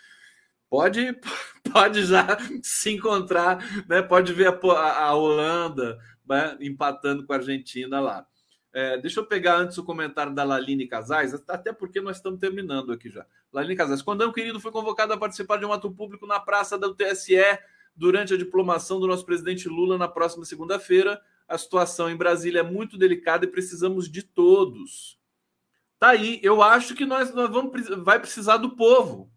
pode, 0.68 1.18
pode 1.72 2.04
já 2.04 2.26
se 2.62 2.90
encontrar, 2.90 3.58
né? 3.88 4.02
Pode 4.02 4.32
ver 4.32 4.48
a, 4.48 5.04
a 5.04 5.14
Holanda 5.14 5.98
né? 6.28 6.56
empatando 6.60 7.26
com 7.26 7.32
a 7.32 7.36
Argentina 7.36 8.00
lá. 8.00 8.26
É, 8.72 8.98
deixa 8.98 9.20
eu 9.20 9.26
pegar 9.26 9.56
antes 9.56 9.78
o 9.78 9.84
comentário 9.84 10.34
da 10.34 10.44
Laline 10.44 10.86
Casais, 10.86 11.34
até 11.48 11.72
porque 11.72 12.00
nós 12.00 12.16
estamos 12.16 12.38
terminando 12.38 12.92
aqui 12.92 13.08
já. 13.08 13.26
Laline 13.52 13.74
Casais, 13.74 14.02
quando 14.02 14.26
um 14.28 14.32
querido 14.32 14.60
foi 14.60 14.70
convocado 14.70 15.12
a 15.12 15.16
participar 15.16 15.56
de 15.56 15.64
um 15.64 15.72
ato 15.72 15.90
público 15.90 16.26
na 16.26 16.38
praça 16.38 16.78
do 16.78 16.94
TSE 16.94 17.36
durante 17.96 18.34
a 18.34 18.36
diplomação 18.36 19.00
do 19.00 19.06
nosso 19.06 19.24
presidente 19.24 19.68
Lula 19.68 19.96
na 19.96 20.06
próxima 20.06 20.44
segunda-feira. 20.44 21.20
A 21.48 21.56
situação 21.56 22.10
em 22.10 22.16
Brasília 22.16 22.60
é 22.60 22.62
muito 22.62 22.98
delicada 22.98 23.46
e 23.46 23.50
precisamos 23.50 24.08
de 24.08 24.22
todos. 24.22 25.18
Tá 25.98 26.10
aí, 26.10 26.38
eu 26.42 26.62
acho 26.62 26.94
que 26.94 27.06
nós, 27.06 27.34
nós 27.34 27.50
vamos 27.50 27.72
vai 28.04 28.20
precisar 28.20 28.58
do 28.58 28.76
povo 28.76 29.32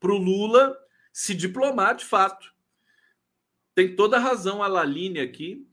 para 0.00 0.12
o 0.12 0.18
Lula 0.18 0.76
se 1.12 1.34
diplomar 1.34 1.94
de 1.94 2.04
fato. 2.04 2.54
Tem 3.74 3.94
toda 3.94 4.16
a 4.16 4.20
razão 4.20 4.62
a 4.62 4.66
Laline 4.66 5.20
aqui. 5.20 5.66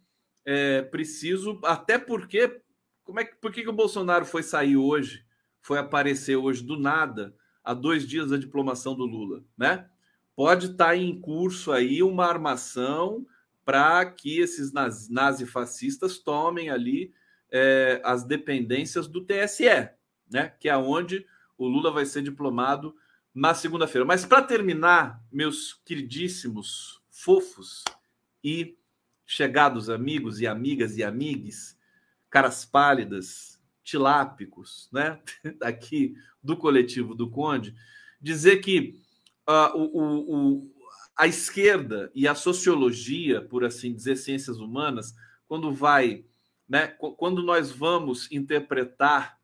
É, 0.46 0.82
preciso, 0.84 1.60
até 1.64 1.98
porque 1.98 2.62
como 3.04 3.20
é 3.20 3.26
que 3.26 3.36
por 3.36 3.52
que, 3.52 3.64
que 3.64 3.70
o 3.70 3.74
Bolsonaro 3.74 4.26
foi 4.26 4.44
sair 4.44 4.78
hoje, 4.78 5.26
foi 5.62 5.80
aparecer 5.80 6.36
hoje 6.36 6.64
do 6.64 6.78
nada, 6.78 7.36
há 7.64 7.74
dois 7.74 8.08
dias 8.08 8.30
da 8.30 8.38
diplomação 8.38 8.96
do 8.96 9.06
Lula, 9.06 9.44
né? 9.58 9.90
pode 10.36 10.68
estar 10.68 10.88
tá 10.88 10.96
em 10.96 11.20
curso 11.20 11.72
aí 11.72 12.04
uma 12.04 12.26
armação 12.26 13.26
para 13.64 14.06
que 14.06 14.40
esses 14.40 14.72
nazifascistas 15.10 16.20
tomem 16.20 16.70
ali 16.70 17.14
é, 17.52 18.02
as 18.04 18.24
dependências 18.24 19.08
do 19.08 19.26
TSE, 19.26 19.90
né? 20.30 20.54
Que 20.60 20.70
é 20.70 20.78
onde 20.78 21.26
o 21.58 21.68
Lula 21.68 21.92
vai 21.92 22.06
ser 22.06 22.22
diplomado 22.22 22.96
na 23.36 23.54
segunda-feira. 23.54 24.06
Mas 24.06 24.26
para 24.26 24.42
terminar, 24.42 25.22
meus 25.30 25.74
queridíssimos 25.86 27.02
fofos 27.12 27.84
e 28.42 28.78
chegados 29.26 29.90
amigos 29.90 30.40
e 30.40 30.48
amigas 30.48 30.96
e 30.98 31.04
amigues, 31.04 31.78
caras 32.30 32.64
pálidas, 32.64 33.62
tilápicos, 33.84 34.90
né? 34.92 35.22
Aqui 35.62 36.16
do 36.42 36.56
coletivo 36.56 37.14
do 37.14 37.30
Conde, 37.30 37.76
dizer 38.22 38.58
que 38.58 39.02
uh, 39.50 39.78
o, 39.78 40.36
o, 40.36 40.72
a 41.18 41.28
esquerda 41.28 42.10
e 42.16 42.28
a 42.28 42.36
sociologia, 42.36 43.42
por 43.42 43.66
assim 43.66 43.94
dizer, 43.94 44.16
ciências 44.16 44.60
humanas, 44.60 45.14
quando 45.48 45.74
vai, 45.74 46.26
né, 46.68 46.88
quando 46.88 47.44
nós 47.44 47.72
vamos 47.72 48.32
interpretar 48.32 49.38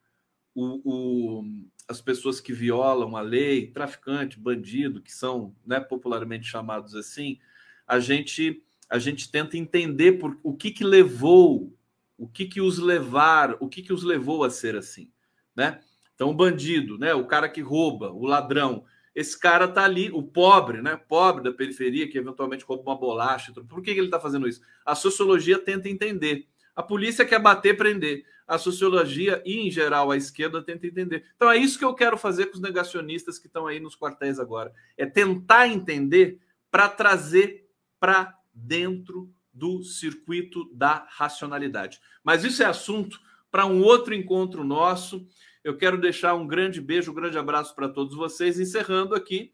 o, 0.56 1.40
o, 1.40 1.44
as 1.88 2.02
pessoas 2.02 2.40
que 2.40 2.54
violam 2.54 3.16
a 3.16 3.22
lei, 3.22 3.68
traficante, 3.68 4.40
bandido, 4.40 5.02
que 5.02 5.12
são 5.12 5.56
né, 5.66 5.80
popularmente 5.80 6.48
chamados 6.48 6.96
assim, 6.96 7.40
a 7.88 8.00
gente 8.00 8.64
a 8.90 9.00
gente 9.00 9.32
tenta 9.32 9.58
entender 9.58 10.14
por, 10.14 10.38
o 10.44 10.54
que, 10.54 10.70
que 10.70 10.84
levou, 10.84 11.74
o 12.18 12.28
que, 12.28 12.46
que 12.46 12.60
os 12.60 12.78
levar, 12.78 13.56
o 13.62 13.70
que, 13.70 13.82
que 13.82 13.94
os 13.94 14.04
levou 14.04 14.44
a 14.44 14.50
ser 14.50 14.76
assim, 14.76 15.10
né? 15.56 15.80
Então, 16.14 16.30
o 16.30 16.34
bandido, 16.34 16.98
né, 16.98 17.14
o 17.14 17.26
cara 17.26 17.48
que 17.48 17.62
rouba, 17.62 18.12
o 18.12 18.26
ladrão, 18.26 18.84
esse 19.16 19.40
cara 19.40 19.68
tá 19.68 19.84
ali, 19.84 20.10
o 20.12 20.24
pobre, 20.24 20.82
né? 20.82 20.96
Pobre 20.96 21.44
da 21.44 21.52
periferia, 21.52 22.08
que 22.10 22.18
eventualmente 22.18 22.64
rouba 22.64 22.84
uma 22.84 22.98
bolacha. 22.98 23.54
Por 23.54 23.82
que, 23.82 23.94
que 23.94 24.00
ele 24.00 24.08
está 24.08 24.20
fazendo 24.20 24.48
isso? 24.48 24.62
A 24.86 24.96
sociologia 24.96 25.60
tenta 25.60 25.90
entender. 25.90 26.48
A 26.76 26.82
polícia 26.82 27.26
quer 27.26 27.40
bater, 27.40 27.76
prender. 27.76 28.24
A 28.52 28.58
sociologia 28.58 29.42
e, 29.46 29.60
em 29.60 29.72
geral, 29.72 30.12
a 30.12 30.18
esquerda 30.18 30.62
tenta 30.62 30.86
entender. 30.86 31.24
Então 31.38 31.50
é 31.50 31.56
isso 31.56 31.80
que 31.80 31.86
eu 31.86 31.94
quero 31.94 32.18
fazer 32.18 32.48
com 32.48 32.56
os 32.56 32.62
negacionistas 32.62 33.40
que 33.40 33.48
estão 33.48 33.66
aí 33.66 33.80
nos 33.80 33.96
quartéis 33.96 34.40
agora. 34.40 34.74
É 34.98 35.06
tentar 35.06 35.70
entender 35.70 36.38
para 36.70 36.90
trazer 36.90 37.66
para 37.98 38.38
dentro 38.54 39.34
do 39.54 39.84
circuito 39.84 40.70
da 40.74 41.08
racionalidade. 41.10 42.02
Mas 42.22 42.44
isso 42.44 42.62
é 42.62 42.66
assunto 42.66 43.20
para 43.50 43.66
um 43.66 43.82
outro 43.82 44.14
encontro 44.14 44.66
nosso. 44.66 45.26
Eu 45.64 45.78
quero 45.78 45.98
deixar 45.98 46.34
um 46.34 46.46
grande 46.46 46.82
beijo, 46.82 47.12
um 47.12 47.16
grande 47.16 47.38
abraço 47.38 47.74
para 47.74 47.88
todos 47.88 48.16
vocês, 48.16 48.60
encerrando 48.60 49.16
aqui 49.16 49.54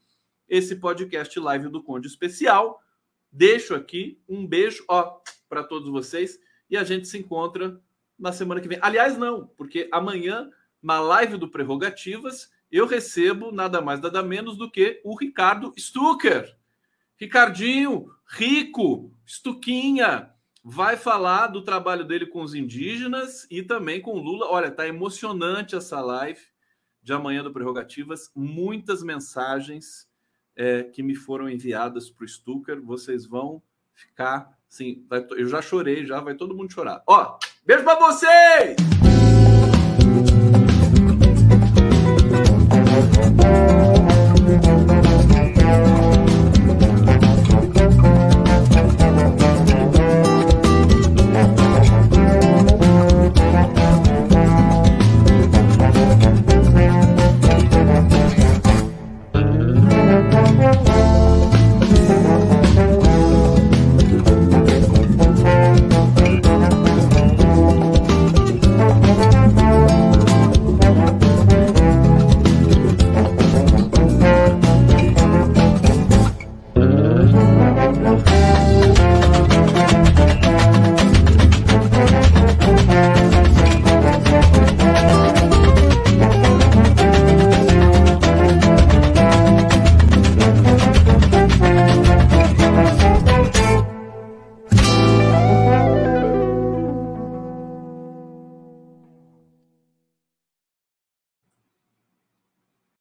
esse 0.49 0.75
podcast 0.77 1.39
live 1.39 1.69
do 1.69 1.83
Conde 1.83 2.07
Especial. 2.07 2.81
Deixo 3.31 3.75
aqui 3.75 4.19
um 4.27 4.47
beijo 4.47 4.83
ó 4.87 5.19
para 5.47 5.63
todos 5.63 5.87
vocês 5.87 6.39
e 6.67 6.75
a 6.75 6.83
gente 6.83 7.07
se 7.07 7.17
encontra 7.17 7.79
na 8.17 8.31
semana 8.31 8.61
que 8.61 8.67
vem. 8.67 8.79
Aliás, 8.81 9.17
não, 9.17 9.47
porque 9.57 9.87
amanhã 9.91 10.49
na 10.81 10.99
live 10.99 11.37
do 11.37 11.49
Prerrogativas 11.49 12.51
eu 12.71 12.85
recebo 12.85 13.51
nada 13.51 13.81
mais 13.81 13.99
nada 13.99 14.21
menos 14.21 14.57
do 14.57 14.69
que 14.69 15.01
o 15.03 15.15
Ricardo 15.15 15.73
Stucker. 15.77 16.55
Ricardinho, 17.19 18.11
rico, 18.27 19.11
Stuquinha, 19.25 20.31
vai 20.63 20.97
falar 20.97 21.47
do 21.47 21.63
trabalho 21.63 22.03
dele 22.03 22.25
com 22.25 22.41
os 22.41 22.53
indígenas 22.53 23.47
e 23.49 23.63
também 23.63 24.01
com 24.01 24.19
Lula. 24.19 24.47
Olha, 24.47 24.69
tá 24.69 24.87
emocionante 24.87 25.75
essa 25.75 25.99
live 26.01 26.41
de 27.01 27.13
amanhã 27.13 27.43
do 27.43 27.53
Prerrogativas. 27.53 28.29
Muitas 28.35 29.01
mensagens 29.01 30.07
é, 30.55 30.83
que 30.83 31.01
me 31.01 31.15
foram 31.15 31.49
enviadas 31.49 32.09
para 32.09 32.25
o 32.25 32.27
Stucker. 32.27 32.81
Vocês 32.81 33.25
vão 33.25 33.63
ficar. 33.97 34.57
Sim, 34.69 35.05
vai, 35.09 35.25
eu 35.31 35.47
já 35.47 35.61
chorei, 35.61 36.05
já 36.05 36.19
vai 36.19 36.35
todo 36.35 36.55
mundo 36.55 36.71
chorar. 36.71 37.01
Ó, 37.07 37.37
beijo 37.65 37.83
para 37.83 37.99
vocês! 37.99 38.75